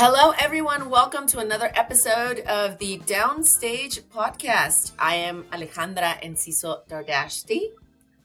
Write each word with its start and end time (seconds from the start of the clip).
Hello, 0.00 0.32
everyone. 0.38 0.90
Welcome 0.90 1.26
to 1.26 1.40
another 1.40 1.72
episode 1.74 2.38
of 2.46 2.78
the 2.78 3.00
Downstage 3.00 4.02
podcast. 4.02 4.92
I 4.96 5.16
am 5.16 5.42
Alejandra 5.50 6.22
Enciso 6.22 6.86
Dardashti. 6.88 7.72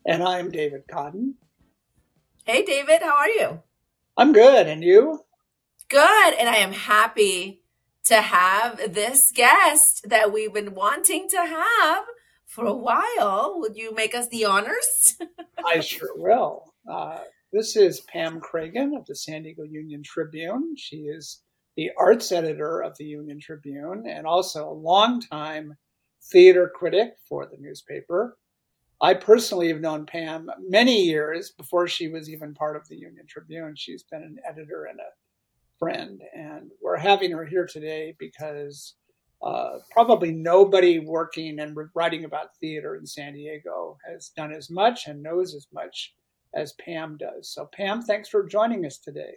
And 0.05 0.21
I'm 0.21 0.51
David 0.51 0.83
Cotton. 0.87 1.33
Hey, 2.45 2.63
David, 2.63 3.01
how 3.01 3.15
are 3.15 3.27
you? 3.27 3.63
I'm 4.15 4.33
good. 4.33 4.67
And 4.67 4.83
you? 4.83 5.21
Good. 5.89 6.35
And 6.35 6.47
I 6.47 6.57
am 6.57 6.73
happy 6.73 7.63
to 8.03 8.21
have 8.21 8.93
this 8.93 9.31
guest 9.33 10.07
that 10.07 10.31
we've 10.31 10.53
been 10.53 10.75
wanting 10.75 11.27
to 11.29 11.37
have 11.37 12.03
for 12.45 12.67
a 12.67 12.75
while. 12.75 13.55
Would 13.57 13.77
you 13.77 13.95
make 13.95 14.13
us 14.13 14.27
the 14.27 14.45
honors? 14.45 15.17
I 15.65 15.79
sure 15.79 16.11
will. 16.17 16.71
Uh, 16.87 17.21
this 17.51 17.75
is 17.75 18.01
Pam 18.01 18.41
Kragen 18.41 18.95
of 18.95 19.07
the 19.07 19.15
San 19.15 19.41
Diego 19.41 19.63
Union 19.63 20.03
Tribune. 20.03 20.75
She 20.77 20.97
is 20.97 21.41
the 21.75 21.91
arts 21.97 22.31
editor 22.31 22.81
of 22.81 22.97
the 22.97 23.05
Union 23.05 23.39
Tribune 23.39 24.05
and 24.07 24.27
also 24.27 24.69
a 24.69 24.73
longtime 24.73 25.75
theater 26.31 26.71
critic 26.73 27.13
for 27.27 27.45
the 27.45 27.57
newspaper. 27.59 28.37
I 29.01 29.13
personally 29.15 29.67
have 29.67 29.81
known 29.81 30.05
Pam 30.05 30.49
many 30.69 31.03
years 31.03 31.51
before 31.51 31.87
she 31.87 32.07
was 32.07 32.29
even 32.29 32.53
part 32.53 32.77
of 32.77 32.87
the 32.87 32.95
Union 32.95 33.25
Tribune. 33.27 33.75
She's 33.75 34.03
been 34.03 34.23
an 34.23 34.37
editor 34.47 34.85
and 34.85 34.99
a 34.99 35.11
friend, 35.77 36.21
and 36.33 36.71
we're 36.81 36.97
having 36.97 37.31
her 37.31 37.43
here 37.43 37.65
today 37.65 38.15
because 38.17 38.95
uh, 39.43 39.79
probably 39.91 40.31
nobody 40.31 40.99
working 40.99 41.59
and 41.59 41.75
writing 41.93 42.23
about 42.23 42.55
theater 42.61 42.95
in 42.95 43.05
San 43.05 43.33
Diego 43.33 43.97
has 44.09 44.29
done 44.29 44.53
as 44.53 44.69
much 44.69 45.07
and 45.07 45.21
knows 45.21 45.53
as 45.53 45.67
much 45.73 46.13
as 46.55 46.73
Pam 46.73 47.17
does. 47.17 47.51
So, 47.51 47.67
Pam, 47.73 48.01
thanks 48.03 48.29
for 48.29 48.47
joining 48.47 48.85
us 48.85 48.97
today. 48.99 49.33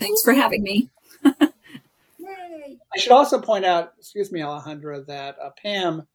Thanks 0.00 0.22
for 0.24 0.32
having 0.32 0.62
me. 0.62 0.90
I 2.92 2.98
should 2.98 3.12
also 3.12 3.40
point 3.40 3.64
out, 3.64 3.92
excuse 3.98 4.32
me, 4.32 4.40
Alejandra, 4.40 5.06
that 5.06 5.36
uh, 5.40 5.50
Pam 5.62 6.06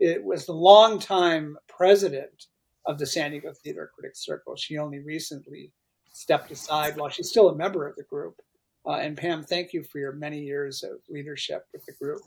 it 0.00 0.24
was 0.24 0.46
the 0.46 0.52
longtime 0.52 1.58
president 1.68 2.46
of 2.86 2.98
the 2.98 3.06
San 3.06 3.32
Diego 3.32 3.52
Theater 3.52 3.90
Critics 3.94 4.24
Circle. 4.24 4.56
She 4.56 4.78
only 4.78 4.98
recently 4.98 5.70
stepped 6.12 6.50
aside 6.50 6.96
while 6.96 7.10
she's 7.10 7.28
still 7.28 7.50
a 7.50 7.54
member 7.54 7.86
of 7.86 7.96
the 7.96 8.02
group. 8.04 8.40
Uh, 8.86 8.92
and 8.92 9.16
Pam, 9.16 9.42
thank 9.42 9.74
you 9.74 9.82
for 9.82 9.98
your 9.98 10.12
many 10.12 10.40
years 10.40 10.82
of 10.82 10.92
leadership 11.10 11.66
with 11.72 11.84
the 11.84 11.92
group. 11.92 12.22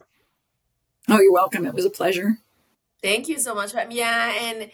Oh, 1.10 1.20
you're 1.20 1.34
welcome. 1.34 1.66
It 1.66 1.74
was 1.74 1.86
a 1.86 1.90
pleasure. 1.90 2.38
Thank 3.02 3.28
you 3.28 3.40
so 3.40 3.56
much, 3.56 3.74
Pam. 3.74 3.90
Yeah, 3.90 4.34
and 4.40 4.70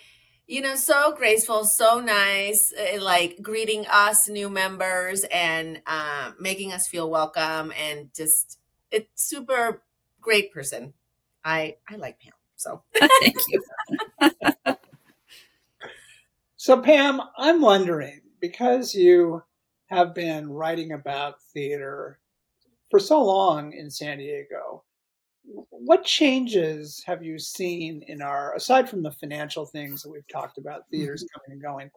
you 0.49 0.61
know, 0.61 0.75
so 0.75 1.13
graceful, 1.15 1.63
so 1.63 1.99
nice, 1.99 2.73
uh, 2.73 2.99
like 2.99 3.37
greeting 3.39 3.85
us 3.85 4.27
new 4.27 4.49
members 4.49 5.23
and 5.31 5.79
uh, 5.85 6.31
making 6.39 6.73
us 6.73 6.87
feel 6.87 7.07
welcome, 7.07 7.71
and 7.79 8.09
just 8.15 8.57
it's 8.89 9.23
super 9.23 9.83
great 10.19 10.51
person. 10.51 10.93
I 11.45 11.75
I 11.87 11.97
like 11.97 12.19
Pam. 12.19 12.33
So 12.55 12.81
thank 13.21 13.35
you. 13.47 13.63
so 16.57 16.81
Pam, 16.81 17.21
I'm 17.37 17.61
wondering 17.61 18.21
because 18.41 18.95
you 18.95 19.43
have 19.85 20.15
been 20.15 20.49
writing 20.49 20.93
about 20.93 21.43
theater 21.53 22.17
for 22.89 22.99
so 22.99 23.23
long 23.23 23.71
in 23.73 23.91
San 23.91 24.17
Diego, 24.17 24.83
what 25.69 26.03
changes 26.03 27.03
have 27.05 27.23
you 27.23 27.39
seen 27.39 28.03
in 28.07 28.21
our 28.21 28.55
aside 28.55 28.89
from 28.89 29.01
the 29.01 29.11
financial 29.11 29.65
things 29.65 30.01
that 30.03 30.09
we've 30.09 30.27
talked 30.27 30.57
about 30.57 30.87
theaters 30.91 31.23
mm-hmm. 31.23 31.39
coming 31.39 31.53
and 31.53 31.61
going 31.61 31.91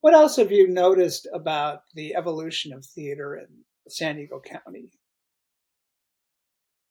what 0.00 0.14
else 0.14 0.36
have 0.36 0.50
you 0.50 0.68
noticed 0.68 1.28
about 1.32 1.82
the 1.94 2.14
evolution 2.14 2.72
of 2.72 2.84
theater 2.84 3.36
in 3.36 3.46
san 3.88 4.16
diego 4.16 4.40
county? 4.40 4.90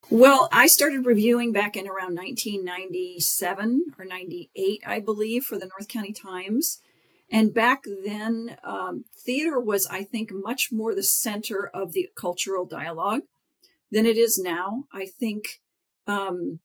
Well 0.09 0.49
i 0.51 0.67
started 0.67 1.05
reviewing 1.05 1.51
back 1.51 1.75
in 1.75 1.87
around 1.87 2.15
1997 2.15 3.85
or 3.97 4.05
98 4.05 4.83
i 4.85 4.99
believe 4.99 5.43
for 5.43 5.57
the 5.57 5.67
north 5.67 5.87
county 5.87 6.13
times. 6.13 6.81
And 7.33 7.53
back 7.53 7.85
then 8.03 8.57
um, 8.63 9.05
theater 9.15 9.59
was 9.59 9.87
i 9.87 10.03
think 10.03 10.31
much 10.33 10.69
more 10.71 10.93
the 10.93 11.03
center 11.03 11.69
of 11.73 11.93
the 11.93 12.09
cultural 12.15 12.65
dialogue 12.65 13.21
than 13.91 14.05
it 14.05 14.17
is 14.17 14.39
now. 14.39 14.85
I 14.93 15.05
think 15.05 15.60
um, 16.07 16.59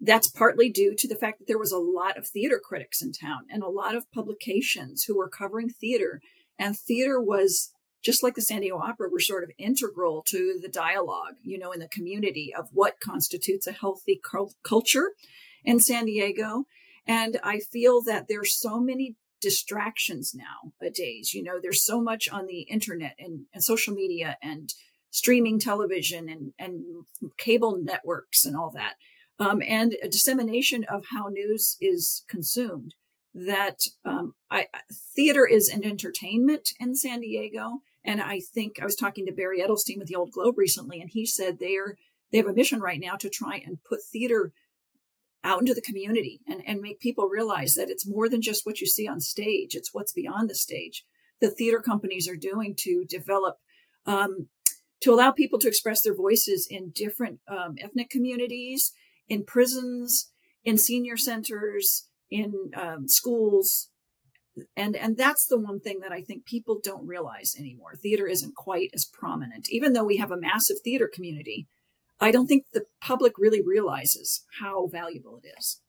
that's 0.00 0.28
partly 0.28 0.68
due 0.68 0.94
to 0.96 1.08
the 1.08 1.16
fact 1.16 1.38
that 1.38 1.46
there 1.46 1.58
was 1.58 1.72
a 1.72 1.78
lot 1.78 2.18
of 2.18 2.26
theater 2.26 2.60
critics 2.62 3.00
in 3.00 3.12
town 3.12 3.42
and 3.50 3.62
a 3.62 3.68
lot 3.68 3.94
of 3.94 4.10
publications 4.12 5.04
who 5.04 5.16
were 5.16 5.28
covering 5.28 5.68
theater. 5.68 6.20
And 6.58 6.76
theater 6.76 7.20
was 7.20 7.72
just 8.02 8.22
like 8.22 8.34
the 8.34 8.42
San 8.42 8.60
Diego 8.60 8.78
Opera, 8.78 9.08
were 9.08 9.20
sort 9.20 9.44
of 9.44 9.50
integral 9.58 10.22
to 10.26 10.58
the 10.60 10.68
dialogue, 10.68 11.34
you 11.42 11.56
know, 11.56 11.70
in 11.70 11.78
the 11.78 11.88
community 11.88 12.52
of 12.52 12.68
what 12.72 13.00
constitutes 13.00 13.66
a 13.66 13.72
healthy 13.72 14.20
culture 14.64 15.12
in 15.64 15.78
San 15.78 16.06
Diego. 16.06 16.64
And 17.06 17.38
I 17.44 17.60
feel 17.60 18.02
that 18.02 18.26
there's 18.28 18.54
so 18.54 18.80
many 18.80 19.16
distractions 19.40 20.34
nowadays. 20.34 21.32
You 21.32 21.42
know, 21.42 21.58
there's 21.62 21.84
so 21.84 22.00
much 22.00 22.28
on 22.28 22.46
the 22.46 22.62
internet 22.62 23.14
and, 23.18 23.46
and 23.54 23.62
social 23.62 23.94
media 23.94 24.36
and 24.42 24.72
streaming 25.12 25.60
television 25.60 26.28
and, 26.28 26.52
and 26.58 26.82
cable 27.36 27.78
networks 27.80 28.44
and 28.44 28.56
all 28.56 28.70
that, 28.70 28.94
um, 29.38 29.62
and 29.66 29.94
a 30.02 30.08
dissemination 30.08 30.84
of 30.84 31.04
how 31.12 31.28
news 31.28 31.76
is 31.80 32.24
consumed. 32.28 32.94
That 33.34 33.80
um, 34.04 34.34
I, 34.50 34.66
theater 35.14 35.46
is 35.46 35.68
an 35.68 35.84
entertainment 35.84 36.70
in 36.80 36.96
San 36.96 37.20
Diego, 37.20 37.78
and 38.04 38.20
I 38.20 38.40
think 38.40 38.80
I 38.80 38.84
was 38.84 38.96
talking 38.96 39.24
to 39.26 39.32
Barry 39.32 39.60
Edelstein 39.60 39.98
with 39.98 40.08
the 40.08 40.16
Old 40.16 40.32
Globe 40.32 40.58
recently, 40.58 41.00
and 41.00 41.08
he 41.10 41.24
said 41.24 41.58
they're 41.58 41.96
they 42.30 42.38
have 42.38 42.46
a 42.46 42.54
mission 42.54 42.80
right 42.80 43.00
now 43.00 43.16
to 43.16 43.28
try 43.28 43.62
and 43.64 43.84
put 43.84 44.02
theater 44.02 44.52
out 45.44 45.60
into 45.60 45.74
the 45.74 45.82
community 45.82 46.40
and, 46.48 46.62
and 46.66 46.80
make 46.80 46.98
people 47.00 47.28
realize 47.28 47.74
that 47.74 47.90
it's 47.90 48.08
more 48.08 48.28
than 48.28 48.40
just 48.40 48.64
what 48.64 48.80
you 48.80 48.86
see 48.86 49.06
on 49.08 49.20
stage 49.20 49.74
it's 49.74 49.92
what's 49.92 50.12
beyond 50.12 50.48
the 50.48 50.54
stage 50.54 51.04
the 51.42 51.50
theater 51.50 51.80
companies 51.80 52.28
are 52.28 52.36
doing 52.36 52.74
to 52.78 53.04
develop 53.04 53.56
um, 54.06 54.48
to 55.02 55.12
allow 55.12 55.32
people 55.32 55.58
to 55.58 55.68
express 55.68 56.02
their 56.02 56.14
voices 56.14 56.66
in 56.70 56.90
different 56.90 57.40
um, 57.48 57.76
ethnic 57.80 58.08
communities, 58.08 58.92
in 59.28 59.44
prisons, 59.44 60.30
in 60.64 60.78
senior 60.78 61.16
centers, 61.16 62.08
in 62.30 62.70
um, 62.76 63.08
schools. 63.08 63.88
And, 64.76 64.94
and 64.96 65.16
that's 65.16 65.46
the 65.46 65.58
one 65.58 65.80
thing 65.80 66.00
that 66.00 66.12
I 66.12 66.20
think 66.22 66.44
people 66.44 66.78
don't 66.82 67.06
realize 67.06 67.56
anymore. 67.58 67.94
Theater 67.96 68.26
isn't 68.26 68.54
quite 68.54 68.90
as 68.94 69.04
prominent. 69.04 69.70
Even 69.70 69.92
though 69.92 70.04
we 70.04 70.18
have 70.18 70.30
a 70.30 70.36
massive 70.36 70.78
theater 70.84 71.10
community, 71.12 71.66
I 72.20 72.30
don't 72.30 72.46
think 72.46 72.66
the 72.72 72.84
public 73.00 73.38
really 73.38 73.62
realizes 73.62 74.44
how 74.60 74.86
valuable 74.86 75.40
it 75.42 75.48
is. 75.58 75.80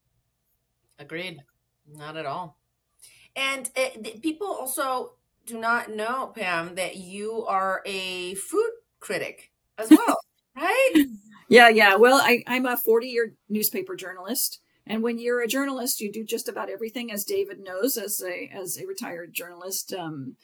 Agreed. 0.98 1.42
Not 1.92 2.18
at 2.18 2.26
all. 2.26 2.58
And 3.36 3.70
uh, 3.76 3.90
people 4.22 4.48
also 4.48 5.14
do 5.46 5.60
not 5.60 5.92
know, 5.92 6.28
Pam, 6.28 6.76
that 6.76 6.96
you 6.96 7.46
are 7.46 7.82
a 7.86 8.36
food 8.36 8.72
critic 9.04 9.52
as 9.78 9.90
well, 9.90 10.18
right? 10.56 10.94
Yeah, 11.50 11.70
yeah. 11.70 11.96
Well, 11.96 12.20
I, 12.24 12.44
I'm 12.48 12.66
a 12.66 12.78
40 12.78 13.08
year 13.08 13.34
newspaper 13.50 13.96
journalist. 13.96 14.62
And 14.88 15.04
when 15.04 15.20
you're 15.20 15.42
a 15.42 15.48
journalist, 15.48 16.02
you 16.02 16.12
do 16.12 16.26
just 16.26 16.50
about 16.50 16.70
everything, 16.70 17.12
as 17.12 17.24
David 17.24 17.60
knows, 17.60 17.98
as 17.98 18.22
a 18.22 18.50
as 18.54 18.78
a 18.78 18.88
retired 18.88 19.34
journalist. 19.34 19.94
Um, 19.94 20.36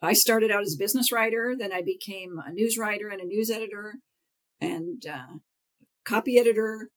I 0.00 0.14
started 0.14 0.50
out 0.50 0.62
as 0.62 0.74
a 0.74 0.78
business 0.78 1.12
writer, 1.12 1.54
then 1.56 1.72
I 1.72 1.80
became 1.80 2.40
a 2.44 2.52
news 2.52 2.76
writer 2.76 3.08
and 3.08 3.20
a 3.20 3.24
news 3.26 3.50
editor, 3.50 3.96
and 4.60 5.04
uh, 5.06 5.38
copy 6.04 6.38
editor, 6.38 6.90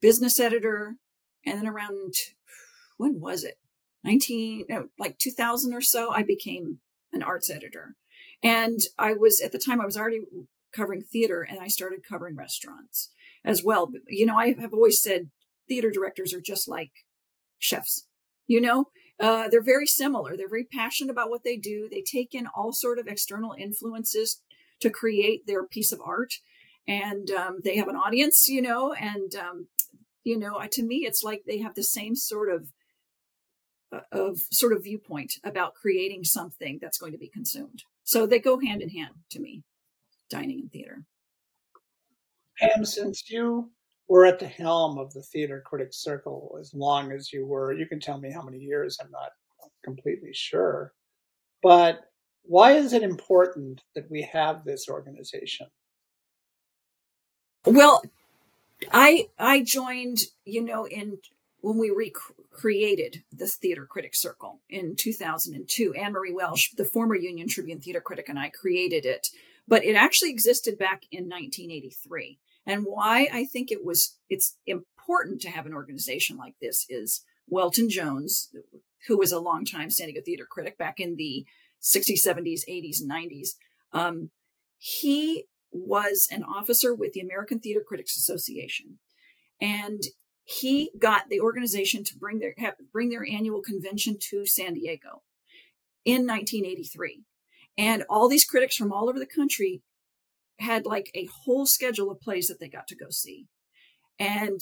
business 0.00 0.40
editor, 0.40 0.96
and 1.46 1.58
then 1.58 1.68
around 1.68 2.14
when 2.96 3.20
was 3.20 3.44
it? 3.44 3.58
19 4.04 4.64
no, 4.68 4.88
like 4.98 5.18
2000 5.18 5.72
or 5.72 5.80
so, 5.80 6.12
I 6.12 6.24
became 6.24 6.78
an 7.12 7.22
arts 7.22 7.48
editor. 7.48 7.94
And 8.42 8.80
I 8.98 9.14
was, 9.14 9.40
at 9.40 9.52
the 9.52 9.58
time, 9.58 9.80
I 9.80 9.86
was 9.86 9.96
already 9.96 10.22
covering 10.74 11.02
theater 11.02 11.42
and 11.42 11.60
I 11.60 11.68
started 11.68 12.00
covering 12.08 12.36
restaurants 12.36 13.10
as 13.44 13.62
well. 13.62 13.90
You 14.08 14.26
know, 14.26 14.36
I 14.36 14.54
have 14.54 14.72
always 14.72 15.00
said 15.00 15.30
theater 15.68 15.90
directors 15.90 16.34
are 16.34 16.40
just 16.40 16.68
like 16.68 16.90
chefs, 17.58 18.06
you 18.46 18.60
know? 18.60 18.86
Uh, 19.20 19.48
they're 19.48 19.62
very 19.62 19.86
similar. 19.86 20.36
They're 20.36 20.48
very 20.48 20.64
passionate 20.64 21.12
about 21.12 21.30
what 21.30 21.44
they 21.44 21.56
do. 21.56 21.88
They 21.88 22.02
take 22.02 22.34
in 22.34 22.48
all 22.56 22.72
sort 22.72 22.98
of 22.98 23.06
external 23.06 23.54
influences 23.56 24.42
to 24.80 24.90
create 24.90 25.46
their 25.46 25.64
piece 25.64 25.92
of 25.92 26.00
art, 26.04 26.34
and 26.88 27.30
um, 27.30 27.60
they 27.62 27.76
have 27.76 27.86
an 27.86 27.94
audience, 27.94 28.48
you 28.48 28.60
know. 28.60 28.92
And 28.92 29.32
um, 29.36 29.68
you 30.24 30.36
know, 30.36 30.60
to 30.72 30.82
me, 30.82 31.04
it's 31.06 31.22
like 31.22 31.42
they 31.46 31.58
have 31.58 31.76
the 31.76 31.84
same 31.84 32.16
sort 32.16 32.52
of 32.52 32.68
Uh, 33.92 34.00
of 34.10 34.38
sort 34.50 34.72
of 34.72 34.84
viewpoint 34.84 35.34
about 35.44 35.74
creating 35.74 36.24
something 36.24 36.78
that's 36.80 36.96
going 36.96 37.12
to 37.12 37.18
be 37.18 37.28
consumed. 37.28 37.84
So 38.04 38.26
they 38.26 38.38
go 38.38 38.58
hand 38.58 38.80
in 38.80 38.88
hand 38.88 39.14
to 39.32 39.38
me, 39.38 39.64
dining 40.30 40.60
and 40.60 40.72
theater. 40.72 41.04
Pam, 42.58 42.86
since 42.86 43.30
you 43.30 43.70
were 44.08 44.24
at 44.24 44.38
the 44.38 44.46
helm 44.46 44.98
of 44.98 45.12
the 45.12 45.22
Theater 45.22 45.62
Critics 45.64 46.02
Circle 46.02 46.56
as 46.58 46.72
long 46.72 47.12
as 47.12 47.32
you 47.32 47.46
were, 47.46 47.72
you 47.74 47.86
can 47.86 48.00
tell 48.00 48.18
me 48.18 48.32
how 48.32 48.42
many 48.42 48.58
years, 48.58 48.96
I'm 48.98 49.10
not 49.10 49.30
completely 49.84 50.32
sure. 50.32 50.94
But 51.62 52.00
why 52.44 52.72
is 52.72 52.94
it 52.94 53.02
important 53.02 53.82
that 53.94 54.10
we 54.10 54.22
have 54.32 54.64
this 54.64 54.88
organization? 54.88 55.66
Well, 57.66 58.02
I 58.90 59.28
I 59.38 59.62
joined, 59.62 60.18
you 60.44 60.62
know, 60.62 60.86
in 60.86 61.18
when 61.62 61.78
we 61.78 61.90
recreated 61.90 63.22
the 63.32 63.46
Theater 63.46 63.86
Critic 63.86 64.14
Circle 64.14 64.60
in 64.68 64.96
2002. 64.96 65.94
Anne 65.94 66.12
Marie 66.12 66.32
Welsh, 66.32 66.72
the 66.76 66.84
former 66.84 67.16
Union 67.16 67.48
Tribune 67.48 67.80
theater 67.80 68.00
critic, 68.00 68.28
and 68.28 68.38
I 68.38 68.50
created 68.50 69.06
it, 69.06 69.28
but 69.66 69.84
it 69.84 69.94
actually 69.94 70.30
existed 70.30 70.76
back 70.76 71.04
in 71.10 71.24
1983. 71.24 72.38
And 72.66 72.84
why 72.84 73.28
I 73.32 73.44
think 73.44 73.70
it 73.70 73.84
was 73.84 74.18
it's 74.28 74.56
important 74.66 75.40
to 75.42 75.50
have 75.50 75.64
an 75.64 75.72
organization 75.72 76.36
like 76.36 76.54
this 76.60 76.84
is 76.88 77.24
Welton 77.48 77.88
Jones, 77.88 78.50
who 79.06 79.16
was 79.16 79.32
a 79.32 79.40
longtime 79.40 79.90
San 79.90 80.08
Diego 80.08 80.20
theater 80.24 80.46
critic 80.48 80.76
back 80.76 80.98
in 80.98 81.16
the 81.16 81.46
60s, 81.80 82.24
70s, 82.26 82.62
80s, 82.68 83.00
and 83.00 83.10
90s. 83.10 83.48
Um, 83.92 84.30
he 84.78 85.44
was 85.70 86.28
an 86.30 86.42
officer 86.42 86.94
with 86.94 87.12
the 87.12 87.20
American 87.20 87.60
Theater 87.60 87.82
Critics 87.86 88.16
Association. 88.16 88.98
And 89.60 90.02
he 90.44 90.90
got 90.98 91.28
the 91.28 91.40
organization 91.40 92.04
to 92.04 92.18
bring 92.18 92.38
their 92.38 92.54
bring 92.92 93.10
their 93.10 93.26
annual 93.28 93.62
convention 93.62 94.16
to 94.30 94.44
San 94.46 94.74
Diego 94.74 95.22
in 96.04 96.26
1983. 96.26 97.22
And 97.78 98.04
all 98.08 98.28
these 98.28 98.44
critics 98.44 98.76
from 98.76 98.92
all 98.92 99.08
over 99.08 99.18
the 99.18 99.26
country 99.26 99.82
had 100.58 100.84
like 100.84 101.10
a 101.14 101.28
whole 101.44 101.66
schedule 101.66 102.10
of 102.10 102.20
plays 102.20 102.48
that 102.48 102.60
they 102.60 102.68
got 102.68 102.86
to 102.88 102.96
go 102.96 103.06
see. 103.10 103.46
And 104.18 104.60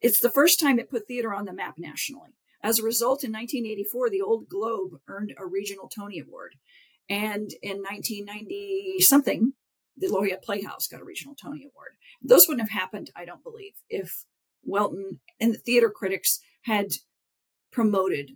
it's 0.00 0.20
the 0.20 0.30
first 0.30 0.60
time 0.60 0.78
it 0.78 0.90
put 0.90 1.08
theater 1.08 1.34
on 1.34 1.46
the 1.46 1.52
map 1.52 1.74
nationally. 1.78 2.36
As 2.62 2.78
a 2.78 2.84
result, 2.84 3.24
in 3.24 3.32
1984, 3.32 4.10
the 4.10 4.22
Old 4.22 4.48
Globe 4.48 5.00
earned 5.08 5.34
a 5.38 5.46
regional 5.46 5.88
Tony 5.88 6.20
Award. 6.20 6.54
And 7.08 7.52
in 7.62 7.78
1990 7.78 8.96
something, 9.00 9.52
the 9.96 10.08
La 10.08 10.20
Jolla 10.20 10.38
Playhouse 10.42 10.88
got 10.88 11.00
a 11.00 11.04
regional 11.04 11.34
Tony 11.34 11.64
Award. 11.64 11.92
Those 12.22 12.46
wouldn't 12.48 12.68
have 12.68 12.78
happened, 12.78 13.10
I 13.16 13.24
don't 13.24 13.42
believe, 13.42 13.74
if 13.88 14.24
Welton 14.66 15.20
and 15.40 15.54
the 15.54 15.58
theater 15.58 15.90
critics 15.90 16.40
had 16.62 16.92
promoted 17.72 18.32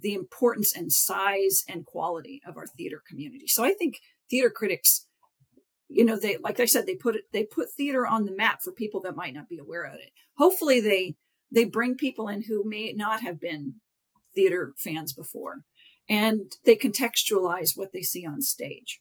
the 0.00 0.14
importance 0.14 0.74
and 0.74 0.92
size 0.92 1.64
and 1.68 1.84
quality 1.84 2.40
of 2.46 2.56
our 2.56 2.66
theater 2.66 3.02
community. 3.06 3.46
So 3.46 3.64
I 3.64 3.74
think 3.74 4.00
theater 4.30 4.50
critics, 4.50 5.06
you 5.88 6.04
know, 6.04 6.18
they 6.18 6.38
like 6.38 6.60
I 6.60 6.64
said, 6.64 6.86
they 6.86 6.94
put 6.94 7.16
it 7.16 7.24
they 7.32 7.44
put 7.44 7.70
theater 7.70 8.06
on 8.06 8.24
the 8.24 8.34
map 8.34 8.62
for 8.62 8.72
people 8.72 9.00
that 9.02 9.16
might 9.16 9.34
not 9.34 9.48
be 9.48 9.58
aware 9.58 9.84
of 9.84 9.94
it. 9.94 10.12
Hopefully 10.38 10.80
they 10.80 11.16
they 11.50 11.64
bring 11.64 11.96
people 11.96 12.28
in 12.28 12.42
who 12.42 12.64
may 12.66 12.92
not 12.92 13.20
have 13.20 13.40
been 13.40 13.74
theater 14.34 14.72
fans 14.78 15.12
before 15.12 15.64
and 16.08 16.52
they 16.64 16.74
contextualize 16.74 17.76
what 17.76 17.92
they 17.92 18.00
see 18.00 18.26
on 18.26 18.40
stage 18.40 19.00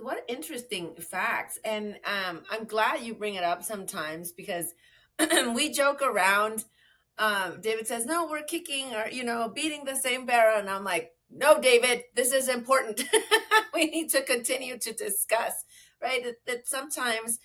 what 0.00 0.24
interesting 0.28 0.94
facts 0.96 1.58
and 1.64 1.98
um, 2.04 2.42
i'm 2.50 2.64
glad 2.64 3.00
you 3.02 3.14
bring 3.14 3.34
it 3.34 3.44
up 3.44 3.62
sometimes 3.62 4.32
because 4.32 4.74
we 5.54 5.70
joke 5.70 6.02
around 6.02 6.64
um, 7.18 7.60
david 7.60 7.86
says 7.86 8.06
no 8.06 8.26
we're 8.26 8.42
kicking 8.42 8.94
or 8.94 9.08
you 9.10 9.24
know 9.24 9.48
beating 9.48 9.84
the 9.84 9.96
same 9.96 10.26
barrel 10.26 10.58
and 10.58 10.68
i'm 10.68 10.84
like 10.84 11.12
no 11.30 11.60
david 11.60 12.02
this 12.14 12.32
is 12.32 12.48
important. 12.48 13.02
We 13.72 13.86
need 13.86 14.10
to 14.10 14.22
continue 14.22 14.76
to 14.78 14.92
discuss 14.92 15.64
right? 16.02 16.22
That, 16.24 16.36
that 16.46 16.68
sometimes 16.68 17.38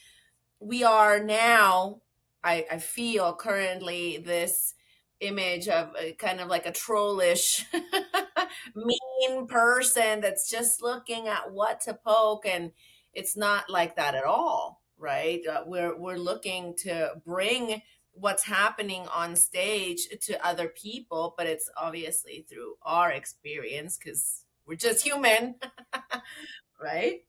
we 0.60 0.84
are 0.84 1.24
now 1.24 2.02
I, 2.44 2.66
I 2.72 2.78
feel 2.78 3.34
currently 3.34 4.18
this 4.18 4.75
image 5.20 5.68
of 5.68 5.90
a, 6.00 6.14
kind 6.14 6.40
of 6.40 6.48
like 6.48 6.66
a 6.66 6.72
trollish 6.72 7.66
mean 8.76 9.48
person 9.48 10.22
that's 10.22 10.50
just 10.50 10.82
looking 10.82 11.28
at 11.28 11.52
what 11.52 11.82
to 11.82 11.94
poke 11.94 12.46
and 12.46 12.72
it's 13.14 13.38
not 13.38 13.70
like 13.70 13.96
that 13.96 14.16
at 14.16 14.26
all 14.26 14.82
right? 14.98 15.42
Uh, 15.46 15.64
we're 15.66 15.98
we're 15.98 16.18
looking 16.18 16.74
to 16.84 17.12
bring 17.26 17.82
what's 18.14 18.44
happening 18.44 19.06
on 19.14 19.36
stage 19.36 20.08
to 20.22 20.46
other 20.46 20.70
people 20.70 21.34
but 21.38 21.48
it's 21.48 21.70
obviously 21.76 22.46
through 22.50 22.76
our 22.84 23.12
experience 23.12 23.98
cuz 23.98 24.44
we're 24.66 24.76
just 24.76 25.04
human 25.04 25.56
right? 26.82 27.26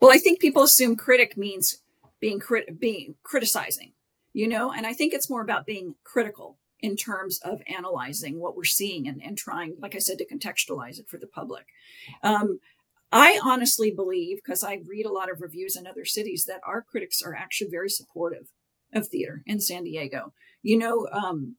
Well 0.00 0.12
i 0.12 0.18
think 0.18 0.40
people 0.40 0.62
assume 0.62 0.96
critic 0.96 1.36
means 1.36 1.82
being 2.20 2.40
crit- 2.40 2.78
being 2.78 3.16
criticizing 3.22 3.92
you 4.34 4.46
know? 4.46 4.70
And 4.70 4.86
i 4.86 4.92
think 4.92 5.14
it's 5.14 5.30
more 5.30 5.40
about 5.40 5.66
being 5.66 5.94
critical 6.04 6.58
in 6.80 6.96
terms 6.96 7.38
of 7.42 7.60
analyzing 7.66 8.40
what 8.40 8.56
we're 8.56 8.64
seeing 8.64 9.08
and, 9.08 9.22
and 9.22 9.36
trying, 9.36 9.76
like 9.80 9.94
I 9.94 9.98
said, 9.98 10.18
to 10.18 10.26
contextualize 10.26 10.98
it 10.98 11.08
for 11.08 11.18
the 11.18 11.26
public. 11.26 11.66
Um, 12.22 12.60
I 13.10 13.40
honestly 13.42 13.90
believe, 13.90 14.36
because 14.36 14.62
I 14.62 14.82
read 14.86 15.06
a 15.06 15.12
lot 15.12 15.30
of 15.30 15.40
reviews 15.40 15.76
in 15.76 15.86
other 15.86 16.04
cities, 16.04 16.44
that 16.44 16.60
our 16.64 16.82
critics 16.82 17.22
are 17.22 17.34
actually 17.34 17.70
very 17.70 17.88
supportive 17.88 18.48
of 18.92 19.08
theater 19.08 19.42
in 19.46 19.60
San 19.60 19.84
Diego. 19.84 20.32
You 20.62 20.78
know, 20.78 21.08
um, 21.10 21.56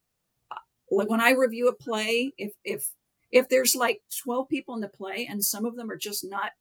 like 0.92 1.10
when 1.10 1.21
I 1.21 1.31
review 1.31 1.68
a 1.68 1.74
play, 1.74 2.33
if 2.38 2.54
if 2.63 2.89
if 3.31 3.50
there's 3.50 3.75
like 3.75 4.01
12 4.24 4.50
people 4.50 4.74
in 4.75 4.81
the 4.81 4.88
play 4.88 5.27
and 5.30 5.44
some 5.44 5.66
of 5.66 5.75
them 5.75 5.89
are 5.92 5.98
just 5.98 6.25
not 6.27 6.51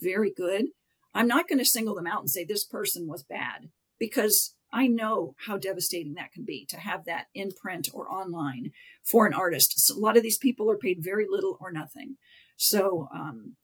very 0.00 0.30
good, 0.30 0.66
I'm 1.14 1.26
not 1.26 1.48
going 1.48 1.58
to 1.58 1.64
single 1.64 1.94
them 1.94 2.06
out 2.06 2.20
and 2.20 2.30
say 2.30 2.44
this 2.44 2.64
person 2.64 3.06
was 3.06 3.22
bad 3.22 3.70
because 3.98 4.54
I 4.72 4.86
know 4.86 5.34
how 5.46 5.56
devastating 5.56 6.14
that 6.14 6.32
can 6.32 6.44
be 6.44 6.64
to 6.66 6.78
have 6.78 7.04
that 7.04 7.26
in 7.34 7.50
print 7.52 7.88
or 7.92 8.10
online 8.10 8.72
for 9.02 9.26
an 9.26 9.34
artist. 9.34 9.80
So 9.80 9.96
a 9.96 9.98
lot 9.98 10.16
of 10.16 10.22
these 10.22 10.38
people 10.38 10.70
are 10.70 10.76
paid 10.76 11.02
very 11.02 11.26
little 11.28 11.58
or 11.60 11.72
nothing. 11.72 12.16
So 12.56 13.08
um, 13.12 13.56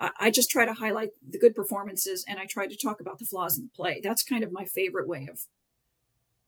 I, 0.00 0.10
I, 0.18 0.30
just 0.30 0.50
try 0.50 0.64
to 0.64 0.72
highlight 0.72 1.10
the 1.26 1.38
good 1.38 1.54
performances 1.54 2.24
and 2.26 2.38
I 2.38 2.46
try 2.46 2.66
to 2.66 2.76
talk 2.76 3.00
about 3.00 3.18
the 3.18 3.24
flaws 3.24 3.56
in 3.56 3.64
the 3.64 3.70
play. 3.76 4.00
That's 4.02 4.24
kind 4.24 4.42
of 4.42 4.52
my 4.52 4.64
favorite 4.64 5.08
way 5.08 5.28
of 5.30 5.46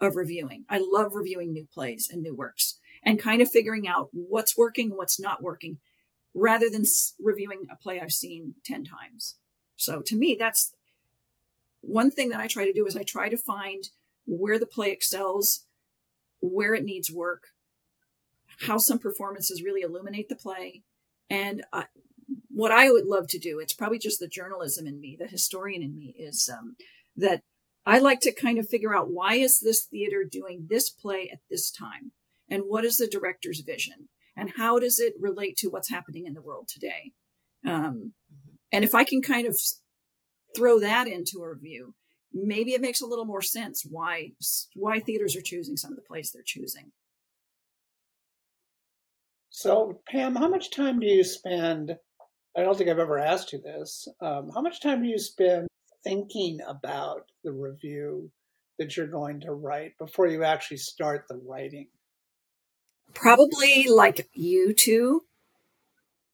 of 0.00 0.16
reviewing. 0.16 0.64
I 0.68 0.78
love 0.78 1.14
reviewing 1.14 1.52
new 1.52 1.66
plays 1.72 2.08
and 2.12 2.22
new 2.22 2.34
works 2.34 2.78
and 3.04 3.20
kind 3.20 3.40
of 3.40 3.50
figuring 3.50 3.86
out 3.86 4.08
what's 4.12 4.56
working 4.56 4.90
and 4.90 4.98
what's 4.98 5.20
not 5.20 5.42
working 5.42 5.78
rather 6.34 6.68
than 6.68 6.84
reviewing 7.20 7.66
a 7.70 7.76
play 7.76 8.00
I've 8.00 8.12
seen 8.12 8.54
10 8.64 8.84
times. 8.84 9.36
So 9.76 10.02
to 10.02 10.16
me, 10.16 10.36
that's 10.38 10.74
one 11.86 12.10
thing 12.10 12.30
that 12.30 12.40
I 12.40 12.46
try 12.46 12.64
to 12.64 12.72
do 12.72 12.86
is 12.86 12.96
I 12.96 13.02
try 13.02 13.28
to 13.28 13.36
find 13.36 13.84
where 14.26 14.58
the 14.58 14.66
play 14.66 14.90
excels, 14.90 15.66
where 16.40 16.74
it 16.74 16.84
needs 16.84 17.10
work, 17.10 17.44
how 18.60 18.78
some 18.78 18.98
performances 18.98 19.62
really 19.62 19.82
illuminate 19.82 20.28
the 20.28 20.36
play. 20.36 20.82
And 21.30 21.64
I, 21.72 21.84
what 22.50 22.70
I 22.70 22.90
would 22.90 23.06
love 23.06 23.28
to 23.28 23.38
do, 23.38 23.58
it's 23.58 23.74
probably 23.74 23.98
just 23.98 24.20
the 24.20 24.28
journalism 24.28 24.86
in 24.86 25.00
me, 25.00 25.16
the 25.18 25.26
historian 25.26 25.82
in 25.82 25.96
me, 25.96 26.14
is 26.18 26.48
um, 26.52 26.76
that 27.16 27.40
I 27.86 27.98
like 27.98 28.20
to 28.20 28.32
kind 28.32 28.58
of 28.58 28.68
figure 28.68 28.96
out 28.96 29.10
why 29.10 29.34
is 29.34 29.60
this 29.60 29.84
theater 29.84 30.24
doing 30.28 30.66
this 30.68 30.88
play 30.88 31.28
at 31.32 31.40
this 31.50 31.70
time? 31.70 32.12
And 32.48 32.62
what 32.66 32.84
is 32.84 32.96
the 32.96 33.06
director's 33.06 33.60
vision? 33.60 34.08
And 34.36 34.52
how 34.56 34.78
does 34.78 34.98
it 34.98 35.14
relate 35.18 35.56
to 35.58 35.68
what's 35.68 35.90
happening 35.90 36.26
in 36.26 36.34
the 36.34 36.42
world 36.42 36.68
today? 36.68 37.12
Um, 37.66 38.12
and 38.72 38.84
if 38.84 38.94
I 38.94 39.04
can 39.04 39.22
kind 39.22 39.46
of 39.46 39.58
throw 40.54 40.80
that 40.80 41.06
into 41.06 41.42
a 41.42 41.48
review, 41.48 41.94
maybe 42.32 42.72
it 42.72 42.80
makes 42.80 43.00
a 43.00 43.06
little 43.06 43.24
more 43.24 43.42
sense 43.42 43.86
why 43.88 44.32
why 44.74 45.00
theaters 45.00 45.36
are 45.36 45.42
choosing 45.42 45.76
some 45.76 45.92
of 45.92 45.96
the 45.96 46.02
plays 46.02 46.30
they're 46.32 46.42
choosing. 46.44 46.92
So, 49.50 50.00
Pam, 50.08 50.34
how 50.34 50.48
much 50.48 50.72
time 50.72 50.98
do 50.98 51.06
you 51.06 51.22
spend? 51.22 51.96
I 52.56 52.62
don't 52.62 52.76
think 52.76 52.90
I've 52.90 52.98
ever 52.98 53.18
asked 53.18 53.52
you 53.52 53.60
this. 53.60 54.08
Um, 54.20 54.50
how 54.52 54.60
much 54.60 54.80
time 54.80 55.02
do 55.02 55.08
you 55.08 55.18
spend 55.18 55.68
thinking 56.02 56.58
about 56.66 57.22
the 57.44 57.52
review 57.52 58.30
that 58.78 58.96
you're 58.96 59.06
going 59.06 59.40
to 59.42 59.52
write 59.52 59.92
before 59.98 60.26
you 60.26 60.42
actually 60.42 60.78
start 60.78 61.26
the 61.28 61.36
writing? 61.36 61.86
Probably 63.14 63.86
like 63.88 64.28
you 64.32 64.72
two. 64.72 65.22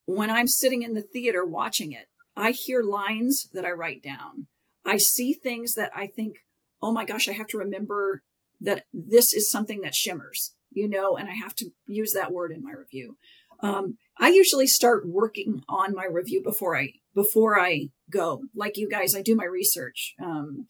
When 0.06 0.30
I'm 0.30 0.48
sitting 0.48 0.82
in 0.82 0.94
the 0.94 1.02
theater 1.02 1.44
watching 1.44 1.92
it, 1.92 2.08
I 2.36 2.52
hear 2.52 2.82
lines 2.82 3.48
that 3.52 3.64
I 3.64 3.70
write 3.70 4.02
down. 4.02 4.46
I 4.84 4.96
see 4.96 5.32
things 5.32 5.74
that 5.74 5.90
I 5.94 6.06
think, 6.06 6.36
oh 6.82 6.92
my 6.92 7.04
gosh, 7.04 7.28
I 7.28 7.32
have 7.32 7.48
to 7.48 7.58
remember 7.58 8.22
that 8.60 8.84
this 8.92 9.32
is 9.32 9.50
something 9.50 9.80
that 9.82 9.94
shimmers, 9.94 10.54
you 10.70 10.88
know, 10.88 11.16
and 11.16 11.28
I 11.28 11.34
have 11.34 11.54
to 11.56 11.70
use 11.86 12.12
that 12.12 12.32
word 12.32 12.52
in 12.52 12.62
my 12.62 12.72
review. 12.72 13.16
Um, 13.62 13.98
I 14.18 14.28
usually 14.28 14.66
start 14.66 15.08
working 15.08 15.62
on 15.68 15.94
my 15.94 16.06
review 16.06 16.42
before 16.42 16.76
I 16.76 16.92
before 17.14 17.58
I 17.58 17.90
go. 18.10 18.42
Like 18.54 18.76
you 18.76 18.88
guys, 18.88 19.14
I 19.14 19.22
do 19.22 19.34
my 19.34 19.44
research. 19.44 20.14
Um, 20.22 20.66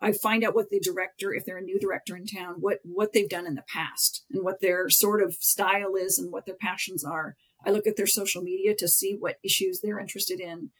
I 0.00 0.12
find 0.12 0.44
out 0.44 0.54
what 0.54 0.70
the 0.70 0.80
director, 0.80 1.32
if 1.32 1.44
they're 1.44 1.56
a 1.56 1.62
new 1.62 1.78
director 1.78 2.16
in 2.16 2.26
town, 2.26 2.56
what 2.60 2.80
what 2.82 3.12
they've 3.12 3.28
done 3.28 3.46
in 3.46 3.54
the 3.54 3.62
past 3.62 4.24
and 4.30 4.44
what 4.44 4.60
their 4.60 4.90
sort 4.90 5.22
of 5.22 5.34
style 5.34 5.94
is 5.94 6.18
and 6.18 6.30
what 6.30 6.46
their 6.46 6.56
passions 6.56 7.04
are. 7.04 7.36
I 7.64 7.70
look 7.70 7.86
at 7.86 7.96
their 7.96 8.06
social 8.06 8.42
media 8.42 8.74
to 8.76 8.88
see 8.88 9.16
what 9.18 9.38
issues 9.42 9.80
they're 9.80 9.98
interested 9.98 10.38
in 10.38 10.70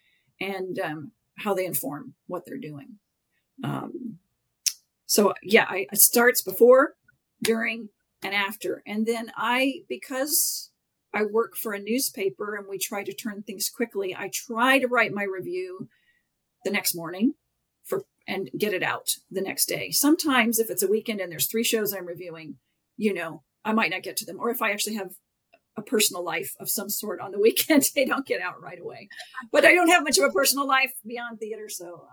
and 0.40 0.78
um, 0.78 1.12
how 1.38 1.54
they 1.54 1.64
inform 1.64 2.14
what 2.26 2.44
they're 2.44 2.58
doing. 2.58 2.98
Um, 3.64 4.18
so 5.06 5.32
yeah, 5.42 5.66
I, 5.68 5.86
it 5.90 6.00
starts 6.00 6.42
before, 6.42 6.94
during, 7.42 7.88
and 8.22 8.34
after. 8.34 8.82
And 8.86 9.06
then 9.06 9.32
I, 9.36 9.82
because 9.88 10.70
I 11.14 11.24
work 11.24 11.56
for 11.56 11.72
a 11.72 11.80
newspaper 11.80 12.54
and 12.54 12.66
we 12.68 12.78
try 12.78 13.02
to 13.02 13.14
turn 13.14 13.42
things 13.42 13.70
quickly, 13.70 14.14
I 14.14 14.30
try 14.32 14.78
to 14.78 14.88
write 14.88 15.12
my 15.12 15.24
review 15.24 15.88
the 16.64 16.70
next 16.70 16.94
morning 16.94 17.34
and 18.26 18.50
get 18.56 18.74
it 18.74 18.82
out 18.82 19.16
the 19.30 19.40
next 19.40 19.66
day. 19.66 19.90
Sometimes 19.90 20.58
if 20.58 20.70
it's 20.70 20.82
a 20.82 20.88
weekend 20.88 21.20
and 21.20 21.30
there's 21.30 21.46
three 21.46 21.64
shows 21.64 21.92
I'm 21.92 22.06
reviewing, 22.06 22.56
you 22.96 23.14
know, 23.14 23.42
I 23.64 23.72
might 23.72 23.90
not 23.90 24.02
get 24.02 24.16
to 24.18 24.24
them. 24.26 24.38
Or 24.40 24.50
if 24.50 24.62
I 24.62 24.70
actually 24.70 24.96
have 24.96 25.12
a 25.76 25.82
personal 25.82 26.24
life 26.24 26.54
of 26.58 26.70
some 26.70 26.88
sort 26.88 27.20
on 27.20 27.32
the 27.32 27.40
weekend, 27.40 27.90
they 27.94 28.04
don't 28.04 28.26
get 28.26 28.40
out 28.40 28.60
right 28.60 28.80
away. 28.80 29.08
But 29.52 29.64
I 29.64 29.74
don't 29.74 29.88
have 29.88 30.04
much 30.04 30.18
of 30.18 30.24
a 30.24 30.32
personal 30.32 30.66
life 30.66 30.92
beyond 31.06 31.38
theater, 31.38 31.68
so 31.68 32.06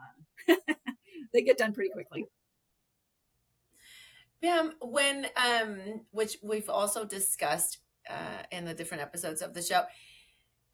uh, 0.50 0.56
they 1.34 1.42
get 1.42 1.58
done 1.58 1.74
pretty 1.74 1.92
quickly. 1.92 2.26
Pam, 4.42 4.74
when 4.82 5.28
um, 5.38 6.02
which 6.12 6.38
we've 6.44 6.70
also 6.70 7.06
discussed 7.06 7.80
uh, 8.10 8.44
in 8.52 8.66
the 8.66 8.74
different 8.74 9.04
episodes 9.04 9.42
of 9.42 9.54
the 9.54 9.62
show, 9.62 9.84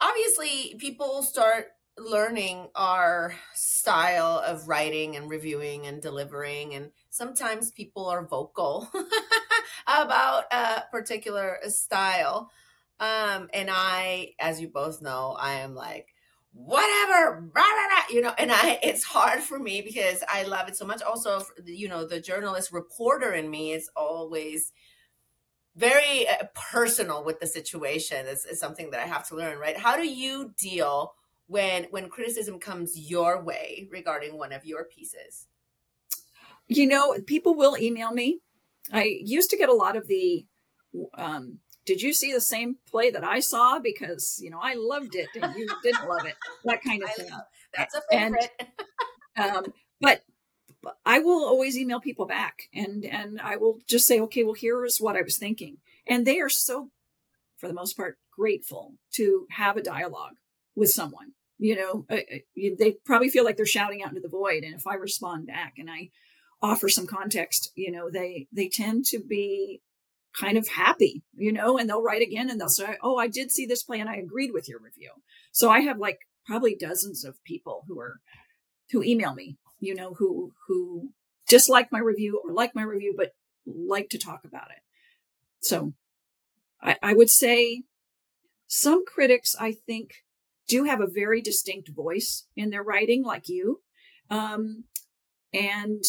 obviously 0.01 0.75
people 0.79 1.21
start 1.21 1.67
learning 1.99 2.67
our 2.75 3.35
style 3.53 4.41
of 4.45 4.67
writing 4.67 5.15
and 5.15 5.29
reviewing 5.29 5.85
and 5.85 6.01
delivering 6.01 6.73
and 6.73 6.91
sometimes 7.09 7.71
people 7.71 8.07
are 8.07 8.25
vocal 8.25 8.89
about 9.87 10.45
a 10.51 10.83
particular 10.91 11.57
style. 11.67 12.49
Um 12.99 13.49
and 13.53 13.69
i 13.71 14.33
as 14.39 14.59
you 14.59 14.67
both 14.67 15.01
know 15.01 15.35
i 15.39 15.53
am 15.55 15.73
like 15.73 16.07
whatever 16.51 17.49
you 18.09 18.21
know 18.21 18.33
and 18.37 18.51
i 18.51 18.79
it's 18.83 19.03
hard 19.03 19.39
for 19.39 19.59
me 19.59 19.81
because 19.81 20.23
i 20.27 20.43
love 20.43 20.67
it 20.67 20.75
so 20.75 20.85
much. 20.85 21.01
Also 21.01 21.43
you 21.65 21.87
know 21.87 22.05
the 22.05 22.19
journalist 22.19 22.71
reporter 22.71 23.33
in 23.33 23.49
me 23.49 23.71
is 23.71 23.89
always 23.95 24.73
very 25.75 26.27
uh, 26.27 26.45
personal 26.71 27.23
with 27.23 27.39
the 27.39 27.47
situation. 27.47 28.25
Is 28.27 28.45
something 28.59 28.91
that 28.91 28.99
i 28.99 29.05
have 29.05 29.27
to 29.29 29.35
learn 29.35 29.59
right? 29.59 29.77
How 29.77 29.95
do 29.95 30.07
you 30.07 30.53
deal 30.59 31.13
when 31.49 31.85
when 31.89 32.09
criticism 32.09 32.59
comes 32.59 33.09
your 33.09 33.41
way 33.41 33.89
regarding 33.91 34.37
one 34.37 34.53
of 34.53 34.65
your 34.65 34.85
pieces? 34.85 35.47
You 36.67 36.87
know 36.87 37.17
people 37.25 37.55
will 37.55 37.75
email 37.77 38.11
me. 38.13 38.39
I 38.93 39.19
used 39.21 39.49
to 39.49 39.57
get 39.57 39.67
a 39.67 39.73
lot 39.73 39.97
of 39.97 40.07
the 40.07 40.45
um, 41.15 41.59
did 41.85 42.03
you 42.03 42.13
see 42.13 42.31
the 42.31 42.41
same 42.41 42.77
play 42.87 43.09
that 43.09 43.23
i 43.23 43.39
saw? 43.39 43.79
Because 43.79 44.39
you 44.41 44.51
know 44.51 44.59
i 44.61 44.75
loved 44.75 45.15
it 45.15 45.27
and 45.41 45.55
you 45.55 45.67
didn't 45.83 46.07
love 46.07 46.25
it. 46.25 46.35
That 46.65 46.83
kind 46.83 47.03
of 47.03 47.09
thing. 47.15 47.29
that's 47.75 47.95
a 47.95 48.01
favorite. 48.11 48.49
and, 49.35 49.55
um, 49.55 49.73
but 49.99 50.21
I 51.03 51.19
will 51.19 51.45
always 51.45 51.77
email 51.77 51.99
people 51.99 52.27
back 52.27 52.69
and 52.73 53.03
and 53.03 53.41
I 53.41 53.55
will 53.57 53.79
just 53.87 54.05
say, 54.05 54.19
okay, 54.21 54.43
well, 54.43 54.53
here's 54.53 54.99
what 54.99 55.17
I 55.17 55.23
was 55.23 55.37
thinking. 55.37 55.77
And 56.07 56.25
they 56.27 56.39
are 56.39 56.49
so, 56.49 56.91
for 57.57 57.67
the 57.67 57.73
most 57.73 57.97
part, 57.97 58.19
grateful 58.31 58.93
to 59.13 59.47
have 59.51 59.77
a 59.77 59.81
dialogue 59.81 60.35
with 60.75 60.89
someone 60.89 61.33
you 61.59 61.75
know 61.75 62.05
uh, 62.09 62.15
uh, 62.15 62.69
they 62.79 62.95
probably 63.05 63.29
feel 63.29 63.43
like 63.43 63.57
they're 63.57 63.65
shouting 63.65 64.01
out 64.01 64.09
into 64.09 64.21
the 64.21 64.29
void. 64.29 64.63
And 64.63 64.73
if 64.73 64.87
i 64.87 64.95
respond 64.95 65.45
back 65.45 65.73
and 65.77 65.89
i 65.89 66.09
offer 66.61 66.89
some 66.89 67.05
context 67.05 67.71
you 67.75 67.91
know 67.91 68.09
they 68.09 68.47
they 68.51 68.67
tend 68.67 69.05
to 69.05 69.19
be 69.19 69.81
kind 70.39 70.57
of 70.57 70.67
happy 70.67 71.23
you 71.35 71.51
know 71.51 71.77
and 71.77 71.89
they'll 71.89 72.03
write 72.03 72.21
again 72.21 72.49
and 72.49 72.59
they'll 72.59 72.69
say 72.69 72.97
oh 73.03 73.17
i 73.17 73.27
did 73.27 73.51
see 73.51 73.65
this 73.65 73.83
play 73.83 73.99
and 73.99 74.09
i 74.09 74.15
agreed 74.15 74.51
with 74.53 74.67
your 74.67 74.79
review. 74.79 75.11
So 75.51 75.69
i 75.69 75.81
have 75.81 75.99
like 75.99 76.19
probably 76.45 76.75
dozens 76.75 77.23
of 77.23 77.43
people 77.43 77.83
who 77.87 77.99
are 77.99 78.19
who 78.91 79.03
email 79.03 79.35
me 79.35 79.57
you 79.79 79.93
know 79.93 80.15
who 80.17 80.53
who 80.67 81.09
dislike 81.47 81.91
my 81.91 81.99
review 81.99 82.41
or 82.43 82.53
like 82.53 82.73
my 82.73 82.83
review 82.83 83.13
but 83.15 83.31
like 83.65 84.09
to 84.09 84.17
talk 84.17 84.41
about 84.45 84.71
it. 84.71 84.81
So 85.61 85.93
i, 86.81 86.95
I 87.03 87.13
would 87.13 87.29
say 87.29 87.83
some 88.67 89.03
critics 89.05 89.55
i 89.59 89.71
think 89.71 90.11
do 90.69 90.85
have 90.85 91.01
a 91.01 91.07
very 91.07 91.41
distinct 91.41 91.89
voice 91.89 92.45
in 92.55 92.69
their 92.69 92.83
writing, 92.83 93.23
like 93.23 93.49
you. 93.49 93.81
Um, 94.29 94.85
and 95.53 96.03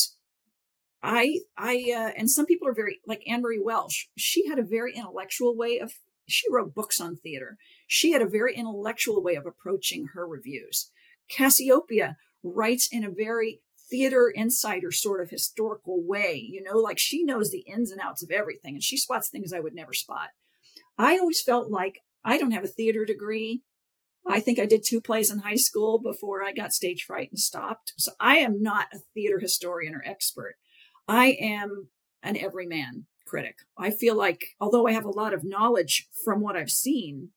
I, 1.03 1.39
I, 1.57 1.93
uh, 1.97 2.13
and 2.17 2.31
some 2.31 2.47
people 2.47 2.69
are 2.69 2.75
very, 2.75 3.01
like 3.07 3.23
Anne 3.27 3.43
Marie 3.43 3.61
Welsh, 3.63 4.07
she 4.17 4.47
had 4.47 4.59
a 4.59 4.63
very 4.63 4.95
intellectual 4.95 5.57
way 5.57 5.79
of, 5.79 5.95
she 6.29 6.47
wrote 6.53 6.75
books 6.75 7.01
on 7.01 7.17
theater. 7.17 7.57
She 7.87 8.13
had 8.13 8.23
a 8.23 8.29
very 8.29 8.55
intellectual 8.55 9.23
way 9.23 9.35
of 9.35 9.47
approaching 9.47 10.09
her 10.15 10.27
reviews. 10.27 10.91
Cassiopeia 11.29 12.17
writes 12.43 12.89
in 12.93 13.03
a 13.03 13.11
very 13.11 13.63
theater 13.91 14.31
insider 14.33 14.93
sort 14.93 15.21
of 15.23 15.31
historical 15.31 16.03
way, 16.07 16.35
you 16.37 16.63
know, 16.63 16.77
like 16.77 16.99
she 16.99 17.25
knows 17.25 17.51
the 17.51 17.65
ins 17.67 17.91
and 17.91 18.01
outs 18.01 18.23
of 18.23 18.31
everything 18.31 18.75
and 18.75 18.83
she 18.83 18.97
spots 18.97 19.29
things 19.29 19.53
I 19.53 19.61
would 19.61 19.75
never 19.75 19.93
spot. 19.93 20.29
I 20.99 21.19
always 21.19 21.43
felt 21.43 21.71
like 21.71 22.01
I 22.25 22.39
don't 22.39 22.53
have 22.53 22.65
a 22.65 22.69
theater 22.69 23.05
degree. 23.05 23.63
I 24.27 24.41
think 24.41 24.59
I 24.59 24.67
did 24.67 24.85
two 24.85 25.01
plays 25.01 25.31
in 25.31 25.41
high 25.41 25.57
school 25.57 25.99
before 25.99 26.43
I 26.43 26.53
got 26.53 26.73
stage 26.73 27.05
fright 27.05 27.31
and 27.31 27.39
stopped. 27.39 27.95
So 27.97 28.13
I 28.21 28.37
am 28.37 28.63
not 28.63 28.87
a 28.93 28.99
theater 29.15 29.39
historian 29.39 29.95
or 29.95 30.03
expert. 30.07 30.57
I 31.09 31.37
am 31.41 31.89
an 32.23 32.37
everyman 32.37 33.07
critic. 33.27 33.57
I 33.79 33.91
feel 33.91 34.17
like, 34.17 34.45
although 34.61 34.87
I 34.87 34.93
have 34.93 35.05
a 35.05 35.11
lot 35.11 35.33
of 35.33 35.45
knowledge 35.45 36.09
from 36.25 36.41
what 36.41 36.57
I've 36.57 36.71
seen, 36.71 37.31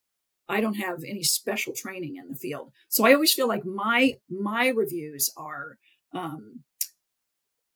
I 0.49 0.59
don't 0.59 0.75
have 0.75 1.03
any 1.07 1.23
special 1.23 1.73
training 1.73 2.17
in 2.17 2.27
the 2.29 2.35
field. 2.35 2.71
So 2.89 3.05
I 3.05 3.13
always 3.13 3.33
feel 3.33 3.47
like 3.47 3.65
my 3.65 4.17
my 4.29 4.67
reviews 4.67 5.31
are 5.37 5.77
um, 6.13 6.63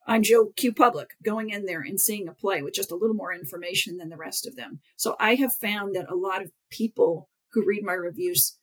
I'm 0.06 0.24
Joe 0.24 0.52
Q 0.56 0.74
Public 0.74 1.12
going 1.24 1.50
in 1.50 1.66
there 1.66 1.82
and 1.82 2.00
seeing 2.00 2.28
a 2.28 2.34
play 2.34 2.62
with 2.62 2.74
just 2.74 2.92
a 2.92 2.96
little 2.96 3.16
more 3.16 3.34
information 3.34 3.98
than 3.98 4.10
the 4.10 4.18
rest 4.18 4.46
of 4.48 4.56
them. 4.56 4.80
So 4.96 5.16
I 5.20 5.36
have 5.36 5.54
found 5.54 5.96
that 5.96 6.10
a 6.10 6.16
lot 6.16 6.42
of 6.42 6.52
people 6.70 7.30
who 7.52 7.66
read 7.66 7.84
my 7.84 7.94
reviews 7.94 8.58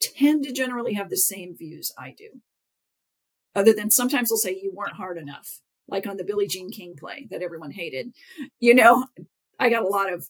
tend 0.00 0.44
to 0.44 0.52
generally 0.52 0.94
have 0.94 1.10
the 1.10 1.16
same 1.16 1.56
views 1.56 1.92
I 1.98 2.14
do. 2.16 2.40
Other 3.54 3.72
than 3.72 3.90
sometimes 3.90 4.28
they'll 4.28 4.38
say 4.38 4.52
you 4.52 4.72
weren't 4.72 4.96
hard 4.96 5.18
enough, 5.18 5.60
like 5.88 6.06
on 6.06 6.16
the 6.16 6.24
Billie 6.24 6.46
Jean 6.46 6.70
King 6.70 6.94
play 6.96 7.26
that 7.30 7.42
everyone 7.42 7.72
hated. 7.72 8.12
You 8.60 8.74
know, 8.74 9.06
I 9.58 9.70
got 9.70 9.82
a 9.82 9.88
lot 9.88 10.12
of 10.12 10.28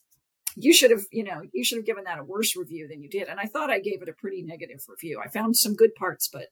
you 0.56 0.72
should 0.72 0.90
have, 0.90 1.04
you 1.12 1.22
know, 1.22 1.42
you 1.52 1.62
should 1.62 1.78
have 1.78 1.86
given 1.86 2.04
that 2.04 2.18
a 2.18 2.24
worse 2.24 2.56
review 2.56 2.88
than 2.88 3.02
you 3.02 3.08
did. 3.08 3.28
And 3.28 3.38
I 3.38 3.44
thought 3.44 3.70
I 3.70 3.78
gave 3.78 4.02
it 4.02 4.08
a 4.08 4.12
pretty 4.12 4.42
negative 4.42 4.84
review. 4.88 5.20
I 5.24 5.28
found 5.28 5.56
some 5.56 5.74
good 5.74 5.94
parts, 5.94 6.28
but 6.28 6.46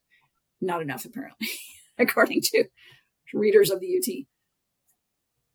not 0.61 0.81
enough 0.81 1.03
apparently, 1.03 1.47
according 1.97 2.41
to 2.41 2.65
readers 3.33 3.69
of 3.69 3.81
the 3.81 3.97
UT. 3.97 4.25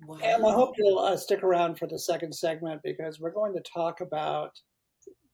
Wow. 0.07 0.19
And 0.23 0.45
I 0.45 0.53
hope 0.53 0.75
you'll 0.77 0.99
uh, 0.99 1.17
stick 1.17 1.43
around 1.43 1.79
for 1.79 1.87
the 1.87 1.99
second 1.99 2.35
segment 2.35 2.83
because 2.83 3.21
we're 3.21 3.31
going 3.31 3.55
to 3.55 3.61
talk 3.61 4.01
about 4.01 4.59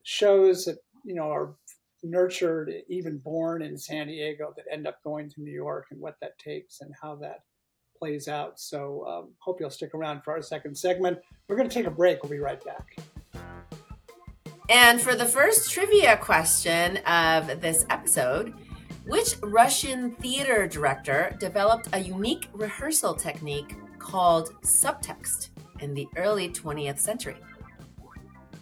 shows 0.03 0.65
that 0.65 0.77
you 1.03 1.15
know 1.15 1.31
are 1.31 1.55
nurtured, 2.03 2.71
even 2.87 3.17
born 3.17 3.61
in 3.61 3.77
San 3.77 4.07
Diego, 4.07 4.53
that 4.55 4.65
end 4.71 4.87
up 4.87 5.01
going 5.03 5.29
to 5.29 5.41
New 5.41 5.51
York 5.51 5.87
and 5.91 5.99
what 5.99 6.15
that 6.21 6.37
takes 6.39 6.81
and 6.81 6.93
how 7.01 7.15
that 7.15 7.39
plays 7.97 8.27
out. 8.27 8.59
So, 8.59 9.05
um, 9.07 9.33
hope 9.39 9.59
you'll 9.59 9.69
stick 9.69 9.93
around 9.93 10.23
for 10.23 10.31
our 10.31 10.41
second 10.41 10.77
segment. 10.77 11.19
We're 11.47 11.57
going 11.57 11.69
to 11.69 11.73
take 11.73 11.87
a 11.87 11.91
break. 11.91 12.23
We'll 12.23 12.31
be 12.31 12.39
right 12.39 12.63
back. 12.63 12.97
And 14.69 15.01
for 15.01 15.15
the 15.15 15.25
first 15.25 15.71
trivia 15.71 16.15
question 16.17 16.97
of 16.97 17.59
this 17.59 17.85
episode, 17.89 18.53
which 19.05 19.35
Russian 19.41 20.11
theater 20.11 20.67
director 20.67 21.35
developed 21.39 21.89
a 21.93 21.99
unique 21.99 22.47
rehearsal 22.53 23.15
technique 23.15 23.75
called 23.97 24.53
subtext 24.61 25.49
in 25.79 25.95
the 25.95 26.07
early 26.15 26.49
20th 26.49 26.99
century? 26.99 27.37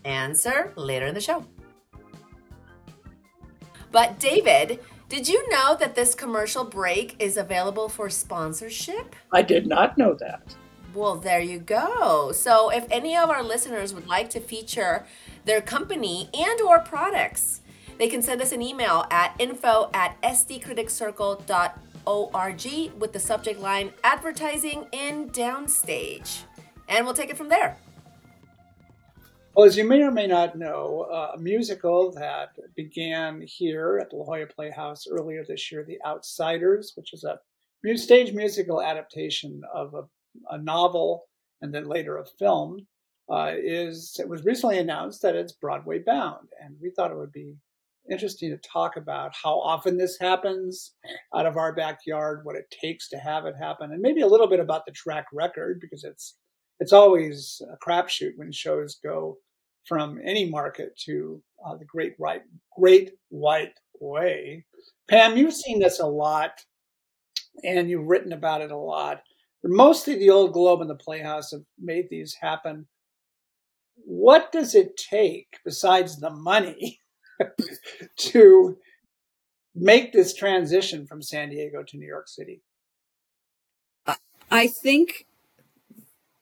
Answer 0.05 0.71
later 0.77 1.07
in 1.07 1.13
the 1.13 1.19
show. 1.19 1.45
But 3.91 4.19
David, 4.19 4.79
did 5.09 5.27
you 5.27 5.49
know 5.49 5.75
that 5.79 5.95
this 5.95 6.13
commercial 6.13 6.65
break 6.65 7.15
is 7.19 7.37
available 7.37 7.89
for 7.89 8.09
sponsorship? 8.09 9.15
I 9.31 9.41
did 9.41 9.65
not 9.65 9.97
know 9.97 10.13
that. 10.15 10.55
Well, 10.93 11.15
there 11.15 11.39
you 11.39 11.59
go. 11.59 12.31
So 12.33 12.69
if 12.69 12.85
any 12.91 13.15
of 13.15 13.29
our 13.29 13.43
listeners 13.43 13.93
would 13.93 14.07
like 14.07 14.29
to 14.31 14.39
feature 14.39 15.05
their 15.45 15.61
company 15.61 16.29
and 16.33 16.59
or 16.61 16.79
products, 16.79 17.61
they 17.97 18.07
can 18.07 18.21
send 18.21 18.41
us 18.41 18.51
an 18.51 18.61
email 18.61 19.05
at 19.11 19.35
info 19.39 19.89
at 19.93 20.21
sdcriticcircle.org 20.21 22.99
with 22.99 23.13
the 23.13 23.19
subject 23.19 23.59
line 23.59 23.91
advertising 24.03 24.87
in 24.91 25.29
downstage. 25.29 26.43
And 26.89 27.05
we'll 27.05 27.13
take 27.13 27.29
it 27.29 27.37
from 27.37 27.49
there. 27.49 27.77
Well, 29.57 29.65
as 29.65 29.75
you 29.75 29.85
may 29.85 30.03
or 30.03 30.11
may 30.11 30.27
not 30.27 30.55
know, 30.55 31.07
uh, 31.11 31.31
a 31.33 31.39
musical 31.39 32.11
that 32.11 32.49
began 32.75 33.41
here 33.41 33.97
at 33.99 34.11
the 34.11 34.15
La 34.15 34.23
Jolla 34.23 34.45
Playhouse 34.45 35.07
earlier 35.09 35.43
this 35.43 35.71
year, 35.71 35.83
The 35.83 35.97
Outsiders, 36.05 36.91
which 36.93 37.11
is 37.11 37.23
a 37.23 37.39
stage 37.97 38.33
musical 38.33 38.83
adaptation 38.83 39.63
of 39.73 39.95
a, 39.95 40.03
a 40.51 40.59
novel 40.59 41.23
and 41.63 41.73
then 41.73 41.87
later 41.87 42.19
a 42.19 42.25
film, 42.37 42.85
uh, 43.31 43.53
is 43.57 44.17
it 44.19 44.29
was 44.29 44.45
recently 44.45 44.77
announced 44.77 45.23
that 45.23 45.35
it's 45.35 45.53
Broadway 45.53 46.03
bound, 46.05 46.49
and 46.63 46.75
we 46.79 46.91
thought 46.91 47.09
it 47.09 47.17
would 47.17 47.31
be 47.31 47.55
interesting 48.11 48.51
to 48.51 48.57
talk 48.57 48.95
about 48.95 49.31
how 49.33 49.59
often 49.59 49.97
this 49.97 50.19
happens 50.19 50.93
out 51.35 51.47
of 51.47 51.57
our 51.57 51.73
backyard, 51.73 52.41
what 52.43 52.55
it 52.55 52.71
takes 52.79 53.09
to 53.09 53.17
have 53.17 53.47
it 53.47 53.55
happen, 53.59 53.91
and 53.91 54.03
maybe 54.03 54.21
a 54.21 54.27
little 54.27 54.47
bit 54.47 54.59
about 54.59 54.85
the 54.85 54.91
track 54.91 55.25
record 55.33 55.79
because 55.81 56.03
it's 56.03 56.35
it's 56.79 56.93
always 56.93 57.59
a 57.73 57.83
crapshoot 57.83 58.33
when 58.35 58.51
shows 58.51 58.99
go 59.03 59.39
from 59.87 60.19
any 60.23 60.49
market 60.49 60.97
to 61.05 61.41
uh, 61.65 61.75
the 61.75 61.85
great 61.85 62.15
great 62.77 63.11
white 63.29 63.73
way. 63.99 64.65
Pam, 65.09 65.37
you've 65.37 65.53
seen 65.53 65.79
this 65.79 65.99
a 65.99 66.05
lot 66.05 66.51
and 67.63 67.89
you've 67.89 68.07
written 68.07 68.33
about 68.33 68.61
it 68.61 68.71
a 68.71 68.77
lot. 68.77 69.21
Mostly 69.63 70.15
the 70.15 70.29
Old 70.29 70.53
Globe 70.53 70.81
and 70.81 70.89
the 70.89 70.95
Playhouse 70.95 71.51
have 71.51 71.63
made 71.79 72.09
these 72.09 72.35
happen. 72.39 72.87
What 73.95 74.51
does 74.51 74.75
it 74.75 74.95
take, 74.95 75.57
besides 75.65 76.19
the 76.19 76.29
money, 76.29 77.01
to 78.17 78.77
make 79.75 80.13
this 80.13 80.33
transition 80.33 81.07
from 81.07 81.21
San 81.21 81.49
Diego 81.49 81.83
to 81.87 81.97
New 81.97 82.07
York 82.07 82.27
City? 82.27 82.61
I 84.49 84.67
think 84.67 85.25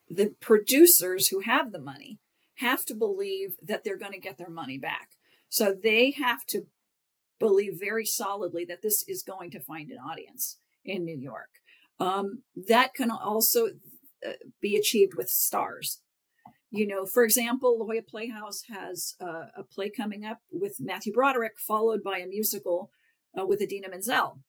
the 0.09 0.35
producers 0.39 1.29
who 1.29 1.39
have 1.39 1.71
the 1.71 1.79
money 1.79 2.19
have 2.55 2.85
to 2.85 2.95
believe 2.95 3.55
that 3.62 3.83
they're 3.83 3.97
going 3.97 4.13
to 4.13 4.19
get 4.19 4.38
their 4.38 4.50
money 4.50 4.77
back. 4.77 5.09
So 5.50 5.74
they 5.74 6.12
have 6.12 6.45
to 6.47 6.63
believe 7.39 7.74
very 7.79 8.05
solidly 8.05 8.65
that 8.65 8.81
this 8.81 9.03
is 9.07 9.24
going 9.24 9.51
to 9.51 9.59
find 9.59 9.91
an 9.91 9.97
audience 9.97 10.57
in 10.83 11.03
New 11.03 11.17
York. 11.17 11.50
Um, 12.00 12.43
that 12.67 12.93
can 12.93 13.12
also 13.12 13.67
uh, 14.25 14.33
be 14.62 14.75
achieved 14.75 15.13
with 15.15 15.29
stars. 15.29 16.01
You 16.71 16.88
know, 16.88 17.05
for 17.05 17.24
example, 17.24 17.77
La 17.79 17.85
Jolla 17.85 18.01
Playhouse 18.01 18.63
has 18.69 19.15
uh, 19.21 19.47
a 19.55 19.63
play 19.63 19.89
coming 19.89 20.25
up 20.25 20.39
with 20.51 20.77
Matthew 20.79 21.13
Broderick, 21.13 21.53
followed 21.57 22.03
by 22.03 22.17
a 22.17 22.27
musical 22.27 22.89
uh, 23.39 23.45
with 23.45 23.62
Idina 23.62 23.89
Menzel. 23.89 24.39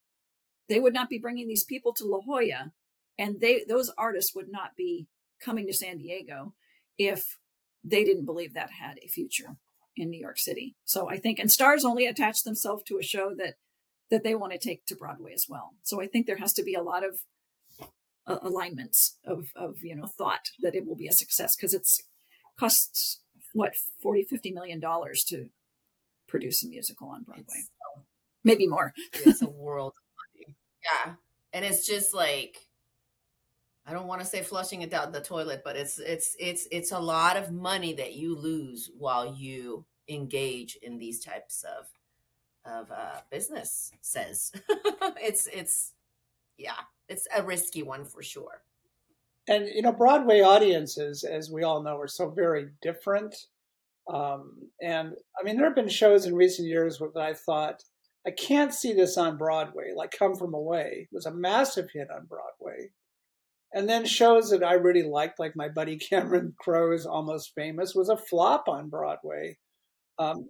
They 0.68 0.80
would 0.80 0.94
not 0.94 1.08
be 1.08 1.18
bringing 1.18 1.46
these 1.46 1.64
people 1.64 1.92
to 1.94 2.04
La 2.04 2.20
Jolla, 2.20 2.72
and 3.16 3.40
they 3.40 3.64
those 3.68 3.92
artists 3.96 4.34
would 4.34 4.50
not 4.50 4.75
be 4.76 5.06
coming 5.40 5.66
to 5.66 5.72
San 5.72 5.98
Diego 5.98 6.54
if 6.98 7.38
they 7.87 8.05
didn't 8.05 8.26
believe 8.26 8.55
that 8.55 8.71
had 8.81 8.99
a 9.02 9.09
future 9.09 9.57
in 9.97 10.11
New 10.11 10.21
York 10.21 10.38
City. 10.38 10.76
So 10.85 11.09
I 11.09 11.16
think, 11.16 11.38
and 11.38 11.50
stars 11.50 11.85
only 11.85 12.07
attach 12.07 12.43
themselves 12.43 12.83
to 12.85 12.99
a 12.99 13.02
show 13.02 13.35
that 13.37 13.55
that 14.11 14.23
they 14.23 14.35
want 14.35 14.52
to 14.52 14.59
take 14.59 14.87
to 14.87 14.95
Broadway 14.95 15.33
as 15.33 15.47
well. 15.49 15.71
So 15.83 16.00
I 16.00 16.07
think 16.07 16.26
there 16.26 16.37
has 16.37 16.52
to 16.55 16.62
be 16.62 16.75
a 16.75 16.83
lot 16.83 17.02
of 17.05 17.19
uh, 18.26 18.38
alignments 18.43 19.19
of 19.25 19.49
of 19.57 19.76
you 19.83 19.97
know 19.97 20.07
thought 20.07 20.50
that 20.62 20.75
it 20.75 20.87
will 20.87 20.97
be 20.97 21.09
a 21.09 21.12
success 21.12 21.57
because 21.57 21.75
it's 21.75 22.00
costs 22.59 23.21
what 23.52 23.73
40 24.02 24.25
50 24.25 24.52
million 24.52 24.81
dollars 24.81 25.25
to 25.25 25.47
produce 26.28 26.64
a 26.64 26.69
musical 26.69 27.09
on 27.09 27.23
Broadway. 27.23 27.45
It's, 27.49 27.71
Maybe 28.45 28.66
more. 28.66 28.93
it's 29.12 29.43
a 29.43 29.49
world 29.49 29.93
of 29.97 30.47
money. 30.47 30.57
Yeah. 30.85 31.14
And 31.52 31.64
it's 31.64 31.85
just 31.85 32.14
like 32.14 32.65
I 33.87 33.93
don't 33.93 34.09
want 34.09 34.21
to 34.21 34.26
say 34.26 34.43
flushing 34.43 34.83
it 34.83 34.90
down 34.90 35.12
the 35.12 35.21
toilet, 35.21 35.62
but 35.64 35.76
it's 35.76 35.99
it's 35.99 36.35
it's 36.40 36.66
it's 36.73 36.90
a 36.90 36.99
lot 36.99 37.37
of 37.37 37.52
money 37.52 37.93
that 37.95 38.14
you 38.14 38.37
lose 38.37 38.90
while 38.99 39.35
you 39.35 39.85
engage 40.09 40.76
in 40.83 40.99
these 40.99 41.25
types 41.25 41.64
of 41.64 41.87
of 42.71 42.90
uh, 42.90 43.21
business. 43.31 43.93
Says 44.00 44.50
it's 45.23 45.47
it's 45.52 45.93
yeah, 46.59 46.81
it's 47.09 47.28
a 47.37 47.43
risky 47.43 47.83
one 47.85 48.05
for 48.05 48.23
sure. 48.23 48.62
And 49.49 49.69
you 49.69 49.83
know, 49.83 49.93
Broadway 49.93 50.40
audiences, 50.40 51.23
as 51.23 51.50
we 51.50 51.62
all 51.62 51.81
know, 51.81 52.00
are 52.00 52.09
so 52.09 52.28
very 52.28 52.71
different. 52.83 53.37
Um, 54.12 54.69
and 54.83 55.14
I 55.38 55.45
mean, 55.45 55.57
there 55.57 55.66
have 55.66 55.76
been 55.76 55.88
shows 55.88 56.26
in 56.26 56.35
recent 56.35 56.66
years 56.66 57.00
where 57.00 57.11
I 57.16 57.35
thought 57.35 57.85
I 58.26 58.31
can't 58.33 58.75
see 58.75 58.93
this 58.93 59.16
on 59.16 59.37
Broadway, 59.37 59.93
like 59.95 60.12
Come 60.16 60.35
From 60.35 60.55
Away 60.55 61.09
was 61.12 61.26
a 61.26 61.33
massive 61.33 61.90
hit 61.93 62.11
on 62.11 62.26
Broadway 62.26 62.90
and 63.72 63.88
then 63.88 64.07
shows 64.07 64.50
that 64.50 64.62
I 64.62 64.74
really 64.74 65.02
liked, 65.02 65.38
like 65.38 65.57
my 65.57 65.68
buddy 65.68 65.96
Cameron 66.11 66.55
Crowe's 66.59 67.07
Almost 67.07 67.52
Famous, 67.55 67.94
was 67.94 68.09
a 68.09 68.16
flop 68.16 68.68
on 68.68 68.88
Broadway. 68.88 69.59
Um, 70.18 70.48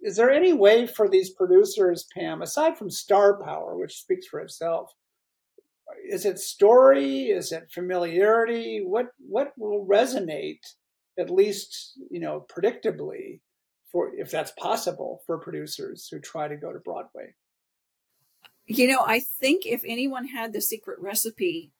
is 0.00 0.16
there 0.16 0.30
any 0.30 0.52
way 0.52 0.86
for 0.86 1.08
these 1.08 1.30
producers, 1.30 2.06
Pam, 2.14 2.40
aside 2.42 2.78
from 2.78 2.90
star 2.90 3.42
power, 3.42 3.76
which 3.76 3.98
speaks 3.98 4.26
for 4.26 4.40
itself, 4.40 4.92
is 6.08 6.24
it 6.24 6.38
story? 6.38 7.24
Is 7.24 7.52
it 7.52 7.70
familiarity? 7.72 8.82
What 8.84 9.08
what 9.18 9.52
will 9.56 9.86
resonate, 9.86 10.60
at 11.18 11.30
least 11.30 11.98
you 12.10 12.20
know, 12.20 12.46
predictably, 12.50 13.40
for 13.90 14.12
if 14.16 14.30
that's 14.30 14.52
possible 14.52 15.22
for 15.26 15.38
producers 15.38 16.08
who 16.10 16.20
try 16.20 16.48
to 16.48 16.56
go 16.56 16.72
to 16.72 16.78
Broadway? 16.78 17.34
You 18.66 18.88
know, 18.88 19.02
I 19.04 19.20
think 19.20 19.66
if 19.66 19.82
anyone 19.84 20.28
had 20.28 20.52
the 20.52 20.60
secret 20.60 20.98
recipe 21.00 21.72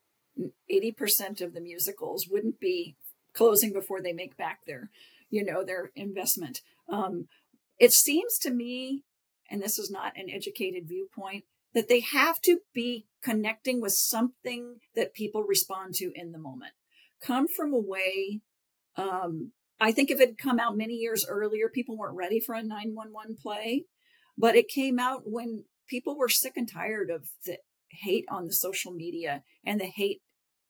80% 0.70 1.40
of 1.40 1.54
the 1.54 1.60
musicals 1.60 2.28
wouldn't 2.28 2.60
be 2.60 2.96
closing 3.32 3.72
before 3.72 4.00
they 4.00 4.12
make 4.12 4.36
back 4.36 4.60
their 4.66 4.90
you 5.28 5.44
know 5.44 5.64
their 5.64 5.92
investment. 5.94 6.60
Um, 6.88 7.28
it 7.78 7.92
seems 7.92 8.38
to 8.38 8.50
me 8.50 9.04
and 9.50 9.62
this 9.62 9.78
is 9.78 9.90
not 9.90 10.16
an 10.16 10.28
educated 10.30 10.88
viewpoint 10.88 11.44
that 11.72 11.88
they 11.88 12.00
have 12.00 12.40
to 12.42 12.60
be 12.74 13.06
connecting 13.22 13.80
with 13.80 13.92
something 13.92 14.80
that 14.96 15.14
people 15.14 15.44
respond 15.44 15.94
to 15.94 16.10
in 16.14 16.32
the 16.32 16.38
moment. 16.38 16.72
Come 17.20 17.46
from 17.46 17.72
away 17.72 18.40
um, 18.96 19.52
i 19.80 19.92
think 19.92 20.10
if 20.10 20.20
it 20.20 20.28
had 20.28 20.38
come 20.38 20.58
out 20.58 20.76
many 20.76 20.94
years 20.94 21.24
earlier 21.28 21.68
people 21.68 21.96
weren't 21.96 22.16
ready 22.16 22.40
for 22.40 22.54
a 22.54 22.62
911 22.62 23.36
play 23.40 23.84
but 24.36 24.56
it 24.56 24.68
came 24.68 24.98
out 24.98 25.22
when 25.24 25.64
people 25.88 26.16
were 26.16 26.28
sick 26.28 26.54
and 26.56 26.70
tired 26.70 27.10
of 27.10 27.28
the 27.44 27.58
hate 27.90 28.24
on 28.30 28.46
the 28.46 28.52
social 28.52 28.92
media 28.92 29.42
and 29.64 29.80
the 29.80 29.86
hate 29.86 30.22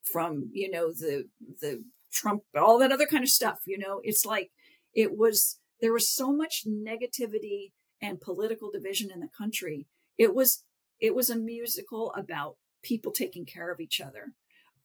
from 0.03 0.51
you 0.53 0.71
know 0.71 0.93
the 0.93 1.29
the 1.61 1.85
Trump, 2.13 2.43
all 2.59 2.79
that 2.79 2.93
other 2.93 3.07
kind 3.07 3.23
of 3.23 3.31
stuff. 3.31 3.61
You 3.67 3.79
know, 3.79 4.01
it's 4.03 4.27
like 4.27 4.51
it 4.95 5.17
was 5.17 5.59
there 5.81 5.93
was 5.93 6.11
so 6.11 6.33
much 6.33 6.65
negativity 6.67 7.73
and 8.03 8.21
political 8.21 8.71
division 8.71 9.11
in 9.13 9.21
the 9.21 9.29
country. 9.37 9.87
It 10.19 10.35
was 10.35 10.65
it 11.01 11.15
was 11.15 11.31
a 11.31 11.37
musical 11.37 12.13
about 12.17 12.57
people 12.83 13.13
taking 13.13 13.47
care 13.47 13.71
of 13.71 13.81
each 13.81 14.01
other 14.01 14.33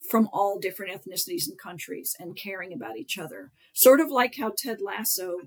from 0.10 0.30
all 0.32 0.60
different 0.60 0.94
ethnicities 0.94 1.48
and 1.48 1.58
countries 1.58 2.16
and 2.20 2.38
caring 2.38 2.74
about 2.74 2.98
each 2.98 3.18
other. 3.18 3.52
Sort 3.74 4.00
of 4.00 4.12
like 4.12 4.36
how 4.38 4.54
Ted 4.56 4.80
Lasso 4.82 5.38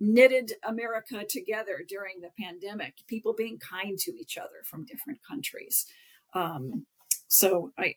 knitted 0.00 0.54
America 0.66 1.24
together 1.28 1.84
during 1.88 2.20
the 2.20 2.30
pandemic, 2.42 2.94
people 3.06 3.34
being 3.34 3.58
kind 3.58 3.96
to 3.98 4.12
each 4.18 4.36
other 4.36 4.64
from 4.64 4.84
different 4.84 5.20
countries. 5.28 5.86
Um, 6.34 6.86
so 7.28 7.72
I 7.78 7.94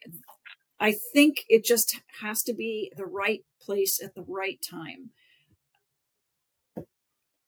I 0.79 0.93
think 1.13 1.45
it 1.49 1.63
just 1.63 1.99
has 2.21 2.41
to 2.43 2.53
be 2.53 2.91
the 2.95 3.05
right 3.05 3.43
place 3.61 4.01
at 4.01 4.15
the 4.15 4.23
right 4.27 4.59
time. 4.61 5.11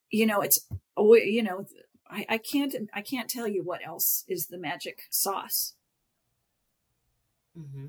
You 0.10 0.26
know, 0.26 0.42
it's 0.42 0.60
you 0.98 1.44
know, 1.44 1.66
I, 2.10 2.26
I 2.30 2.38
can't 2.38 2.76
I 2.94 3.02
can't 3.02 3.30
tell 3.30 3.48
you 3.48 3.64
what 3.64 3.86
else 3.86 4.26
is 4.28 4.48
the 4.48 4.58
magic 4.58 5.04
sauce. 5.10 5.74
Mm-hmm. 7.58 7.88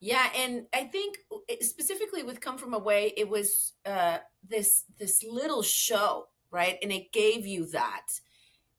Yeah, 0.00 0.30
and 0.34 0.66
I 0.72 0.84
think 0.84 1.18
specifically 1.60 2.22
with 2.22 2.40
"Come 2.40 2.58
From 2.58 2.74
Away," 2.74 3.12
it 3.16 3.28
was 3.28 3.74
uh, 3.84 4.18
this 4.48 4.84
this 4.98 5.22
little 5.22 5.62
show, 5.62 6.28
right? 6.50 6.78
And 6.82 6.90
it 6.90 7.12
gave 7.12 7.46
you 7.46 7.66
that 7.66 8.06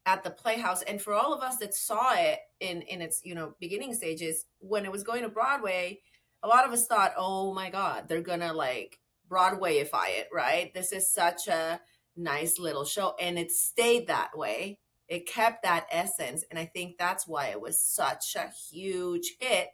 at 0.06 0.24
the 0.24 0.32
Playhouse, 0.32 0.82
and 0.84 1.02
for 1.02 1.14
all 1.14 1.34
of 1.34 1.42
us 1.42 1.58
that 1.58 1.74
saw 1.74 2.14
it 2.16 2.40
in 2.60 2.82
in 2.84 3.02
its 3.02 3.22
you 3.24 3.36
know 3.36 3.56
beginning 3.60 3.94
stages, 3.94 4.46
when 4.60 4.86
it 4.86 4.92
was 4.92 5.04
going 5.04 5.24
to 5.24 5.30
Broadway, 5.30 6.00
a 6.44 6.48
lot 6.48 6.66
of 6.66 6.72
us 6.72 6.88
thought, 6.88 7.14
oh 7.18 7.54
my 7.54 7.70
God, 7.70 8.08
they're 8.08 8.22
gonna 8.22 8.54
like 8.54 9.00
Broadwayify 9.30 10.20
it, 10.20 10.30
right? 10.34 10.74
This 10.74 10.92
is 10.92 11.12
such 11.12 11.48
a 11.48 11.80
nice 12.16 12.60
little 12.60 12.86
show. 12.86 13.16
And 13.20 13.40
it 13.40 13.52
stayed 13.52 14.08
that 14.08 14.38
way. 14.38 14.80
It 15.08 15.28
kept 15.28 15.64
that 15.64 15.88
essence. 15.92 16.44
And 16.50 16.60
I 16.60 16.66
think 16.66 16.98
that's 16.98 17.28
why 17.28 17.48
it 17.48 17.62
was 17.62 17.80
such 17.82 18.36
a 18.36 18.50
huge 18.50 19.36
hit. 19.40 19.70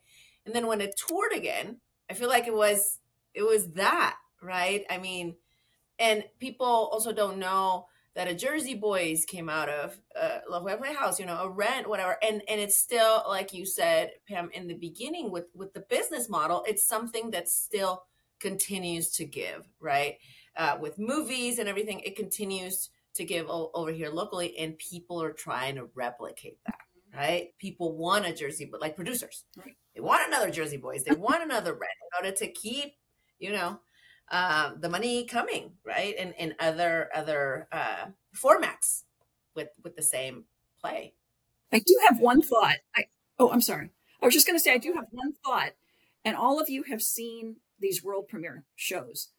And 0.45 0.53
then 0.53 0.67
when 0.67 0.81
it 0.81 0.95
toured 1.07 1.33
again, 1.33 1.77
I 2.09 2.13
feel 2.13 2.29
like 2.29 2.47
it 2.47 2.53
was 2.53 2.99
it 3.33 3.43
was 3.43 3.71
that, 3.73 4.15
right? 4.41 4.83
I 4.89 4.97
mean, 4.97 5.35
and 5.99 6.23
people 6.39 6.65
also 6.65 7.11
don't 7.11 7.37
know 7.37 7.87
that 8.17 8.27
a 8.27 8.33
Jersey 8.33 8.73
Boys 8.73 9.25
came 9.25 9.47
out 9.47 9.69
of 9.69 9.95
uh, 10.19 10.39
La 10.49 10.59
Jolla 10.59 10.77
Playhouse, 10.77 11.19
you 11.19 11.27
know, 11.27 11.37
a 11.37 11.49
Rent, 11.49 11.87
whatever, 11.87 12.17
and 12.23 12.41
and 12.49 12.59
it's 12.59 12.75
still 12.75 13.23
like 13.27 13.53
you 13.53 13.63
said, 13.63 14.09
Pam, 14.27 14.49
in 14.53 14.65
the 14.67 14.73
beginning 14.73 15.31
with 15.31 15.45
with 15.53 15.71
the 15.75 15.81
business 15.81 16.27
model, 16.27 16.65
it's 16.67 16.83
something 16.83 17.29
that 17.29 17.47
still 17.47 18.05
continues 18.39 19.11
to 19.11 19.25
give, 19.25 19.69
right? 19.79 20.15
Uh, 20.57 20.77
with 20.81 20.97
movies 20.97 21.59
and 21.59 21.69
everything, 21.69 21.99
it 21.99 22.15
continues 22.15 22.89
to 23.13 23.23
give 23.23 23.47
o- 23.49 23.69
over 23.75 23.91
here 23.91 24.09
locally, 24.09 24.57
and 24.57 24.79
people 24.79 25.21
are 25.21 25.31
trying 25.31 25.75
to 25.75 25.87
replicate 25.93 26.57
that, 26.65 26.79
right? 27.15 27.49
People 27.59 27.95
want 27.95 28.25
a 28.25 28.33
Jersey, 28.33 28.65
but 28.65 28.81
like 28.81 28.95
producers, 28.95 29.43
right. 29.63 29.75
they 29.93 30.01
want 30.01 30.27
another 30.27 30.49
Jersey 30.49 30.77
Boys, 30.77 31.03
they 31.03 31.15
want 31.15 31.43
another 31.43 31.73
Rent 31.73 31.93
in 32.01 32.25
order 32.25 32.35
to 32.35 32.51
keep, 32.51 32.93
you 33.37 33.51
know, 33.51 33.79
uh, 34.31 34.71
the 34.79 34.89
money 34.89 35.25
coming 35.25 35.71
right? 35.85 36.15
And 36.17 36.33
in 36.37 36.55
other 36.59 37.09
other 37.13 37.67
uh, 37.71 38.07
formats 38.35 39.03
with 39.55 39.69
with 39.83 39.95
the 39.95 40.01
same 40.01 40.45
play. 40.79 41.13
I 41.71 41.79
do 41.79 41.99
have 42.07 42.19
one 42.19 42.41
thought. 42.41 42.77
I 42.95 43.05
oh 43.39 43.51
i'm 43.51 43.61
sorry. 43.61 43.89
I 44.21 44.25
was 44.25 44.33
just 44.33 44.47
going 44.47 44.57
to 44.57 44.63
say 44.63 44.73
i 44.73 44.77
do 44.77 44.93
have 44.93 45.07
one 45.11 45.33
thought 45.45 45.73
and 46.25 46.35
all 46.35 46.59
of 46.59 46.69
you 46.69 46.83
have 46.83 47.01
seen 47.01 47.57
these 47.79 48.03
world 48.03 48.27
premiere 48.27 48.65
shows 48.75 49.29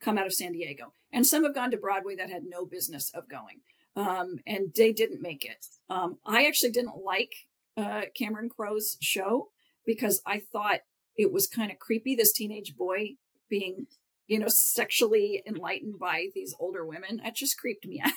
come 0.00 0.18
out 0.18 0.26
of 0.26 0.34
san 0.34 0.52
diego 0.52 0.92
and 1.12 1.24
some 1.24 1.44
have 1.44 1.54
gone 1.54 1.70
to 1.70 1.76
broadway 1.76 2.16
that 2.16 2.30
had 2.30 2.42
no 2.44 2.66
business 2.66 3.12
of 3.14 3.28
going 3.28 3.60
um, 3.96 4.38
and 4.46 4.72
they 4.74 4.92
didn't 4.92 5.22
make 5.22 5.44
it. 5.44 5.66
Um, 5.88 6.18
i 6.26 6.46
actually 6.46 6.72
didn't 6.72 7.04
like 7.04 7.32
uh, 7.76 8.02
cameron 8.16 8.48
crowe's 8.48 8.96
show 9.00 9.50
because 9.86 10.22
I 10.26 10.40
thought 10.40 10.80
it 11.16 11.32
was 11.32 11.46
kind 11.46 11.70
of 11.70 11.78
creepy. 11.78 12.14
This 12.14 12.32
teenage 12.32 12.76
boy 12.76 13.16
being, 13.48 13.86
you 14.26 14.38
know, 14.38 14.48
sexually 14.48 15.42
enlightened 15.46 15.98
by 15.98 16.28
these 16.34 16.54
older 16.58 16.84
women. 16.84 17.20
That 17.22 17.36
just 17.36 17.58
creeped 17.58 17.86
me 17.86 18.00
out. 18.04 18.12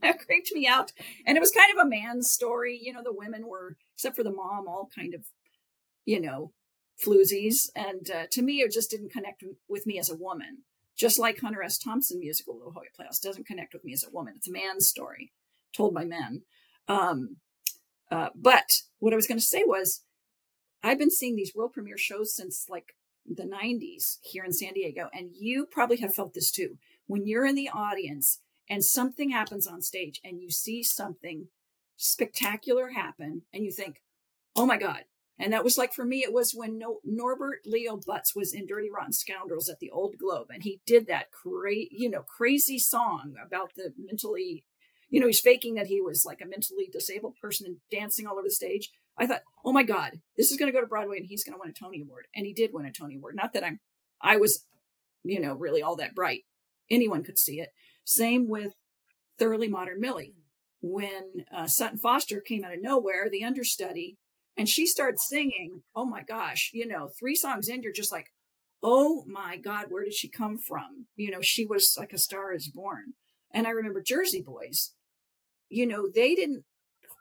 that 0.00 0.18
creeped 0.18 0.52
me 0.52 0.66
out. 0.66 0.92
And 1.26 1.36
it 1.36 1.40
was 1.40 1.52
kind 1.52 1.72
of 1.72 1.84
a 1.84 1.88
man's 1.88 2.30
story. 2.30 2.78
You 2.80 2.92
know, 2.92 3.02
the 3.02 3.14
women 3.14 3.46
were, 3.46 3.76
except 3.94 4.16
for 4.16 4.24
the 4.24 4.32
mom, 4.32 4.66
all 4.66 4.88
kind 4.94 5.14
of, 5.14 5.22
you 6.04 6.20
know, 6.20 6.52
floozies. 7.04 7.70
And 7.74 8.10
uh, 8.10 8.26
to 8.30 8.42
me, 8.42 8.60
it 8.60 8.72
just 8.72 8.90
didn't 8.90 9.12
connect 9.12 9.44
with 9.68 9.86
me 9.86 9.98
as 9.98 10.10
a 10.10 10.16
woman. 10.16 10.58
Just 10.96 11.18
like 11.18 11.40
Hunter 11.40 11.62
S. 11.62 11.78
Thompson 11.78 12.20
musical, 12.20 12.58
La 12.58 12.70
Jolla 12.70 12.86
Playhouse 12.94 13.18
doesn't 13.18 13.46
connect 13.46 13.72
with 13.72 13.84
me 13.84 13.92
as 13.92 14.04
a 14.04 14.10
woman. 14.10 14.34
It's 14.36 14.48
a 14.48 14.52
man's 14.52 14.88
story 14.88 15.32
told 15.74 15.94
by 15.94 16.04
men. 16.04 16.42
Um, 16.86 17.36
uh, 18.10 18.28
but 18.34 18.82
what 18.98 19.12
I 19.12 19.16
was 19.16 19.26
going 19.26 19.38
to 19.38 19.44
say 19.44 19.64
was, 19.66 20.02
I've 20.82 20.98
been 20.98 21.10
seeing 21.10 21.36
these 21.36 21.54
world 21.54 21.72
premiere 21.72 21.96
shows 21.96 22.34
since 22.34 22.66
like 22.68 22.94
the 23.26 23.44
90s 23.44 24.18
here 24.22 24.44
in 24.44 24.52
San 24.52 24.74
Diego, 24.74 25.08
and 25.12 25.30
you 25.34 25.66
probably 25.66 25.98
have 25.98 26.14
felt 26.14 26.34
this 26.34 26.50
too. 26.50 26.78
When 27.06 27.26
you're 27.26 27.46
in 27.46 27.54
the 27.54 27.68
audience 27.68 28.40
and 28.68 28.84
something 28.84 29.30
happens 29.30 29.66
on 29.66 29.82
stage 29.82 30.20
and 30.24 30.40
you 30.40 30.50
see 30.50 30.82
something 30.82 31.48
spectacular 31.96 32.90
happen, 32.90 33.42
and 33.52 33.64
you 33.64 33.70
think, 33.70 34.02
oh 34.56 34.66
my 34.66 34.76
God. 34.76 35.04
And 35.38 35.52
that 35.52 35.64
was 35.64 35.78
like 35.78 35.92
for 35.92 36.04
me, 36.04 36.18
it 36.18 36.32
was 36.32 36.52
when 36.52 36.78
no- 36.78 37.00
Norbert 37.04 37.60
Leo 37.64 37.96
Butz 37.96 38.34
was 38.34 38.52
in 38.52 38.66
Dirty 38.66 38.90
Rotten 38.90 39.12
Scoundrels 39.12 39.68
at 39.68 39.78
the 39.78 39.90
Old 39.90 40.18
Globe, 40.18 40.48
and 40.52 40.62
he 40.62 40.80
did 40.86 41.06
that 41.06 41.30
crazy, 41.30 41.88
you 41.92 42.10
know, 42.10 42.22
crazy 42.22 42.78
song 42.78 43.34
about 43.44 43.74
the 43.76 43.92
mentally 43.96 44.64
you 45.12 45.20
know, 45.20 45.26
he's 45.26 45.40
faking 45.40 45.74
that 45.74 45.88
he 45.88 46.00
was 46.00 46.24
like 46.24 46.40
a 46.40 46.48
mentally 46.48 46.88
disabled 46.90 47.36
person 47.40 47.66
and 47.66 47.76
dancing 47.90 48.26
all 48.26 48.38
over 48.38 48.44
the 48.44 48.50
stage. 48.50 48.90
I 49.18 49.26
thought, 49.26 49.42
oh 49.64 49.72
my 49.72 49.82
God, 49.82 50.20
this 50.36 50.50
is 50.50 50.58
going 50.58 50.70
to 50.70 50.76
go 50.76 50.80
to 50.80 50.86
Broadway 50.86 51.18
and 51.18 51.26
he's 51.26 51.44
going 51.44 51.54
to 51.54 51.60
win 51.60 51.70
a 51.70 51.72
Tony 51.72 52.00
Award. 52.00 52.26
And 52.34 52.46
he 52.46 52.52
did 52.52 52.70
win 52.72 52.86
a 52.86 52.92
Tony 52.92 53.16
Award. 53.16 53.36
Not 53.36 53.52
that 53.52 53.64
I'm, 53.64 53.80
I 54.20 54.36
was, 54.36 54.66
you 55.22 55.40
know, 55.40 55.54
really 55.54 55.82
all 55.82 55.96
that 55.96 56.14
bright. 56.14 56.42
Anyone 56.90 57.22
could 57.22 57.38
see 57.38 57.60
it. 57.60 57.70
Same 58.04 58.48
with 58.48 58.72
Thoroughly 59.38 59.68
Modern 59.68 60.00
Millie. 60.00 60.34
When 60.80 61.44
uh, 61.56 61.68
Sutton 61.68 61.98
Foster 61.98 62.40
came 62.40 62.64
out 62.64 62.74
of 62.74 62.82
nowhere, 62.82 63.28
the 63.30 63.44
understudy, 63.44 64.16
and 64.56 64.68
she 64.68 64.86
started 64.86 65.20
singing, 65.20 65.82
oh 65.94 66.04
my 66.04 66.22
gosh, 66.22 66.70
you 66.74 66.86
know, 66.86 67.08
three 67.18 67.36
songs 67.36 67.68
in, 67.68 67.82
you're 67.82 67.92
just 67.92 68.12
like, 68.12 68.32
oh 68.82 69.24
my 69.28 69.56
God, 69.56 69.86
where 69.90 70.02
did 70.02 70.14
she 70.14 70.28
come 70.28 70.58
from? 70.58 71.06
You 71.14 71.30
know, 71.30 71.40
she 71.40 71.64
was 71.64 71.94
like 71.96 72.12
a 72.12 72.18
star 72.18 72.52
is 72.52 72.68
born. 72.68 73.14
And 73.54 73.66
I 73.66 73.70
remember 73.70 74.02
Jersey 74.02 74.42
Boys 74.42 74.92
you 75.72 75.86
know, 75.86 76.06
they 76.14 76.34
didn't 76.34 76.64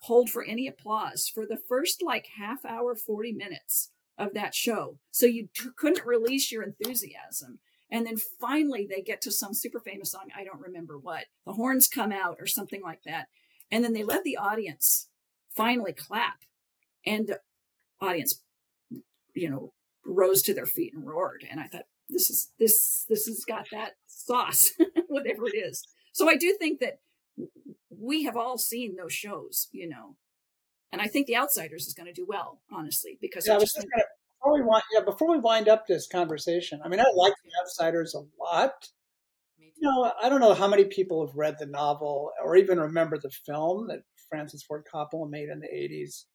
hold 0.01 0.29
for 0.29 0.43
any 0.43 0.67
applause 0.67 1.27
for 1.27 1.45
the 1.45 1.57
first 1.57 2.01
like 2.03 2.27
half 2.37 2.65
hour, 2.65 2.95
40 2.95 3.33
minutes 3.33 3.91
of 4.17 4.33
that 4.33 4.53
show. 4.53 4.97
So 5.11 5.25
you 5.25 5.49
t- 5.53 5.69
couldn't 5.75 6.05
release 6.05 6.51
your 6.51 6.63
enthusiasm. 6.63 7.59
And 7.89 8.05
then 8.05 8.17
finally 8.39 8.87
they 8.89 9.01
get 9.01 9.21
to 9.21 9.31
some 9.31 9.53
super 9.53 9.79
famous 9.79 10.11
song. 10.11 10.29
I 10.35 10.43
don't 10.43 10.61
remember 10.61 10.97
what. 10.97 11.25
The 11.45 11.53
horns 11.53 11.87
come 11.87 12.11
out 12.11 12.37
or 12.39 12.47
something 12.47 12.81
like 12.81 13.03
that. 13.05 13.27
And 13.69 13.83
then 13.83 13.93
they 13.93 14.03
let 14.03 14.23
the 14.23 14.37
audience 14.37 15.07
finally 15.55 15.93
clap. 15.93 16.39
And 17.05 17.27
the 17.27 17.39
audience, 17.99 18.41
you 19.33 19.49
know, 19.49 19.73
rose 20.05 20.41
to 20.43 20.53
their 20.53 20.65
feet 20.65 20.93
and 20.93 21.05
roared. 21.05 21.45
And 21.49 21.59
I 21.59 21.67
thought, 21.67 21.85
this 22.09 22.29
is 22.29 22.51
this 22.59 23.05
this 23.07 23.25
has 23.25 23.45
got 23.45 23.67
that 23.71 23.93
sauce, 24.07 24.71
whatever 25.07 25.47
it 25.47 25.55
is. 25.55 25.83
So 26.11 26.29
I 26.29 26.35
do 26.35 26.55
think 26.59 26.79
that 26.81 26.99
we 27.99 28.23
have 28.23 28.37
all 28.37 28.57
seen 28.57 28.95
those 28.95 29.13
shows, 29.13 29.67
you 29.71 29.87
know. 29.87 30.15
And 30.91 31.01
I 31.01 31.07
think 31.07 31.27
The 31.27 31.37
Outsiders 31.37 31.87
is 31.87 31.93
going 31.93 32.07
to 32.07 32.13
do 32.13 32.25
well, 32.27 32.61
honestly, 32.71 33.17
because 33.21 33.47
yeah, 33.47 33.57
just, 33.59 33.75
gonna, 33.75 34.03
before 34.39 34.53
we 34.53 34.61
wind, 34.61 34.83
yeah, 34.93 35.03
before 35.03 35.29
we 35.29 35.37
wind 35.37 35.69
up 35.69 35.87
this 35.87 36.07
conversation, 36.07 36.81
I 36.83 36.89
mean, 36.89 36.99
I 36.99 37.05
like 37.15 37.33
The 37.43 37.51
Outsiders 37.61 38.13
a 38.13 38.23
lot. 38.43 38.73
You 39.57 39.71
know, 39.81 40.11
I 40.21 40.29
don't 40.29 40.41
know 40.41 40.53
how 40.53 40.67
many 40.67 40.85
people 40.85 41.25
have 41.25 41.35
read 41.35 41.55
the 41.59 41.65
novel 41.65 42.31
or 42.43 42.55
even 42.55 42.79
remember 42.79 43.17
the 43.17 43.31
film 43.45 43.87
that 43.87 44.01
Francis 44.29 44.63
Ford 44.63 44.83
Coppola 44.91 45.29
made 45.29 45.49
in 45.49 45.59
the 45.59 45.67
80s. 45.67 46.25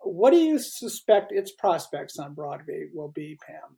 What 0.00 0.30
do 0.30 0.38
you 0.38 0.58
suspect 0.58 1.30
its 1.30 1.52
prospects 1.52 2.18
on 2.18 2.34
Broadway 2.34 2.86
will 2.92 3.10
be, 3.10 3.38
Pam? 3.46 3.76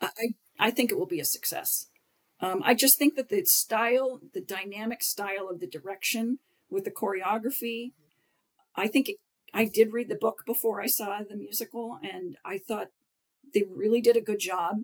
I, 0.00 0.34
I 0.58 0.70
think 0.70 0.90
it 0.90 0.98
will 0.98 1.06
be 1.06 1.20
a 1.20 1.24
success. 1.24 1.86
Um, 2.40 2.62
I 2.64 2.74
just 2.74 2.98
think 2.98 3.14
that 3.16 3.28
the 3.28 3.44
style, 3.44 4.20
the 4.32 4.40
dynamic 4.40 5.02
style 5.02 5.48
of 5.50 5.60
the 5.60 5.66
direction 5.66 6.38
with 6.68 6.84
the 6.84 6.90
choreography, 6.90 7.92
I 8.76 8.88
think 8.88 9.08
it, 9.08 9.16
I 9.52 9.66
did 9.66 9.92
read 9.92 10.08
the 10.08 10.16
book 10.16 10.42
before 10.44 10.82
I 10.82 10.86
saw 10.86 11.20
the 11.22 11.36
musical, 11.36 11.98
and 12.02 12.36
I 12.44 12.58
thought 12.58 12.88
they 13.52 13.62
really 13.62 14.00
did 14.00 14.16
a 14.16 14.20
good 14.20 14.40
job 14.40 14.78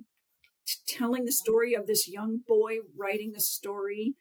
t- 0.67 0.75
telling 0.87 1.25
the 1.25 1.33
story 1.33 1.75
of 1.75 1.87
this 1.87 2.09
young 2.09 2.41
boy 2.47 2.79
writing 2.97 3.33
the 3.33 3.41
story. 3.41 4.15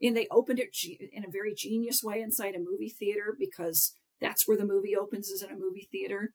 And 0.00 0.16
they 0.16 0.28
opened 0.30 0.60
it 0.60 0.76
in 1.12 1.24
a 1.24 1.30
very 1.30 1.54
genius 1.54 2.02
way 2.02 2.20
inside 2.20 2.54
a 2.54 2.58
movie 2.58 2.90
theater 2.90 3.34
because 3.38 3.96
that's 4.20 4.46
where 4.46 4.56
the 4.56 4.66
movie 4.66 4.94
opens 4.94 5.28
is 5.28 5.42
in 5.42 5.50
a 5.50 5.58
movie 5.58 5.88
theater. 5.90 6.32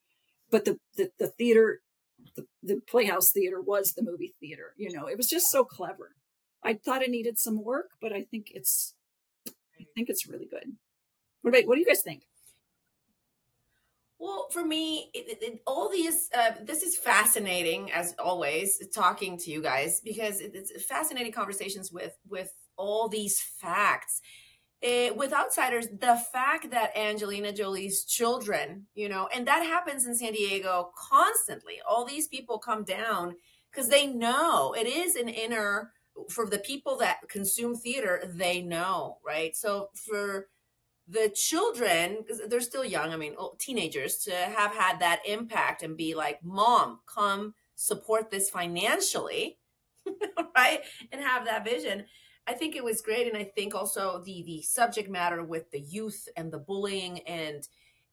But 0.50 0.66
the, 0.66 0.78
the, 0.98 1.12
the 1.20 1.28
theater, 1.28 1.82
the, 2.36 2.46
the 2.64 2.82
Playhouse 2.88 3.32
Theater 3.32 3.62
was 3.62 3.94
the 3.94 4.04
movie 4.04 4.34
theater. 4.40 4.74
You 4.78 4.92
know, 4.92 5.06
it 5.08 5.16
was 5.16 5.28
just 5.28 5.52
so 5.52 5.64
clever. 5.64 6.16
I 6.64 6.74
thought 6.74 7.02
it 7.02 7.10
needed 7.10 7.40
some 7.40 7.64
work, 7.64 7.92
but 8.02 8.14
I 8.14 8.24
think 8.24 8.52
it's 8.54 8.94
I 9.48 9.86
think 9.96 10.10
it's 10.10 10.28
really 10.28 10.48
good. 10.48 10.74
What 11.42 11.50
about 11.56 11.68
what 11.68 11.76
do 11.76 11.82
you 11.82 11.88
guys 11.88 12.04
think? 12.04 12.24
Well, 14.20 14.50
for 14.52 14.64
me, 14.64 15.10
it, 15.16 15.40
it, 15.42 15.62
all 15.66 15.90
these 15.90 16.30
uh, 16.38 16.52
this 16.64 16.84
is 16.84 16.96
fascinating 16.96 17.92
as 17.92 18.14
always 18.20 18.80
talking 18.94 19.36
to 19.40 19.50
you 19.50 19.64
guys 19.64 20.00
because 20.00 20.42
it, 20.42 20.52
it's 20.54 20.84
fascinating 20.84 21.32
conversations 21.32 21.92
with 21.92 22.18
with 22.30 22.54
all 22.78 23.10
these 23.10 23.40
facts. 23.40 24.22
Uh, 24.84 25.14
with 25.16 25.32
outsiders, 25.32 25.88
the 26.00 26.20
fact 26.34 26.72
that 26.72 26.96
Angelina 26.98 27.54
Jolie's 27.54 28.04
children, 28.04 28.88
you 28.96 29.10
know, 29.10 29.28
and 29.34 29.48
that 29.48 29.64
happens 29.64 30.08
in 30.08 30.16
San 30.16 30.34
Diego 30.34 30.92
constantly. 30.96 31.76
All 31.88 32.04
these 32.04 32.28
people 32.28 32.58
come 32.58 32.84
down 32.84 33.36
because 33.72 33.90
they 33.90 34.08
know 34.08 34.74
it 34.74 34.88
is 34.88 35.16
an 35.16 35.30
inner 35.30 35.92
for 36.30 36.46
the 36.46 36.60
people 36.60 36.98
that 36.98 37.28
consume 37.30 37.76
theater, 37.76 38.22
they 38.26 38.62
know, 38.62 39.18
right? 39.26 39.56
So 39.56 39.90
for 39.94 40.48
the 41.08 41.30
children, 41.30 42.18
because 42.20 42.42
they're 42.48 42.62
still 42.62 42.86
young, 42.86 43.12
I 43.12 43.18
mean, 43.18 43.36
teenagers, 43.60 44.18
to 44.20 44.32
have 44.32 44.74
had 44.74 45.00
that 45.00 45.22
impact 45.28 45.84
and 45.84 45.98
be 45.98 46.16
like, 46.16 46.44
Mom, 46.44 47.00
come 47.06 47.54
support 47.76 48.30
this 48.30 48.50
financially, 48.50 49.58
right? 50.56 50.82
And 51.12 51.22
have 51.22 51.46
that 51.46 51.66
vision. 51.66 52.06
I 52.48 52.54
think 52.54 52.76
it 52.76 52.84
was 52.84 53.02
great. 53.02 53.28
And 53.28 53.38
I 53.38 53.44
think 53.44 53.76
also 53.76 54.22
the 54.24 54.44
the 54.46 54.62
subject 54.62 55.10
matter 55.10 55.44
with 55.44 55.70
the 55.72 55.80
youth 55.80 56.28
and 56.36 56.52
the 56.52 56.60
bullying 56.60 57.20
and 57.22 57.68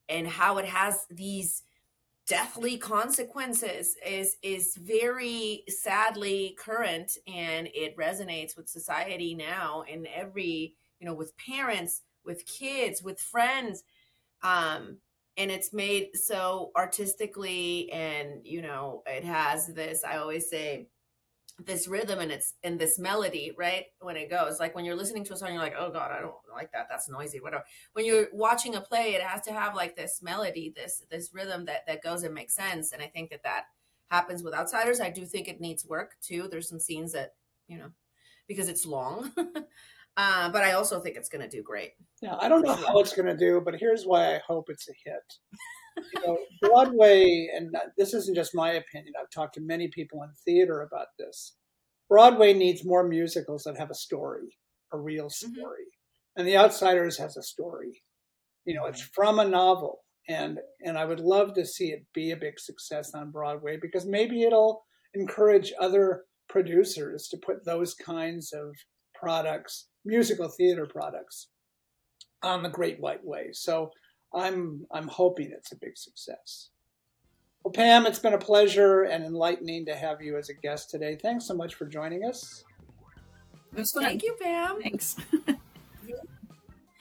and 0.09 0.27
how 0.27 0.59
it 0.59 0.65
has 0.65 1.07
these 1.11 1.63
deathly 2.29 2.77
consequences 2.77 3.97
is 4.07 4.37
is 4.43 4.77
very 4.77 5.65
sadly 5.69 6.55
current 6.59 7.13
and 7.27 7.69
it 7.75 7.97
resonates 7.97 8.55
with 8.55 8.69
society 8.69 9.35
now 9.35 9.83
in 9.89 10.07
every 10.15 10.75
you 11.01 11.07
know 11.07 11.15
with 11.15 11.37
parents 11.39 12.03
with 12.27 12.45
kids 12.45 13.03
with 13.03 13.19
friends 13.19 13.83
um 14.43 14.99
and 15.39 15.51
it's 15.51 15.73
made 15.73 16.15
so 16.15 16.71
artistically 16.77 17.91
and 17.93 18.45
you 18.45 18.61
know 18.61 19.03
it 19.07 19.25
has 19.25 19.67
this 19.69 20.05
i 20.05 20.19
always 20.19 20.51
say 20.51 20.87
this 21.65 21.89
rhythm 21.89 22.21
and 22.21 22.31
it's 22.31 22.55
in 22.63 22.79
this 22.79 22.99
melody, 22.99 23.53
right? 23.59 23.87
When 24.01 24.17
it 24.17 24.31
goes, 24.31 24.61
like 24.61 24.75
when 24.75 24.85
you're 24.85 24.97
listening 24.97 25.25
to 25.25 25.33
a 25.33 25.37
song, 25.37 25.53
you're 25.53 25.63
like, 25.63 25.75
oh 25.79 25.91
God, 25.91 26.13
I 26.13 26.21
don't 26.21 26.35
like 26.53 26.71
that. 26.73 26.87
That's 26.89 27.09
noisy, 27.09 27.41
whatever. 27.41 27.65
When 27.95 28.05
you're 28.05 28.29
watching 28.33 28.77
a 28.77 28.81
play, 28.81 29.15
it 29.15 29.23
has 29.23 29.43
to 29.43 29.53
have 29.53 29.75
like 29.75 29.97
this 29.97 30.21
melody, 30.23 30.73
this 30.75 31.03
this 31.11 31.31
rhythm 31.33 31.65
that 31.65 31.87
that 31.87 32.03
goes 32.03 32.23
and 32.23 32.35
makes 32.35 32.55
sense. 32.55 32.93
And 32.93 33.03
I 33.03 33.07
think 33.07 33.31
that 33.31 33.43
that 33.43 33.65
happens 34.09 34.43
with 34.43 34.55
Outsiders. 34.55 35.01
I 35.01 35.11
do 35.11 35.25
think 35.25 35.49
it 35.49 35.61
needs 35.61 35.85
work 35.85 36.13
too. 36.23 36.49
There's 36.51 36.69
some 36.69 36.81
scenes 36.81 37.13
that 37.13 37.35
you 37.67 37.79
know 37.79 37.91
because 38.47 38.69
it's 38.69 38.87
long. 38.87 39.33
uh, 40.17 40.51
but 40.51 40.63
I 40.63 40.73
also 40.73 41.01
think 41.01 41.17
it's 41.17 41.29
going 41.29 41.43
to 41.43 41.57
do 41.57 41.63
great. 41.63 41.93
Yeah, 42.23 42.37
I 42.41 42.49
don't 42.49 42.63
know 42.63 42.75
how 42.75 43.01
it's 43.01 43.15
going 43.15 43.27
to 43.27 43.37
do, 43.37 43.61
but 43.65 43.75
here's 43.75 44.05
why 44.05 44.37
I 44.37 44.41
hope 44.47 44.71
it's 44.71 44.89
a 44.89 44.93
hit. 45.05 45.35
You 46.15 46.27
know, 46.27 46.39
Broadway, 46.63 47.49
and 47.55 47.75
this 47.97 48.15
isn't 48.15 48.35
just 48.35 48.55
my 48.55 48.73
opinion. 48.73 49.15
I've 49.21 49.31
talked 49.31 49.55
to 49.55 49.61
many 49.61 49.89
people 49.89 50.23
in 50.23 50.31
theater 50.45 50.83
about 50.83 51.09
this. 51.19 51.57
Broadway 52.09 52.55
needs 52.55 52.85
more 52.85 53.07
musicals 53.07 53.65
that 53.65 53.79
have 53.79 53.91
a 53.91 53.95
story, 53.95 54.57
a 54.93 54.99
real 54.99 55.27
mm-hmm. 55.27 55.53
story. 55.53 55.85
Mm-hmm. 55.85 56.41
And 56.41 56.49
The 56.49 56.57
Outsiders 56.57 57.19
has 57.19 57.37
a 57.37 57.43
story. 57.43 58.03
You 58.65 58.75
know, 58.75 58.87
it's 58.87 59.03
from 59.03 59.39
a 59.39 59.49
novel. 59.49 60.01
And 60.29 60.59
and 60.85 60.99
I 60.99 61.07
would 61.07 61.21
love 61.21 61.55
to 61.55 61.65
see 61.65 61.87
it 61.87 62.05
be 62.15 62.33
a 62.33 62.37
big 62.37 62.61
success 62.61 63.15
on 63.15 63.31
Broadway 63.31 63.79
because 63.81 64.05
maybe 64.05 64.43
it'll 64.43 64.85
encourage 65.15 65.73
other 65.81 66.25
producers 66.51 67.29
to 67.29 67.39
put 67.39 67.65
those 67.65 67.95
kinds 67.95 68.53
of 68.53 68.75
products, 69.15 69.89
musical 70.05 70.49
theater 70.49 70.87
products, 70.87 71.49
on 72.43 72.63
the 72.63 72.69
Great 72.69 73.01
White 73.01 73.25
Way. 73.25 73.49
So 73.53 73.91
I'm 74.35 74.87
I'm 74.91 75.09
hoping 75.09 75.51
it's 75.53 75.73
a 75.73 75.77
big 75.77 75.97
success. 75.97 76.71
Well, 77.65 77.73
Pam, 77.73 78.07
it's 78.07 78.19
been 78.19 78.35
a 78.35 78.39
pleasure 78.39 79.03
and 79.03 79.25
enlightening 79.25 79.87
to 79.87 79.95
have 79.95 80.23
you 80.23 80.37
as 80.39 80.49
a 80.49 80.55
guest 80.55 80.91
today. 80.91 81.17
Thanks 81.21 81.47
so 81.47 81.55
much 81.55 81.75
for 81.75 81.87
joining 81.87 82.25
us. 82.25 82.65
It 83.73 83.79
was 83.79 83.93
fun. 83.93 84.05
Thank 84.05 84.23
you, 84.23 84.37
Pam. 84.41 84.81
Thanks. 84.81 85.17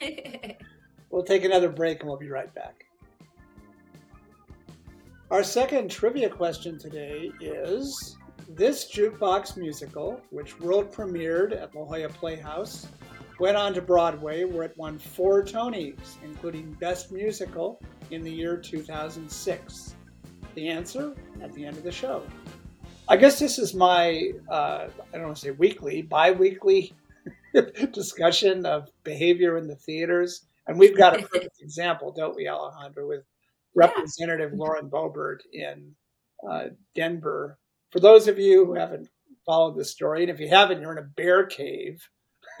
we'll 1.10 1.22
take 1.22 1.44
another 1.44 1.68
break 1.68 2.00
and 2.00 2.08
we'll 2.08 2.18
be 2.18 2.28
right 2.28 2.52
back. 2.54 2.84
Our 5.30 5.42
second 5.42 5.90
trivia 5.90 6.28
question 6.28 6.78
today 6.78 7.30
is 7.40 8.16
This 8.48 8.90
jukebox 8.90 9.56
musical, 9.56 10.20
which 10.30 10.58
world 10.58 10.90
premiered 10.92 11.52
at 11.52 11.74
La 11.74 11.84
Jolla 11.84 12.08
Playhouse, 12.08 12.86
went 13.38 13.56
on 13.56 13.74
to 13.74 13.82
Broadway 13.82 14.44
where 14.44 14.64
it 14.64 14.76
won 14.76 14.98
four 14.98 15.42
Tonys, 15.42 16.16
including 16.24 16.72
Best 16.74 17.12
Musical 17.12 17.80
in 18.10 18.22
the 18.22 18.30
year 18.30 18.56
2006. 18.56 19.94
The 20.54 20.68
answer 20.68 21.14
at 21.42 21.52
the 21.52 21.64
end 21.64 21.76
of 21.76 21.84
the 21.84 21.92
show. 21.92 22.24
I 23.08 23.16
guess 23.16 23.38
this 23.38 23.58
is 23.58 23.74
my, 23.74 24.32
uh, 24.50 24.88
I 25.12 25.16
don't 25.16 25.24
want 25.24 25.36
to 25.36 25.42
say 25.42 25.50
weekly, 25.52 26.02
bi 26.02 26.32
weekly 26.32 26.94
discussion 27.92 28.66
of 28.66 28.90
behavior 29.04 29.56
in 29.56 29.66
the 29.66 29.76
theaters. 29.76 30.44
And 30.66 30.78
we've 30.78 30.96
got 30.96 31.18
a 31.18 31.26
perfect 31.26 31.56
example, 31.60 32.12
don't 32.12 32.36
we, 32.36 32.44
Alejandra, 32.44 33.06
with 33.08 33.24
Representative 33.74 34.50
yeah. 34.52 34.58
Lauren 34.58 34.90
Boebert 34.90 35.38
in 35.52 35.94
uh, 36.48 36.64
Denver. 36.94 37.58
For 37.90 38.00
those 38.00 38.28
of 38.28 38.38
you 38.38 38.66
who 38.66 38.74
haven't 38.74 39.08
followed 39.46 39.78
this 39.78 39.90
story, 39.90 40.22
and 40.22 40.30
if 40.30 40.40
you 40.40 40.48
haven't, 40.48 40.82
you're 40.82 40.92
in 40.92 40.98
a 40.98 41.02
bear 41.02 41.46
cave. 41.46 42.06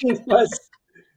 she 0.00 0.12
was 0.26 0.60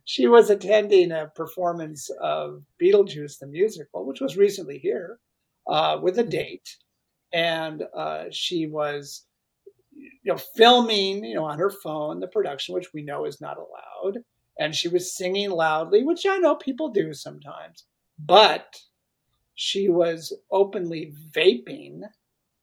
she 0.06 0.28
was 0.28 0.50
attending 0.50 1.12
a 1.12 1.32
performance 1.36 2.10
of 2.22 2.64
Beetlejuice 2.82 3.40
the 3.40 3.48
musical, 3.48 4.06
which 4.06 4.22
was 4.22 4.38
recently 4.38 4.80
here, 4.80 5.20
uh, 5.68 6.00
with 6.02 6.18
a 6.18 6.24
date, 6.24 6.78
and 7.34 7.84
uh, 7.96 8.26
she 8.32 8.68
was 8.68 9.26
you 10.28 10.34
know, 10.34 10.38
filming, 10.38 11.24
you 11.24 11.36
know, 11.36 11.46
on 11.46 11.60
her 11.60 11.70
phone 11.70 12.20
the 12.20 12.28
production, 12.28 12.76
which 12.76 12.94
we 12.94 13.02
know 13.02 13.26
is 13.26 13.42
not 13.42 13.58
allowed. 13.58 14.20
And 14.60 14.74
she 14.76 14.88
was 14.88 15.16
singing 15.16 15.52
loudly, 15.52 16.04
which 16.04 16.26
I 16.26 16.38
know 16.38 16.56
people 16.56 16.90
do 16.90 17.14
sometimes, 17.14 17.86
but 18.18 18.76
she 19.56 19.90
was 19.90 20.34
openly 20.52 21.14
vaping 21.32 22.02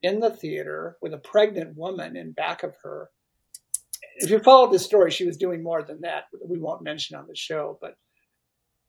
in 0.02 0.20
the 0.20 0.30
theater 0.30 0.96
with 1.00 1.14
a 1.14 1.18
pregnant 1.18 1.76
woman 1.76 2.16
in 2.16 2.32
back 2.32 2.62
of 2.62 2.74
her. 2.82 3.10
If 4.16 4.30
you 4.30 4.38
followed 4.38 4.72
the 4.72 4.78
story, 4.78 5.10
she 5.10 5.26
was 5.26 5.36
doing 5.36 5.62
more 5.62 5.82
than 5.82 6.00
that. 6.02 6.24
We 6.44 6.58
won't 6.58 6.82
mention 6.82 7.16
on 7.16 7.26
the 7.26 7.34
show, 7.34 7.78
but 7.80 7.96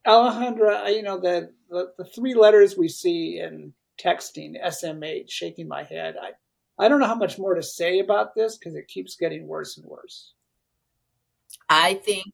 Alejandra, 0.05 0.93
you 0.95 1.01
know, 1.01 1.19
the, 1.19 1.51
the, 1.69 1.93
the 1.97 2.05
three 2.05 2.35
letters 2.35 2.77
we 2.77 2.87
see 2.87 3.39
in 3.39 3.73
texting, 3.99 4.61
SMH, 4.63 5.29
shaking 5.29 5.67
my 5.67 5.83
head. 5.83 6.15
I, 6.21 6.31
I 6.83 6.87
don't 6.87 6.99
know 6.99 7.07
how 7.07 7.15
much 7.15 7.39
more 7.39 7.55
to 7.55 7.63
say 7.63 7.99
about 7.99 8.35
this 8.35 8.57
because 8.57 8.75
it 8.75 8.87
keeps 8.87 9.15
getting 9.15 9.47
worse 9.47 9.77
and 9.77 9.85
worse. 9.85 10.33
I 11.69 11.95
think 11.95 12.25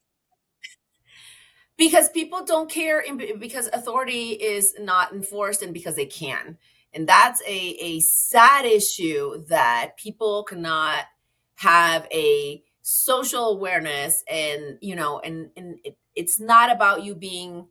because 1.78 2.10
people 2.10 2.44
don't 2.44 2.70
care 2.70 3.04
because 3.40 3.68
authority 3.74 4.32
is 4.32 4.76
not 4.80 5.14
enforced 5.14 5.62
and 5.62 5.74
because 5.74 5.96
they 5.96 6.06
can. 6.06 6.58
And 6.94 7.08
that's 7.08 7.42
a, 7.48 7.78
a 7.80 8.00
sad 8.02 8.66
issue 8.66 9.46
that 9.48 9.94
people 9.98 10.44
cannot 10.44 11.06
have 11.56 12.08
a 12.12 12.62
social 12.82 13.50
awareness 13.50 14.24
and, 14.30 14.78
you 14.82 14.96
know, 14.96 15.20
and, 15.20 15.50
and 15.56 15.80
it, 15.84 15.98
it's 16.16 16.40
not 16.40 16.72
about 16.72 17.04
you 17.04 17.16
being 17.16 17.68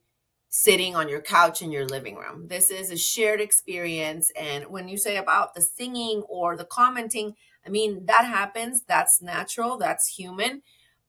sitting 0.49 0.97
on 0.97 1.09
your 1.09 1.21
couch 1.21 1.63
in 1.63 1.71
your 1.71 1.87
living 1.87 2.17
room. 2.17 2.49
This 2.49 2.71
is 2.71 2.91
a 2.91 2.97
shared 2.97 3.41
experience. 3.41 4.33
And 4.39 4.65
when 4.67 4.89
you 4.89 4.97
say 4.97 5.17
about 5.17 5.55
the 5.55 5.63
singing 5.63 6.23
or 6.29 6.57
the 6.57 6.65
commenting, 6.65 7.35
I 7.65 7.71
mean, 7.71 8.07
that 8.07 8.25
happens. 8.25 8.83
That's 8.83 9.23
natural. 9.23 9.79
That's 9.79 10.09
human. 10.09 10.63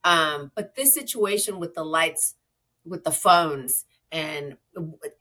Um, 0.03 0.51
but 0.55 0.75
this 0.75 0.93
situation 0.93 1.59
with 1.59 1.73
the 1.73 1.83
lights, 1.83 2.35
with 2.85 3.03
the 3.03 3.11
phones, 3.11 3.85
and 4.11 4.57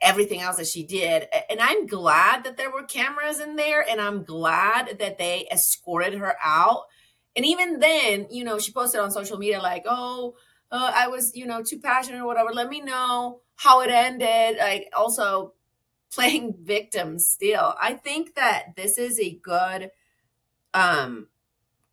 everything 0.00 0.40
else 0.40 0.56
that 0.56 0.66
she 0.66 0.82
did. 0.84 1.28
And 1.48 1.60
I'm 1.60 1.86
glad 1.86 2.44
that 2.44 2.56
there 2.56 2.72
were 2.72 2.82
cameras 2.82 3.38
in 3.38 3.56
there, 3.56 3.88
and 3.88 4.00
I'm 4.00 4.24
glad 4.24 4.98
that 4.98 5.16
they 5.16 5.46
escorted 5.52 6.14
her 6.14 6.34
out. 6.44 6.86
And 7.36 7.46
even 7.46 7.78
then, 7.78 8.26
you 8.30 8.44
know, 8.44 8.58
she 8.58 8.72
posted 8.72 9.00
on 9.00 9.10
social 9.10 9.38
media 9.38 9.60
like, 9.60 9.84
oh, 9.86 10.34
uh, 10.72 10.92
I 10.94 11.08
was, 11.08 11.34
you 11.34 11.46
know, 11.46 11.62
too 11.62 11.78
passionate 11.78 12.20
or 12.20 12.26
whatever. 12.26 12.52
Let 12.52 12.68
me 12.68 12.80
know 12.80 13.40
how 13.56 13.80
it 13.82 13.90
ended. 13.90 14.58
Like 14.58 14.88
also 14.96 15.54
playing 16.12 16.54
victim 16.62 17.18
still. 17.18 17.74
I 17.80 17.94
think 17.94 18.34
that 18.34 18.74
this 18.76 18.98
is 18.98 19.18
a 19.20 19.32
good 19.42 19.90
um 20.74 21.28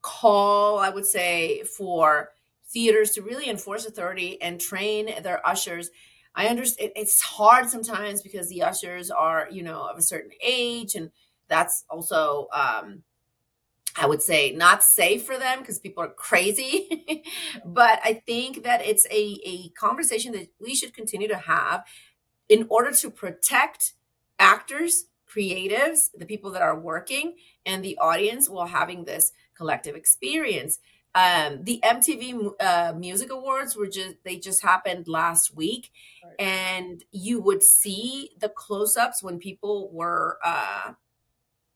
call, 0.01 0.79
I 0.79 0.89
would 0.89 1.05
say, 1.05 1.63
for 1.63 2.31
theaters 2.67 3.11
to 3.11 3.21
really 3.21 3.49
enforce 3.49 3.85
authority 3.85 4.41
and 4.41 4.59
train 4.59 5.11
their 5.23 5.45
ushers. 5.47 5.89
I 6.35 6.47
understand 6.47 6.91
it's 6.95 7.21
hard 7.21 7.69
sometimes 7.69 8.21
because 8.21 8.49
the 8.49 8.63
ushers 8.63 9.11
are, 9.11 9.47
you 9.51 9.63
know, 9.63 9.83
of 9.89 9.97
a 9.97 10.01
certain 10.03 10.31
age 10.43 10.95
and 10.95 11.11
that's 11.49 11.85
also 11.89 12.47
um 12.53 13.03
I 13.97 14.05
would 14.05 14.21
say 14.21 14.51
not 14.51 14.83
safe 14.83 15.25
for 15.25 15.37
them 15.37 15.59
because 15.59 15.79
people 15.79 16.03
are 16.03 16.09
crazy. 16.09 17.23
but 17.65 17.99
I 18.03 18.21
think 18.25 18.63
that 18.63 18.85
it's 18.85 19.05
a, 19.07 19.39
a 19.43 19.69
conversation 19.69 20.31
that 20.33 20.49
we 20.59 20.75
should 20.75 20.93
continue 20.93 21.27
to 21.27 21.37
have 21.37 21.85
in 22.49 22.67
order 22.69 22.91
to 22.91 23.09
protect 23.09 23.93
actors, 24.39 25.05
creatives, 25.29 26.09
the 26.17 26.25
people 26.25 26.51
that 26.51 26.61
are 26.61 26.79
working, 26.79 27.35
and 27.65 27.83
the 27.83 27.97
audience 27.97 28.49
while 28.49 28.67
having 28.67 29.05
this 29.05 29.31
collective 29.55 29.95
experience. 29.95 30.79
Um, 31.15 31.63
the 31.63 31.79
MTV 31.83 32.51
uh, 32.59 32.93
Music 32.95 33.31
Awards 33.31 33.75
were 33.75 33.87
just 33.87 34.17
they 34.23 34.37
just 34.37 34.61
happened 34.61 35.07
last 35.07 35.55
week, 35.55 35.89
right. 36.23 36.35
and 36.39 37.03
you 37.11 37.41
would 37.41 37.63
see 37.63 38.29
the 38.39 38.49
close-ups 38.49 39.23
when 39.23 39.39
people 39.39 39.89
were 39.91 40.37
uh, 40.45 40.91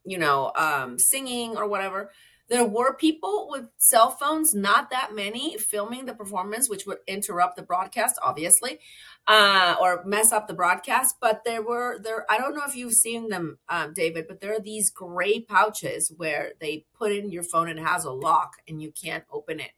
you 0.03 0.17
know, 0.17 0.51
um, 0.55 0.97
singing 0.99 1.57
or 1.57 1.67
whatever. 1.67 2.11
There 2.49 2.65
were 2.65 2.95
people 2.95 3.47
with 3.49 3.67
cell 3.77 4.11
phones, 4.11 4.53
not 4.53 4.89
that 4.89 5.15
many, 5.15 5.57
filming 5.57 6.05
the 6.05 6.13
performance, 6.13 6.67
which 6.69 6.85
would 6.85 6.97
interrupt 7.07 7.55
the 7.55 7.61
broadcast, 7.61 8.19
obviously, 8.21 8.79
uh, 9.25 9.75
or 9.79 10.03
mess 10.03 10.33
up 10.33 10.47
the 10.47 10.53
broadcast. 10.53 11.15
But 11.21 11.43
there 11.45 11.61
were 11.61 11.99
there. 11.99 12.25
I 12.29 12.37
don't 12.37 12.53
know 12.53 12.65
if 12.67 12.75
you've 12.75 12.93
seen 12.93 13.29
them, 13.29 13.57
um, 13.69 13.93
David, 13.93 14.25
but 14.27 14.41
there 14.41 14.53
are 14.53 14.59
these 14.59 14.89
gray 14.89 15.39
pouches 15.39 16.11
where 16.17 16.51
they 16.59 16.85
put 16.93 17.13
in 17.13 17.31
your 17.31 17.43
phone 17.43 17.69
and 17.69 17.79
it 17.79 17.85
has 17.85 18.03
a 18.03 18.11
lock, 18.11 18.57
and 18.67 18.81
you 18.81 18.91
can't 18.91 19.23
open 19.31 19.61
it. 19.61 19.71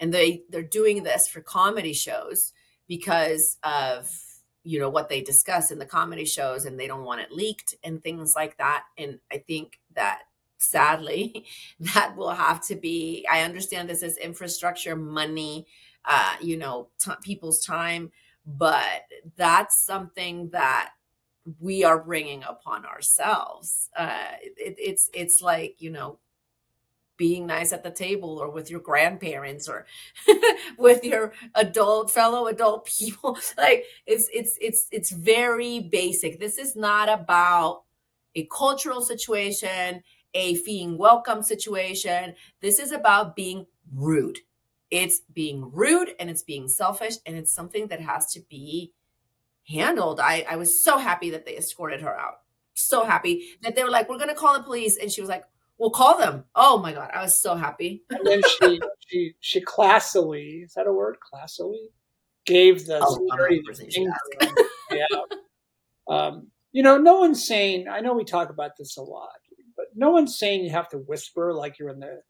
And 0.00 0.14
they 0.14 0.44
they're 0.48 0.62
doing 0.62 1.02
this 1.02 1.28
for 1.28 1.42
comedy 1.42 1.92
shows 1.92 2.54
because 2.86 3.58
of 3.62 4.08
you 4.68 4.78
know 4.78 4.90
what 4.90 5.08
they 5.08 5.22
discuss 5.22 5.70
in 5.70 5.78
the 5.78 5.86
comedy 5.86 6.26
shows 6.26 6.66
and 6.66 6.78
they 6.78 6.86
don't 6.86 7.04
want 7.04 7.22
it 7.22 7.32
leaked 7.32 7.74
and 7.82 8.02
things 8.02 8.34
like 8.36 8.56
that. 8.58 8.84
And 8.98 9.18
i 9.32 9.38
think 9.38 9.80
that 9.94 10.22
sadly 10.58 11.46
that 11.80 12.14
will 12.16 12.30
have 12.30 12.64
to 12.66 12.74
be 12.76 13.26
i 13.30 13.42
understand 13.42 13.88
this 13.88 14.02
is 14.02 14.16
infrastructure 14.18 14.96
money 14.96 15.66
uh 16.04 16.34
you 16.40 16.56
know 16.56 16.88
t- 16.98 17.12
people's 17.22 17.64
time 17.64 18.10
but 18.44 19.02
that's 19.36 19.84
something 19.84 20.50
that 20.50 20.90
we 21.60 21.84
are 21.84 22.02
bringing 22.02 22.42
upon 22.42 22.84
ourselves. 22.84 23.88
Uh 23.96 24.32
it, 24.42 24.74
it's 24.78 25.10
it's 25.14 25.40
like 25.42 25.76
you 25.78 25.90
know 25.90 26.18
being 27.18 27.46
nice 27.46 27.72
at 27.74 27.82
the 27.82 27.90
table 27.90 28.38
or 28.38 28.50
with 28.50 28.70
your 28.70 28.80
grandparents 28.80 29.68
or 29.68 29.84
with 30.78 31.04
your 31.04 31.34
adult 31.54 32.10
fellow 32.10 32.46
adult 32.46 32.86
people. 32.86 33.38
Like 33.58 33.84
it's 34.06 34.30
it's 34.32 34.56
it's 34.60 34.86
it's 34.90 35.10
very 35.10 35.80
basic. 35.80 36.40
This 36.40 36.56
is 36.56 36.76
not 36.76 37.10
about 37.10 37.82
a 38.34 38.48
cultural 38.50 39.02
situation 39.02 40.02
a 40.34 40.62
being 40.64 40.98
welcome 40.98 41.42
situation. 41.42 42.34
This 42.60 42.78
is 42.78 42.92
about 42.92 43.34
being 43.34 43.66
rude. 43.94 44.40
It's 44.90 45.20
being 45.32 45.70
rude 45.72 46.10
and 46.18 46.30
it's 46.30 46.42
being 46.42 46.68
selfish 46.68 47.14
and 47.26 47.36
it's 47.36 47.52
something 47.52 47.88
that 47.88 48.00
has 48.00 48.32
to 48.32 48.40
be 48.48 48.92
handled. 49.68 50.20
I 50.20 50.46
i 50.48 50.56
was 50.56 50.82
so 50.82 50.98
happy 50.98 51.30
that 51.30 51.44
they 51.44 51.56
escorted 51.56 52.00
her 52.02 52.18
out. 52.18 52.40
So 52.74 53.04
happy 53.04 53.58
that 53.62 53.74
they 53.74 53.84
were 53.84 53.90
like 53.90 54.08
we're 54.08 54.18
gonna 54.18 54.34
call 54.34 54.54
the 54.54 54.62
police. 54.62 54.96
And 54.96 55.10
she 55.10 55.20
was 55.20 55.28
like 55.28 55.44
We'll 55.78 55.90
call 55.90 56.18
them. 56.18 56.44
Oh 56.54 56.78
my 56.78 56.92
god, 56.92 57.10
I 57.14 57.22
was 57.22 57.40
so 57.40 57.54
happy. 57.54 58.02
and 58.10 58.26
then 58.26 58.42
she 58.58 58.80
she 59.06 59.34
she 59.40 59.60
classily 59.64 60.64
is 60.64 60.74
that 60.74 60.86
a 60.86 60.92
word? 60.92 61.16
Classily 61.32 61.86
gave 62.46 62.86
the 62.86 63.00
oh, 63.02 63.28
yeah. 64.90 65.06
Um, 66.08 66.48
you 66.72 66.82
know, 66.82 66.98
no 66.98 67.18
one's 67.18 67.46
saying. 67.46 67.86
I 67.88 68.00
know 68.00 68.14
we 68.14 68.24
talk 68.24 68.50
about 68.50 68.72
this 68.78 68.96
a 68.96 69.02
lot, 69.02 69.38
but 69.76 69.86
no 69.94 70.10
one's 70.10 70.38
saying 70.38 70.64
you 70.64 70.70
have 70.70 70.88
to 70.90 70.98
whisper 70.98 71.52
like 71.52 71.78
you're 71.78 71.90
in 71.90 72.00
the 72.00 72.22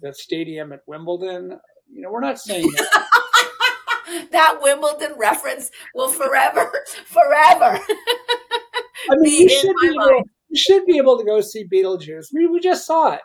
the 0.00 0.12
stadium 0.14 0.72
at 0.72 0.82
Wimbledon. 0.86 1.58
You 1.90 2.02
know, 2.02 2.10
we're 2.10 2.20
not 2.20 2.38
saying 2.38 2.70
that. 2.76 3.08
that 4.30 4.58
Wimbledon 4.60 5.14
reference 5.16 5.70
will 5.94 6.08
forever, 6.08 6.70
forever 7.06 7.80
be 9.22 9.42
in 9.44 9.74
my 9.74 9.90
mind. 9.94 10.10
Able, 10.10 10.30
you 10.48 10.58
should 10.58 10.86
be 10.86 10.98
able 10.98 11.18
to 11.18 11.24
go 11.24 11.40
see 11.40 11.66
Beetlejuice. 11.66 12.26
We, 12.32 12.46
we 12.46 12.60
just 12.60 12.86
saw 12.86 13.12
it. 13.12 13.22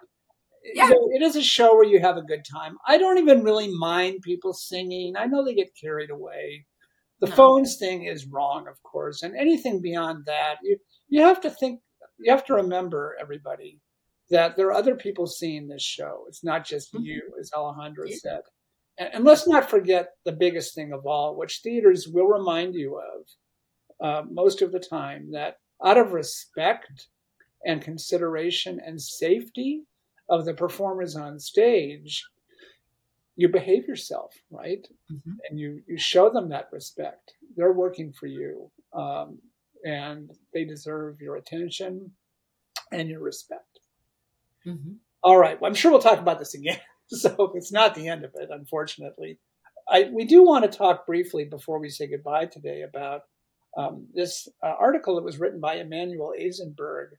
Yeah. 0.76 0.90
Know, 0.90 1.10
it 1.12 1.24
is 1.24 1.36
a 1.36 1.42
show 1.42 1.74
where 1.74 1.86
you 1.86 2.00
have 2.00 2.18
a 2.18 2.22
good 2.22 2.46
time. 2.46 2.78
I 2.88 2.98
don't 2.98 3.18
even 3.18 3.44
really 3.44 3.74
mind 3.74 4.22
people 4.22 4.54
singing. 4.54 5.16
I 5.18 5.26
know 5.26 5.44
they 5.44 5.56
get 5.56 5.76
carried 5.80 6.12
away. 6.12 6.66
The 7.20 7.28
no. 7.28 7.36
phones 7.36 7.78
thing 7.78 8.04
is 8.04 8.28
wrong, 8.28 8.68
of 8.68 8.82
course, 8.84 9.24
and 9.24 9.36
anything 9.36 9.82
beyond 9.82 10.26
that, 10.26 10.56
you 10.64 10.78
you 11.08 11.22
have 11.22 11.42
to 11.42 11.50
think. 11.50 11.82
You 12.20 12.32
have 12.32 12.46
to 12.46 12.54
remember, 12.54 13.16
everybody, 13.20 13.80
that 14.30 14.56
there 14.56 14.68
are 14.68 14.74
other 14.74 14.96
people 14.96 15.26
seeing 15.26 15.68
this 15.68 15.84
show. 15.84 16.26
It's 16.28 16.44
not 16.44 16.66
just 16.66 16.94
mm-hmm. 16.94 17.04
you, 17.04 17.22
as 17.40 17.52
Alejandra 17.52 18.06
yeah. 18.08 18.16
said. 18.22 18.42
And, 18.98 19.10
and, 19.14 19.24
let's 19.24 19.48
not 19.48 19.70
forget 19.70 20.10
the 20.26 20.32
biggest 20.32 20.76
thing 20.76 20.94
of 20.94 21.08
all, 21.08 21.36
which 21.36 21.62
theaters 21.64 22.08
will 22.08 22.28
remind 22.28 22.76
you 22.76 23.00
of 23.00 24.06
uh, 24.06 24.24
most 24.30 24.62
of 24.62 24.72
the 24.72 24.80
time, 24.80 25.32
that 25.32 25.56
out 25.84 25.98
of 25.98 26.13
respect 26.13 27.08
and 27.65 27.82
consideration 27.82 28.80
and 28.86 29.02
safety 29.02 29.84
of 30.30 30.46
the 30.46 30.54
performers 30.54 31.15
on 31.15 31.39
stage, 31.39 32.24
you 33.36 33.50
behave 33.50 33.88
yourself, 33.88 34.34
right? 34.50 34.88
Mm-hmm. 35.12 35.32
And 35.50 35.60
you, 35.60 35.82
you 35.88 35.98
show 35.98 36.30
them 36.30 36.50
that 36.50 36.70
respect. 36.72 37.34
They're 37.56 37.74
working 37.74 38.13
for 38.13 38.28
you, 38.28 38.72
um, 38.94 39.39
and 39.84 40.32
they 40.54 40.63
deserve 40.63 41.22
your 41.22 41.36
attention 41.36 42.12
and 42.91 43.10
your 43.10 43.22
respect. 43.22 43.80
Mm-hmm. 44.65 44.94
All 45.24 45.38
right. 45.38 45.60
Well, 45.60 45.70
I'm 45.70 45.76
sure 45.76 45.91
we'll 45.91 46.02
talk 46.02 46.20
about 46.20 46.39
this 46.39 46.54
again. 46.54 46.80
so 47.08 47.52
it's 47.56 47.72
not 47.72 47.96
the 47.96 48.08
end 48.08 48.24
of 48.24 48.32
it, 48.36 48.50
unfortunately. 48.52 49.39
I, 49.89 50.10
we 50.12 50.26
do 50.26 50.44
want 50.44 50.70
to 50.70 50.78
talk 50.78 51.06
briefly 51.06 51.46
before 51.46 51.80
we 51.80 51.89
say 51.89 52.08
goodbye 52.08 52.46
today 52.46 52.84
about 52.84 53.24
um, 53.78 54.08
this 54.14 54.48
uh, 54.64 54.74
article 54.80 55.16
that 55.16 55.24
was 55.24 55.40
written 55.40 55.60
by 55.60 55.76
Emanuel 55.76 56.34
Azenberg. 56.40 57.12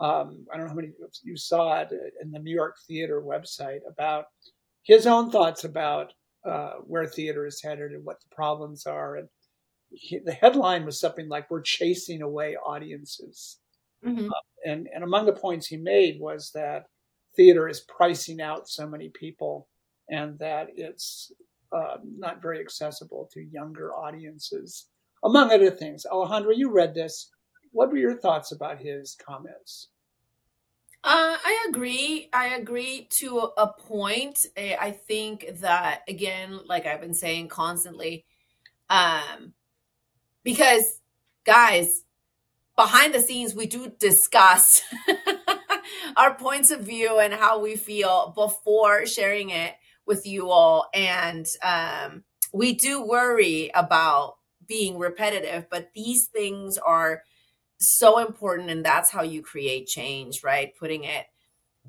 Um, 0.00 0.46
I 0.52 0.56
don't 0.56 0.66
know 0.66 0.68
how 0.68 0.74
many 0.74 0.88
of 0.88 1.10
you 1.24 1.36
saw 1.36 1.80
it 1.80 1.88
in 2.22 2.30
the 2.30 2.38
New 2.38 2.54
York 2.54 2.76
Theater 2.86 3.20
website 3.20 3.80
about 3.88 4.26
his 4.84 5.06
own 5.06 5.30
thoughts 5.30 5.64
about 5.64 6.12
uh, 6.46 6.74
where 6.86 7.06
theater 7.06 7.46
is 7.46 7.60
headed 7.62 7.92
and 7.92 8.04
what 8.04 8.20
the 8.20 8.34
problems 8.34 8.86
are. 8.86 9.16
And 9.16 9.28
he, 9.90 10.18
the 10.24 10.32
headline 10.32 10.84
was 10.84 11.00
something 11.00 11.28
like 11.28 11.50
"We're 11.50 11.62
chasing 11.62 12.22
away 12.22 12.56
audiences," 12.56 13.58
mm-hmm. 14.04 14.26
uh, 14.26 14.70
and 14.70 14.88
and 14.94 15.02
among 15.02 15.26
the 15.26 15.32
points 15.32 15.66
he 15.66 15.76
made 15.76 16.20
was 16.20 16.50
that 16.54 16.84
theater 17.36 17.68
is 17.68 17.80
pricing 17.80 18.40
out 18.40 18.68
so 18.68 18.86
many 18.86 19.08
people, 19.08 19.68
and 20.10 20.38
that 20.38 20.68
it's 20.76 21.32
uh, 21.72 21.96
not 22.04 22.42
very 22.42 22.60
accessible 22.60 23.28
to 23.32 23.40
younger 23.40 23.94
audiences, 23.94 24.86
among 25.24 25.50
other 25.50 25.70
things. 25.70 26.06
Alejandra, 26.10 26.56
you 26.56 26.70
read 26.70 26.94
this 26.94 27.30
what 27.72 27.90
were 27.90 27.98
your 27.98 28.16
thoughts 28.16 28.52
about 28.52 28.78
his 28.78 29.14
comments? 29.14 29.88
Uh, 31.04 31.36
I 31.44 31.66
agree. 31.68 32.28
I 32.32 32.56
agree 32.56 33.06
to 33.10 33.50
a 33.56 33.68
point. 33.68 34.46
I 34.56 34.90
think 34.90 35.46
that 35.60 36.02
again, 36.08 36.60
like 36.66 36.86
I've 36.86 37.00
been 37.00 37.14
saying 37.14 37.48
constantly, 37.48 38.24
um, 38.90 39.52
because 40.42 41.00
guys, 41.44 42.02
behind 42.74 43.14
the 43.14 43.20
scenes, 43.20 43.54
we 43.54 43.66
do 43.66 43.92
discuss 43.98 44.82
our 46.16 46.34
points 46.34 46.70
of 46.70 46.80
view 46.80 47.20
and 47.20 47.32
how 47.32 47.60
we 47.60 47.76
feel 47.76 48.32
before 48.34 49.06
sharing 49.06 49.50
it 49.50 49.74
with 50.04 50.26
you 50.26 50.50
all, 50.50 50.88
and 50.94 51.46
um, 51.62 52.24
we 52.52 52.74
do 52.74 53.06
worry 53.06 53.70
about 53.74 54.37
being 54.68 54.98
repetitive. 54.98 55.66
But 55.70 55.90
these 55.94 56.26
things 56.26 56.78
are 56.78 57.22
so 57.78 58.18
important 58.18 58.70
and 58.70 58.84
that's 58.84 59.10
how 59.10 59.22
you 59.22 59.40
create 59.40 59.86
change 59.86 60.42
right 60.42 60.74
putting 60.76 61.04
it 61.04 61.26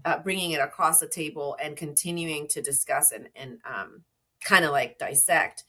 uh, 0.05 0.19
bringing 0.19 0.51
it 0.51 0.61
across 0.61 0.99
the 0.99 1.07
table 1.07 1.57
and 1.61 1.75
continuing 1.75 2.47
to 2.47 2.61
discuss 2.61 3.11
and, 3.11 3.27
and 3.35 3.57
um, 3.65 4.03
kind 4.41 4.63
of 4.63 4.71
like 4.71 4.99
dissect 4.99 5.63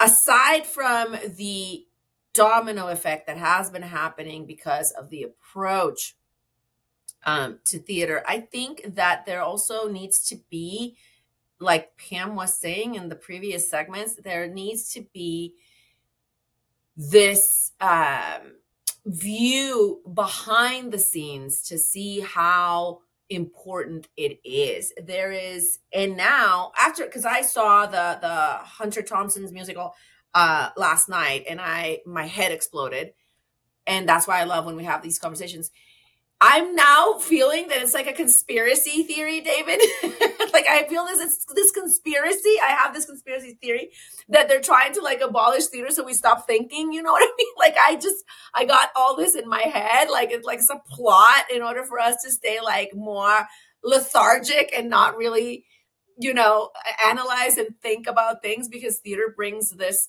aside 0.00 0.66
from 0.66 1.14
the 1.36 1.84
domino 2.32 2.88
effect 2.88 3.26
that 3.26 3.36
has 3.36 3.70
been 3.70 3.82
happening 3.82 4.46
because 4.46 4.92
of 4.92 5.10
the 5.10 5.22
approach 5.22 6.16
um, 7.26 7.58
to 7.66 7.78
theater 7.78 8.22
i 8.26 8.40
think 8.40 8.82
that 8.94 9.26
there 9.26 9.42
also 9.42 9.88
needs 9.88 10.26
to 10.26 10.36
be 10.50 10.96
like 11.60 11.98
pam 11.98 12.34
was 12.34 12.56
saying 12.56 12.94
in 12.94 13.10
the 13.10 13.14
previous 13.14 13.68
segments 13.68 14.14
there 14.14 14.48
needs 14.48 14.90
to 14.94 15.04
be 15.12 15.54
this 16.98 17.70
um, 17.80 18.56
view 19.06 20.02
behind 20.12 20.92
the 20.92 20.98
scenes 20.98 21.62
to 21.62 21.78
see 21.78 22.20
how 22.20 22.98
important 23.30 24.08
it 24.16 24.40
is. 24.44 24.92
There 25.02 25.30
is, 25.30 25.78
and 25.92 26.16
now 26.16 26.72
after, 26.76 27.04
because 27.04 27.24
I 27.24 27.42
saw 27.42 27.86
the 27.86 28.18
the 28.20 28.58
Hunter 28.64 29.02
Thompson's 29.02 29.52
musical 29.52 29.94
uh 30.34 30.70
last 30.76 31.08
night, 31.08 31.44
and 31.48 31.60
I 31.60 32.00
my 32.04 32.26
head 32.26 32.50
exploded, 32.50 33.12
and 33.86 34.08
that's 34.08 34.26
why 34.26 34.40
I 34.40 34.44
love 34.44 34.66
when 34.66 34.76
we 34.76 34.84
have 34.84 35.02
these 35.02 35.18
conversations. 35.20 35.70
I'm 36.40 36.76
now 36.76 37.14
feeling 37.14 37.66
that 37.68 37.82
it's 37.82 37.94
like 37.94 38.06
a 38.06 38.12
conspiracy 38.12 39.02
theory, 39.02 39.40
David. 39.40 39.80
like 40.52 40.66
I 40.68 40.86
feel 40.88 41.04
this 41.04 41.44
this 41.52 41.72
conspiracy. 41.72 42.54
I 42.62 42.76
have 42.78 42.94
this 42.94 43.06
conspiracy 43.06 43.58
theory 43.60 43.90
that 44.28 44.48
they're 44.48 44.60
trying 44.60 44.92
to 44.94 45.00
like 45.00 45.20
abolish 45.20 45.66
theater 45.66 45.90
so 45.90 46.04
we 46.04 46.14
stop 46.14 46.46
thinking. 46.46 46.92
You 46.92 47.02
know 47.02 47.10
what 47.12 47.22
I 47.22 47.32
mean? 47.36 47.46
Like 47.58 47.76
I 47.76 47.96
just 47.96 48.24
I 48.54 48.64
got 48.64 48.90
all 48.94 49.16
this 49.16 49.34
in 49.34 49.48
my 49.48 49.62
head. 49.62 50.10
Like 50.10 50.30
it's 50.30 50.46
like 50.46 50.60
it's 50.60 50.70
a 50.70 50.80
plot 50.88 51.50
in 51.52 51.60
order 51.60 51.84
for 51.84 51.98
us 51.98 52.22
to 52.22 52.30
stay 52.30 52.60
like 52.62 52.94
more 52.94 53.46
lethargic 53.82 54.72
and 54.76 54.88
not 54.88 55.16
really, 55.16 55.64
you 56.20 56.32
know, 56.32 56.70
analyze 57.04 57.56
and 57.56 57.68
think 57.82 58.06
about 58.06 58.42
things 58.42 58.68
because 58.68 58.98
theater 58.98 59.34
brings 59.36 59.70
this 59.70 60.08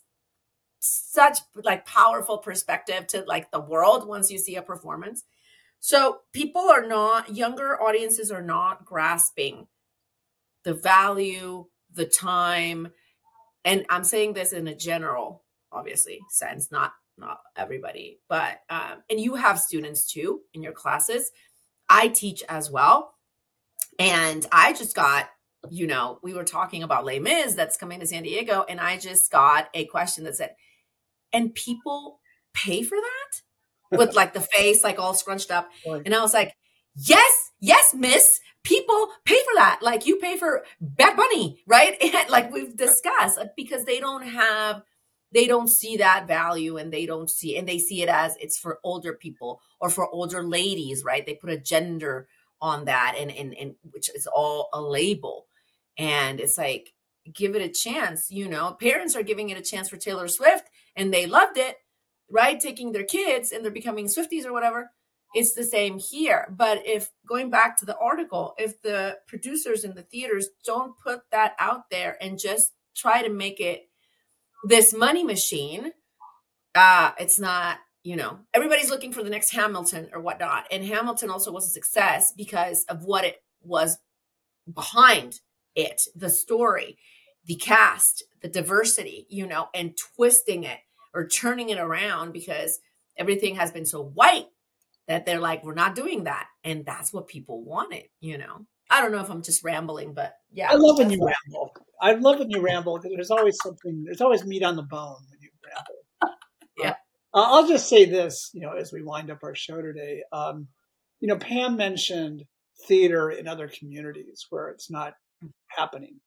such 0.79 1.39
like 1.55 1.85
powerful 1.85 2.37
perspective 2.37 3.07
to 3.07 3.23
like 3.27 3.51
the 3.51 3.59
world 3.59 4.07
once 4.07 4.29
you 4.29 4.37
see 4.37 4.55
a 4.55 4.61
performance 4.61 5.23
so 5.79 6.19
people 6.33 6.69
are 6.69 6.85
not, 6.85 7.35
younger 7.35 7.81
audiences 7.81 8.31
are 8.31 8.41
not 8.41 8.85
grasping 8.85 9.67
the 10.63 10.73
value, 10.73 11.65
the 11.93 12.05
time. 12.05 12.89
And 13.65 13.85
I'm 13.89 14.03
saying 14.03 14.33
this 14.33 14.53
in 14.53 14.67
a 14.67 14.75
general, 14.75 15.43
obviously, 15.71 16.19
sense, 16.29 16.71
not 16.71 16.93
not 17.17 17.39
everybody, 17.57 18.19
but 18.29 18.61
um, 18.69 19.03
and 19.09 19.19
you 19.19 19.35
have 19.35 19.59
students 19.59 20.09
too 20.09 20.39
in 20.53 20.63
your 20.63 20.71
classes. 20.71 21.31
I 21.89 22.07
teach 22.07 22.43
as 22.47 22.71
well. 22.71 23.13
And 23.97 24.45
I 24.53 24.71
just 24.71 24.95
got, 24.95 25.29
you 25.69 25.85
know, 25.85 26.19
we 26.23 26.33
were 26.33 26.45
talking 26.45 26.83
about 26.83 27.03
Les 27.03 27.19
Mis 27.19 27.55
that's 27.55 27.75
coming 27.75 27.99
to 27.99 28.07
San 28.07 28.23
Diego, 28.23 28.63
and 28.69 28.79
I 28.79 28.97
just 28.97 29.29
got 29.31 29.67
a 29.73 29.85
question 29.85 30.23
that 30.23 30.37
said, 30.37 30.55
and 31.33 31.53
people 31.53 32.21
pay 32.53 32.83
for 32.83 32.95
that? 32.95 33.41
With 33.91 34.15
like 34.15 34.33
the 34.33 34.41
face 34.41 34.83
like 34.83 34.99
all 34.99 35.13
scrunched 35.13 35.51
up. 35.51 35.69
And 36.05 36.13
I 36.15 36.21
was 36.21 36.33
like, 36.33 36.55
yes, 36.95 37.51
yes, 37.59 37.93
miss. 37.93 38.39
People 38.63 39.09
pay 39.25 39.39
for 39.39 39.55
that. 39.55 39.79
Like 39.81 40.05
you 40.05 40.17
pay 40.17 40.37
for 40.37 40.63
Bad 40.81 41.15
Bunny, 41.15 41.61
right? 41.65 41.95
And 42.01 42.29
like 42.29 42.51
we've 42.51 42.75
discussed, 42.75 43.39
because 43.55 43.85
they 43.85 43.99
don't 43.99 44.23
have, 44.27 44.83
they 45.31 45.47
don't 45.47 45.69
see 45.69 45.97
that 45.97 46.27
value 46.27 46.77
and 46.77 46.91
they 46.91 47.05
don't 47.05 47.29
see, 47.29 47.57
and 47.57 47.67
they 47.67 47.77
see 47.77 48.01
it 48.01 48.09
as 48.09 48.35
it's 48.39 48.57
for 48.57 48.79
older 48.83 49.13
people 49.13 49.61
or 49.79 49.89
for 49.89 50.09
older 50.09 50.43
ladies, 50.43 51.03
right? 51.03 51.25
They 51.25 51.35
put 51.35 51.51
a 51.51 51.57
gender 51.57 52.27
on 52.61 52.85
that 52.85 53.15
and, 53.17 53.31
and, 53.31 53.53
and 53.57 53.75
which 53.91 54.09
is 54.13 54.27
all 54.27 54.69
a 54.73 54.81
label. 54.81 55.47
And 55.97 56.39
it's 56.39 56.57
like, 56.57 56.93
give 57.33 57.55
it 57.55 57.61
a 57.61 57.69
chance. 57.69 58.29
You 58.29 58.49
know, 58.49 58.71
parents 58.79 59.15
are 59.15 59.23
giving 59.23 59.49
it 59.49 59.57
a 59.57 59.61
chance 59.61 59.89
for 59.89 59.97
Taylor 59.97 60.27
Swift 60.27 60.69
and 60.95 61.13
they 61.13 61.25
loved 61.25 61.57
it 61.57 61.77
right? 62.31 62.59
Taking 62.59 62.91
their 62.91 63.03
kids 63.03 63.51
and 63.51 63.63
they're 63.63 63.71
becoming 63.71 64.05
Swifties 64.05 64.45
or 64.45 64.53
whatever. 64.53 64.91
It's 65.33 65.53
the 65.53 65.63
same 65.63 65.99
here. 65.99 66.47
But 66.55 66.87
if 66.87 67.11
going 67.27 67.49
back 67.49 67.77
to 67.77 67.85
the 67.85 67.97
article, 67.97 68.55
if 68.57 68.81
the 68.81 69.19
producers 69.27 69.83
in 69.83 69.93
the 69.93 70.01
theaters 70.01 70.47
don't 70.65 70.93
put 70.99 71.21
that 71.31 71.53
out 71.59 71.89
there 71.91 72.17
and 72.21 72.39
just 72.39 72.73
try 72.95 73.21
to 73.21 73.29
make 73.29 73.59
it 73.59 73.89
this 74.63 74.93
money 74.93 75.23
machine, 75.23 75.91
uh, 76.73 77.11
it's 77.19 77.39
not, 77.39 77.77
you 78.03 78.15
know, 78.15 78.39
everybody's 78.53 78.89
looking 78.89 79.13
for 79.13 79.23
the 79.23 79.29
next 79.29 79.51
Hamilton 79.51 80.09
or 80.13 80.19
whatnot. 80.19 80.65
And 80.71 80.83
Hamilton 80.83 81.29
also 81.29 81.51
was 81.51 81.65
a 81.65 81.69
success 81.69 82.33
because 82.35 82.85
of 82.85 83.03
what 83.03 83.23
it 83.23 83.43
was 83.61 83.99
behind 84.73 85.41
it, 85.75 86.03
the 86.15 86.29
story, 86.29 86.97
the 87.45 87.55
cast, 87.55 88.23
the 88.41 88.47
diversity, 88.47 89.27
you 89.29 89.45
know, 89.45 89.67
and 89.73 89.97
twisting 90.15 90.63
it 90.63 90.79
or 91.13 91.27
turning 91.27 91.69
it 91.69 91.79
around 91.79 92.33
because 92.33 92.79
everything 93.17 93.55
has 93.55 93.71
been 93.71 93.85
so 93.85 94.03
white 94.03 94.45
that 95.07 95.25
they're 95.25 95.39
like, 95.39 95.63
we're 95.63 95.73
not 95.73 95.95
doing 95.95 96.25
that. 96.25 96.47
And 96.63 96.85
that's 96.85 97.11
what 97.11 97.27
people 97.27 97.63
wanted, 97.63 98.05
you 98.19 98.37
know? 98.37 98.65
I 98.89 99.01
don't 99.01 99.11
know 99.11 99.21
if 99.21 99.29
I'm 99.29 99.43
just 99.43 99.63
rambling, 99.63 100.13
but 100.13 100.33
yeah. 100.51 100.69
I 100.71 100.75
love 100.75 100.97
when 100.97 101.11
you 101.11 101.19
ramble. 101.19 101.75
I 102.01 102.13
love 102.13 102.39
when 102.39 102.49
you 102.49 102.61
ramble 102.61 102.97
because 102.97 103.11
there's 103.13 103.31
always 103.31 103.57
something, 103.61 104.03
there's 104.05 104.21
always 104.21 104.45
meat 104.45 104.63
on 104.63 104.75
the 104.75 104.83
bone 104.83 105.17
when 105.29 105.39
you 105.41 105.49
ramble. 105.65 106.35
yeah. 106.77 106.95
I'll 107.33 107.67
just 107.67 107.87
say 107.87 108.05
this, 108.05 108.49
you 108.53 108.61
know, 108.61 108.71
as 108.71 108.91
we 108.91 109.03
wind 109.03 109.29
up 109.29 109.39
our 109.43 109.53
show 109.53 109.81
today. 109.81 110.23
Um, 110.31 110.67
you 111.19 111.27
know, 111.27 111.37
Pam 111.37 111.75
mentioned 111.75 112.43
theater 112.87 113.29
in 113.29 113.47
other 113.47 113.67
communities 113.67 114.45
where 114.49 114.69
it's 114.69 114.89
not 114.89 115.13
happening. 115.67 116.19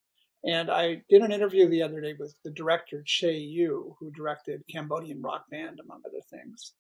And 0.44 0.70
I 0.70 1.02
did 1.08 1.22
an 1.22 1.32
interview 1.32 1.68
the 1.68 1.82
other 1.82 2.00
day 2.00 2.14
with 2.18 2.34
the 2.44 2.50
director, 2.50 3.02
Chay 3.06 3.38
Yew, 3.38 3.94
who 4.00 4.10
directed 4.10 4.64
Cambodian 4.68 5.22
Rock 5.22 5.44
Band, 5.50 5.78
among 5.78 6.02
other 6.04 6.22
things. 6.30 6.74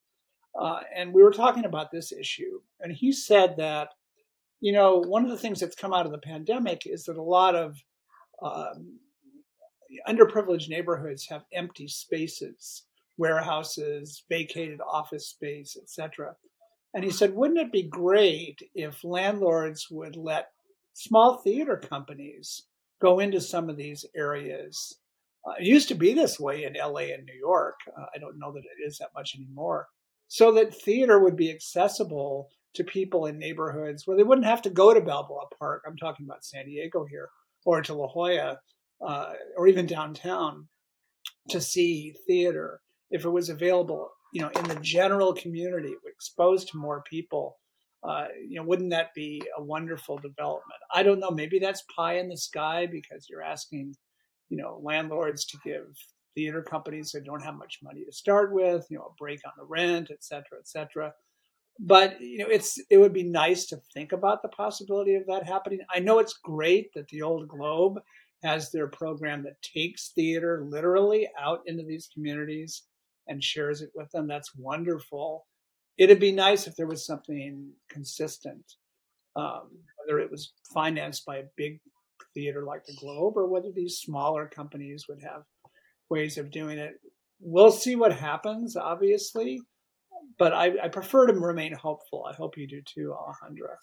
Uh, 0.60 0.80
and 0.94 1.14
we 1.14 1.22
were 1.22 1.32
talking 1.32 1.64
about 1.64 1.90
this 1.90 2.12
issue. 2.12 2.60
And 2.80 2.92
he 2.92 3.12
said 3.12 3.56
that, 3.58 3.90
you 4.60 4.72
know, 4.72 4.98
one 4.98 5.24
of 5.24 5.30
the 5.30 5.38
things 5.38 5.60
that's 5.60 5.76
come 5.76 5.92
out 5.92 6.06
of 6.06 6.12
the 6.12 6.18
pandemic 6.18 6.82
is 6.86 7.04
that 7.04 7.16
a 7.16 7.22
lot 7.22 7.54
of 7.54 7.76
um, 8.42 8.98
underprivileged 10.08 10.68
neighborhoods 10.68 11.28
have 11.28 11.44
empty 11.52 11.86
spaces, 11.86 12.84
warehouses, 13.16 14.24
vacated 14.28 14.80
office 14.80 15.28
space, 15.28 15.76
etc. 15.80 16.34
And 16.94 17.04
he 17.04 17.10
said, 17.10 17.34
wouldn't 17.34 17.60
it 17.60 17.72
be 17.72 17.84
great 17.84 18.58
if 18.74 19.04
landlords 19.04 19.88
would 19.90 20.16
let 20.16 20.50
small 20.94 21.38
theater 21.38 21.76
companies 21.76 22.64
go 23.02 23.18
into 23.18 23.40
some 23.40 23.68
of 23.68 23.76
these 23.76 24.04
areas? 24.16 24.96
Uh, 25.46 25.54
it 25.58 25.66
used 25.66 25.88
to 25.88 25.94
be 25.94 26.14
this 26.14 26.38
way 26.38 26.64
in 26.64 26.74
LA 26.74 27.12
and 27.14 27.24
New 27.24 27.38
York. 27.38 27.74
Uh, 27.88 28.06
I 28.14 28.18
don't 28.18 28.38
know 28.38 28.52
that 28.52 28.60
it 28.60 28.86
is 28.86 28.98
that 28.98 29.10
much 29.14 29.34
anymore. 29.36 29.88
So 30.28 30.52
that 30.52 30.74
theater 30.74 31.18
would 31.18 31.36
be 31.36 31.50
accessible 31.50 32.48
to 32.74 32.84
people 32.84 33.26
in 33.26 33.38
neighborhoods 33.38 34.06
where 34.06 34.16
they 34.16 34.22
wouldn't 34.22 34.46
have 34.46 34.62
to 34.62 34.70
go 34.70 34.94
to 34.94 35.00
Balboa 35.00 35.46
Park. 35.58 35.82
I'm 35.86 35.96
talking 35.96 36.24
about 36.24 36.44
San 36.44 36.66
Diego 36.66 37.04
here, 37.04 37.28
or 37.66 37.82
to 37.82 37.92
La 37.92 38.06
Jolla, 38.06 38.58
uh, 39.06 39.32
or 39.56 39.66
even 39.66 39.86
downtown 39.86 40.68
to 41.50 41.60
see 41.60 42.14
theater 42.26 42.80
if 43.10 43.24
it 43.24 43.30
was 43.30 43.50
available 43.50 44.10
you 44.32 44.40
know, 44.40 44.50
in 44.58 44.64
the 44.64 44.80
general 44.80 45.34
community, 45.34 45.94
exposed 46.06 46.68
to 46.68 46.78
more 46.78 47.02
people, 47.08 47.58
uh, 48.04 48.26
you 48.48 48.56
know, 48.56 48.64
wouldn't 48.64 48.90
that 48.90 49.14
be 49.14 49.42
a 49.56 49.62
wonderful 49.62 50.18
development? 50.18 50.80
I 50.92 51.02
don't 51.02 51.20
know. 51.20 51.30
Maybe 51.30 51.58
that's 51.58 51.84
pie 51.94 52.18
in 52.18 52.28
the 52.28 52.36
sky 52.36 52.86
because 52.86 53.26
you're 53.30 53.42
asking, 53.42 53.94
you 54.48 54.56
know, 54.56 54.80
landlords 54.82 55.44
to 55.46 55.58
give 55.64 55.86
theater 56.34 56.62
companies 56.62 57.12
that 57.12 57.24
don't 57.24 57.44
have 57.44 57.54
much 57.54 57.78
money 57.82 58.04
to 58.04 58.12
start 58.12 58.52
with, 58.52 58.86
you 58.90 58.98
know, 58.98 59.04
a 59.04 59.14
break 59.18 59.40
on 59.46 59.52
the 59.56 59.64
rent, 59.64 60.10
et 60.10 60.24
cetera, 60.24 60.58
et 60.58 60.66
cetera. 60.66 61.12
But 61.78 62.20
you 62.20 62.38
know, 62.38 62.48
it's 62.48 62.78
it 62.90 62.98
would 62.98 63.12
be 63.12 63.22
nice 63.22 63.66
to 63.66 63.80
think 63.94 64.12
about 64.12 64.42
the 64.42 64.48
possibility 64.48 65.14
of 65.14 65.26
that 65.26 65.46
happening. 65.46 65.80
I 65.90 66.00
know 66.00 66.18
it's 66.18 66.34
great 66.34 66.92
that 66.94 67.08
the 67.08 67.22
Old 67.22 67.48
Globe 67.48 67.98
has 68.42 68.70
their 68.70 68.88
program 68.88 69.42
that 69.44 69.62
takes 69.62 70.10
theater 70.10 70.66
literally 70.68 71.28
out 71.40 71.60
into 71.66 71.84
these 71.84 72.10
communities 72.12 72.82
and 73.28 73.42
shares 73.42 73.80
it 73.82 73.90
with 73.94 74.10
them. 74.10 74.26
That's 74.26 74.54
wonderful. 74.56 75.46
It'd 75.98 76.20
be 76.20 76.32
nice 76.32 76.66
if 76.66 76.76
there 76.76 76.86
was 76.86 77.06
something 77.06 77.72
consistent, 77.88 78.64
um, 79.36 79.68
whether 79.98 80.20
it 80.20 80.30
was 80.30 80.52
financed 80.72 81.24
by 81.26 81.36
a 81.36 81.44
big 81.56 81.80
theater 82.34 82.64
like 82.64 82.84
the 82.86 82.96
Globe 82.98 83.36
or 83.36 83.46
whether 83.46 83.70
these 83.70 83.98
smaller 83.98 84.46
companies 84.46 85.06
would 85.08 85.22
have 85.22 85.42
ways 86.08 86.38
of 86.38 86.50
doing 86.50 86.78
it. 86.78 86.94
We'll 87.40 87.72
see 87.72 87.96
what 87.96 88.12
happens, 88.12 88.76
obviously, 88.76 89.60
but 90.38 90.52
I, 90.52 90.72
I 90.84 90.88
prefer 90.88 91.26
to 91.26 91.32
remain 91.34 91.74
hopeful. 91.74 92.24
I 92.30 92.34
hope 92.34 92.56
you 92.56 92.66
do 92.66 92.80
too, 92.82 93.14
Alejandra. 93.14 93.76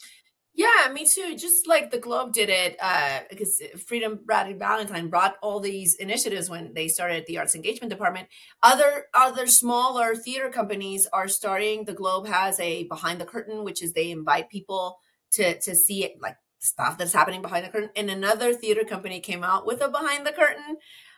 Yeah, 0.53 0.91
me 0.91 1.05
too. 1.05 1.35
Just 1.37 1.67
like 1.67 1.89
the 1.89 1.99
Globe 1.99 2.33
did 2.33 2.49
it, 2.49 2.75
uh, 2.81 3.19
because 3.29 3.61
Freedome 3.77 4.25
Bradley 4.25 4.53
Valentine 4.53 5.07
brought 5.07 5.35
all 5.41 5.59
these 5.59 5.95
initiatives 5.95 6.49
when 6.49 6.73
they 6.73 6.87
started 6.89 7.25
the 7.27 7.37
Arts 7.37 7.55
Engagement 7.55 7.91
Department. 7.91 8.27
Other 8.61 9.05
other 9.13 9.47
smaller 9.47 10.15
theater 10.15 10.49
companies 10.49 11.07
are 11.13 11.27
starting. 11.29 11.85
The 11.85 11.93
Globe 11.93 12.27
has 12.27 12.59
a 12.59 12.83
behind 12.85 13.21
the 13.21 13.25
curtain, 13.25 13.63
which 13.63 13.81
is 13.81 13.93
they 13.93 14.11
invite 14.11 14.49
people 14.49 14.97
to 15.33 15.57
to 15.61 15.75
see 15.75 16.03
it, 16.03 16.19
like 16.21 16.35
stuff 16.59 16.97
that's 16.97 17.13
happening 17.13 17.41
behind 17.41 17.65
the 17.65 17.69
curtain. 17.69 17.91
And 17.95 18.09
another 18.09 18.53
theater 18.53 18.83
company 18.83 19.21
came 19.21 19.43
out 19.43 19.65
with 19.65 19.81
a 19.81 19.87
behind 19.87 20.25
the 20.25 20.33
curtain. 20.33 20.77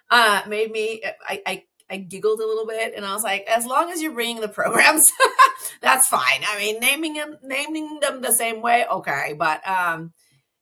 Uh, 0.09 0.41
made 0.47 0.71
me 0.71 1.01
I, 1.27 1.41
I 1.47 1.63
I 1.91 1.97
giggled 1.97 2.39
a 2.39 2.47
little 2.47 2.65
bit 2.65 2.93
and 2.95 3.05
I 3.05 3.13
was 3.13 3.23
like, 3.23 3.45
as 3.47 3.65
long 3.65 3.91
as 3.91 4.01
you're 4.01 4.13
bringing 4.13 4.41
the 4.41 4.47
programs, 4.47 5.11
that's 5.81 6.07
fine. 6.07 6.43
I 6.47 6.57
mean, 6.57 6.79
naming 6.79 7.13
them, 7.13 7.37
naming 7.43 7.99
them 7.99 8.21
the 8.21 8.31
same 8.31 8.61
way, 8.61 8.85
okay. 8.89 9.35
But 9.37 9.67
um, 9.67 10.13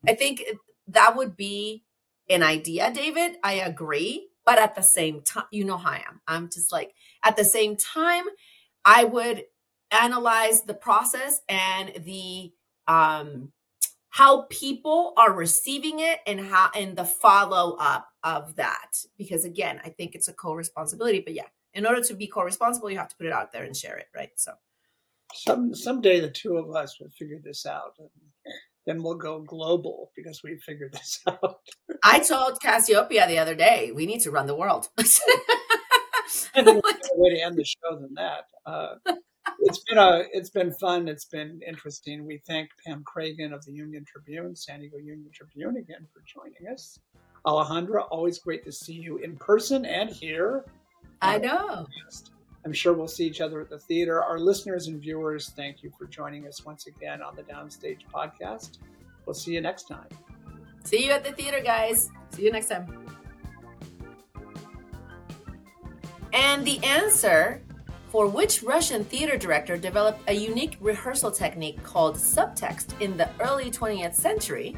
I 0.07 0.15
think 0.15 0.43
that 0.87 1.15
would 1.15 1.37
be 1.37 1.83
an 2.29 2.41
idea, 2.43 2.91
David. 2.91 3.37
I 3.43 3.53
agree. 3.53 4.29
But 4.45 4.57
at 4.57 4.75
the 4.75 4.81
same 4.81 5.21
time, 5.21 5.45
you 5.51 5.63
know 5.63 5.77
how 5.77 5.91
I 5.91 6.03
am. 6.07 6.21
I'm 6.27 6.49
just 6.49 6.71
like, 6.71 6.93
at 7.23 7.37
the 7.37 7.45
same 7.45 7.77
time, 7.77 8.23
I 8.83 9.03
would 9.03 9.43
analyze 9.91 10.63
the 10.63 10.73
process 10.73 11.41
and 11.47 11.91
the 12.03 12.51
um 12.87 13.51
how 14.19 14.41
people 14.49 15.13
are 15.15 15.31
receiving 15.31 16.01
it 16.01 16.19
and 16.27 16.41
how 16.41 16.69
and 16.75 16.97
the 16.97 17.05
follow 17.05 17.77
up 17.79 18.09
of 18.21 18.53
that. 18.57 19.05
Because 19.17 19.45
again 19.45 19.79
i 19.85 19.89
think 19.89 20.13
it's 20.13 20.27
a 20.27 20.33
co-responsibility 20.33 21.21
but 21.21 21.33
yeah 21.33 21.47
in 21.73 21.85
order 21.85 22.01
to 22.01 22.13
be 22.13 22.27
co-responsible 22.27 22.91
you 22.91 22.97
have 22.97 23.07
to 23.07 23.15
put 23.15 23.27
it 23.27 23.31
out 23.31 23.53
there 23.53 23.63
and 23.63 23.75
share 23.75 23.97
it 23.97 24.07
right? 24.13 24.31
So. 24.35 24.51
Some 25.33 25.73
someday 25.73 26.19
the 26.19 26.29
two 26.29 26.57
of 26.57 26.75
us 26.75 26.99
will 26.99 27.11
figure 27.17 27.39
this 27.41 27.65
out 27.65 27.93
and 27.99 28.09
then 28.85 29.01
we'll 29.01 29.15
go 29.15 29.39
global 29.39 30.11
because 30.15 30.43
we 30.43 30.57
figured 30.57 30.91
this 30.91 31.21
out. 31.27 31.59
I 32.03 32.19
told 32.19 32.59
cassiopeia 32.61 33.25
the 33.27 33.39
other 33.39 33.55
day 33.55 33.93
we 33.95 34.05
need 34.05 34.21
to 34.21 34.31
run 34.31 34.47
the 34.47 34.55
world. 34.55 34.89
There's 34.97 35.21
no 36.55 36.81
way 37.15 37.29
to 37.29 37.41
end 37.41 37.55
the 37.55 37.63
show 37.63 37.95
than 38.01 38.15
that. 38.15 38.45
Uh, 38.65 38.95
it's 39.61 39.79
been 39.79 39.97
a 39.97 40.23
it's 40.33 40.49
been 40.49 40.71
fun. 40.71 41.07
It's 41.07 41.25
been 41.25 41.61
interesting. 41.67 42.25
We 42.25 42.41
thank 42.47 42.69
Pam 42.85 43.03
Kragen 43.03 43.53
of 43.53 43.65
the 43.65 43.71
Union 43.71 44.05
Tribune, 44.05 44.55
San 44.55 44.79
Diego 44.79 44.97
Union 44.97 45.29
Tribune, 45.33 45.77
again 45.77 46.07
for 46.13 46.21
joining 46.25 46.71
us. 46.71 46.99
Alejandra, 47.45 48.07
always 48.09 48.39
great 48.39 48.63
to 48.65 48.71
see 48.71 48.93
you 48.93 49.17
in 49.17 49.35
person 49.37 49.85
and 49.85 50.09
here. 50.09 50.65
I 51.21 51.35
uh, 51.35 51.39
know. 51.39 51.87
I'm 52.65 52.73
sure 52.73 52.93
we'll 52.93 53.07
see 53.07 53.25
each 53.25 53.41
other 53.41 53.61
at 53.61 53.69
the 53.69 53.79
theater. 53.79 54.21
Our 54.21 54.37
listeners 54.37 54.87
and 54.87 55.01
viewers, 55.01 55.49
thank 55.55 55.81
you 55.81 55.91
for 55.97 56.05
joining 56.05 56.45
us 56.45 56.65
once 56.65 56.87
again 56.87 57.21
on 57.21 57.35
the 57.35 57.43
Downstage 57.43 58.01
podcast. 58.13 58.79
We'll 59.25 59.33
see 59.33 59.53
you 59.53 59.61
next 59.61 59.87
time. 59.87 60.07
See 60.83 61.05
you 61.05 61.11
at 61.11 61.23
the 61.23 61.31
theater, 61.31 61.61
guys. 61.61 62.09
See 62.31 62.43
you 62.43 62.51
next 62.51 62.67
time. 62.67 63.07
And 66.33 66.65
the 66.65 66.83
answer 66.83 67.61
for 68.09 68.27
which 68.27 68.63
Russian 68.63 69.03
theater 69.05 69.37
director 69.37 69.77
developed 69.77 70.21
a 70.27 70.33
unique 70.33 70.77
rehearsal 70.81 71.31
technique 71.31 71.81
called 71.83 72.15
subtext 72.15 72.99
in 72.99 73.15
the 73.17 73.29
early 73.39 73.69
20th 73.69 74.15
century? 74.15 74.75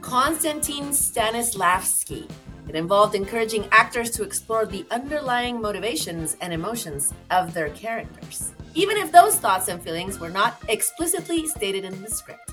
Konstantin 0.00 0.88
Stanislavski. 0.88 2.28
It 2.68 2.74
involved 2.74 3.14
encouraging 3.14 3.68
actors 3.70 4.10
to 4.12 4.22
explore 4.22 4.66
the 4.66 4.84
underlying 4.90 5.60
motivations 5.60 6.36
and 6.40 6.52
emotions 6.52 7.12
of 7.30 7.54
their 7.54 7.70
characters, 7.70 8.52
even 8.74 8.96
if 8.96 9.12
those 9.12 9.36
thoughts 9.36 9.68
and 9.68 9.82
feelings 9.82 10.18
were 10.18 10.30
not 10.30 10.60
explicitly 10.68 11.46
stated 11.46 11.84
in 11.84 12.02
the 12.02 12.10
script. 12.10 12.52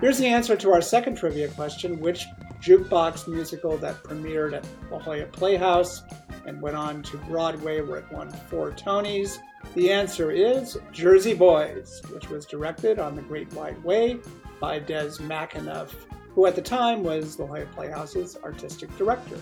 Here's 0.00 0.18
the 0.18 0.26
answer 0.26 0.56
to 0.56 0.72
our 0.72 0.80
second 0.80 1.16
trivia 1.16 1.48
question 1.48 1.98
Which 2.00 2.24
jukebox 2.62 3.28
musical 3.28 3.76
that 3.78 4.02
premiered 4.02 4.54
at 4.54 4.66
La 4.90 4.98
Jolla 4.98 5.26
Playhouse 5.26 6.02
and 6.48 6.60
went 6.62 6.76
on 6.76 7.02
to 7.04 7.18
Broadway 7.18 7.80
where 7.82 7.98
it 7.98 8.10
won 8.10 8.30
four 8.48 8.72
Tonys? 8.72 9.38
The 9.74 9.92
answer 9.92 10.30
is 10.30 10.78
Jersey 10.92 11.34
Boys, 11.34 12.00
which 12.10 12.28
was 12.30 12.46
directed 12.46 12.98
on 12.98 13.14
the 13.14 13.22
Great 13.22 13.52
White 13.52 13.80
Way 13.84 14.18
by 14.60 14.78
Des 14.78 15.10
McAnuff, 15.18 15.92
who 16.34 16.46
at 16.46 16.56
the 16.56 16.62
time 16.62 17.02
was 17.02 17.38
La 17.38 17.46
Jolla 17.46 17.66
Playhouse's 17.74 18.36
artistic 18.42 18.96
director. 18.96 19.38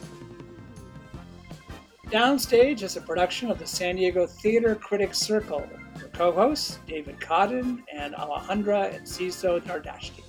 Downstage 2.07 2.83
is 2.83 2.97
a 2.97 3.01
production 3.01 3.51
of 3.51 3.59
the 3.59 3.67
San 3.67 3.97
Diego 3.97 4.27
Theater 4.27 4.75
Critics 4.75 5.19
Circle. 5.19 5.67
Co 6.13 6.33
hosts, 6.33 6.79
David 6.87 7.21
Coddon 7.21 7.83
and 7.93 8.15
Alejandra 8.15 8.99
Enciso 8.99 9.61
Nardashti. 9.61 10.26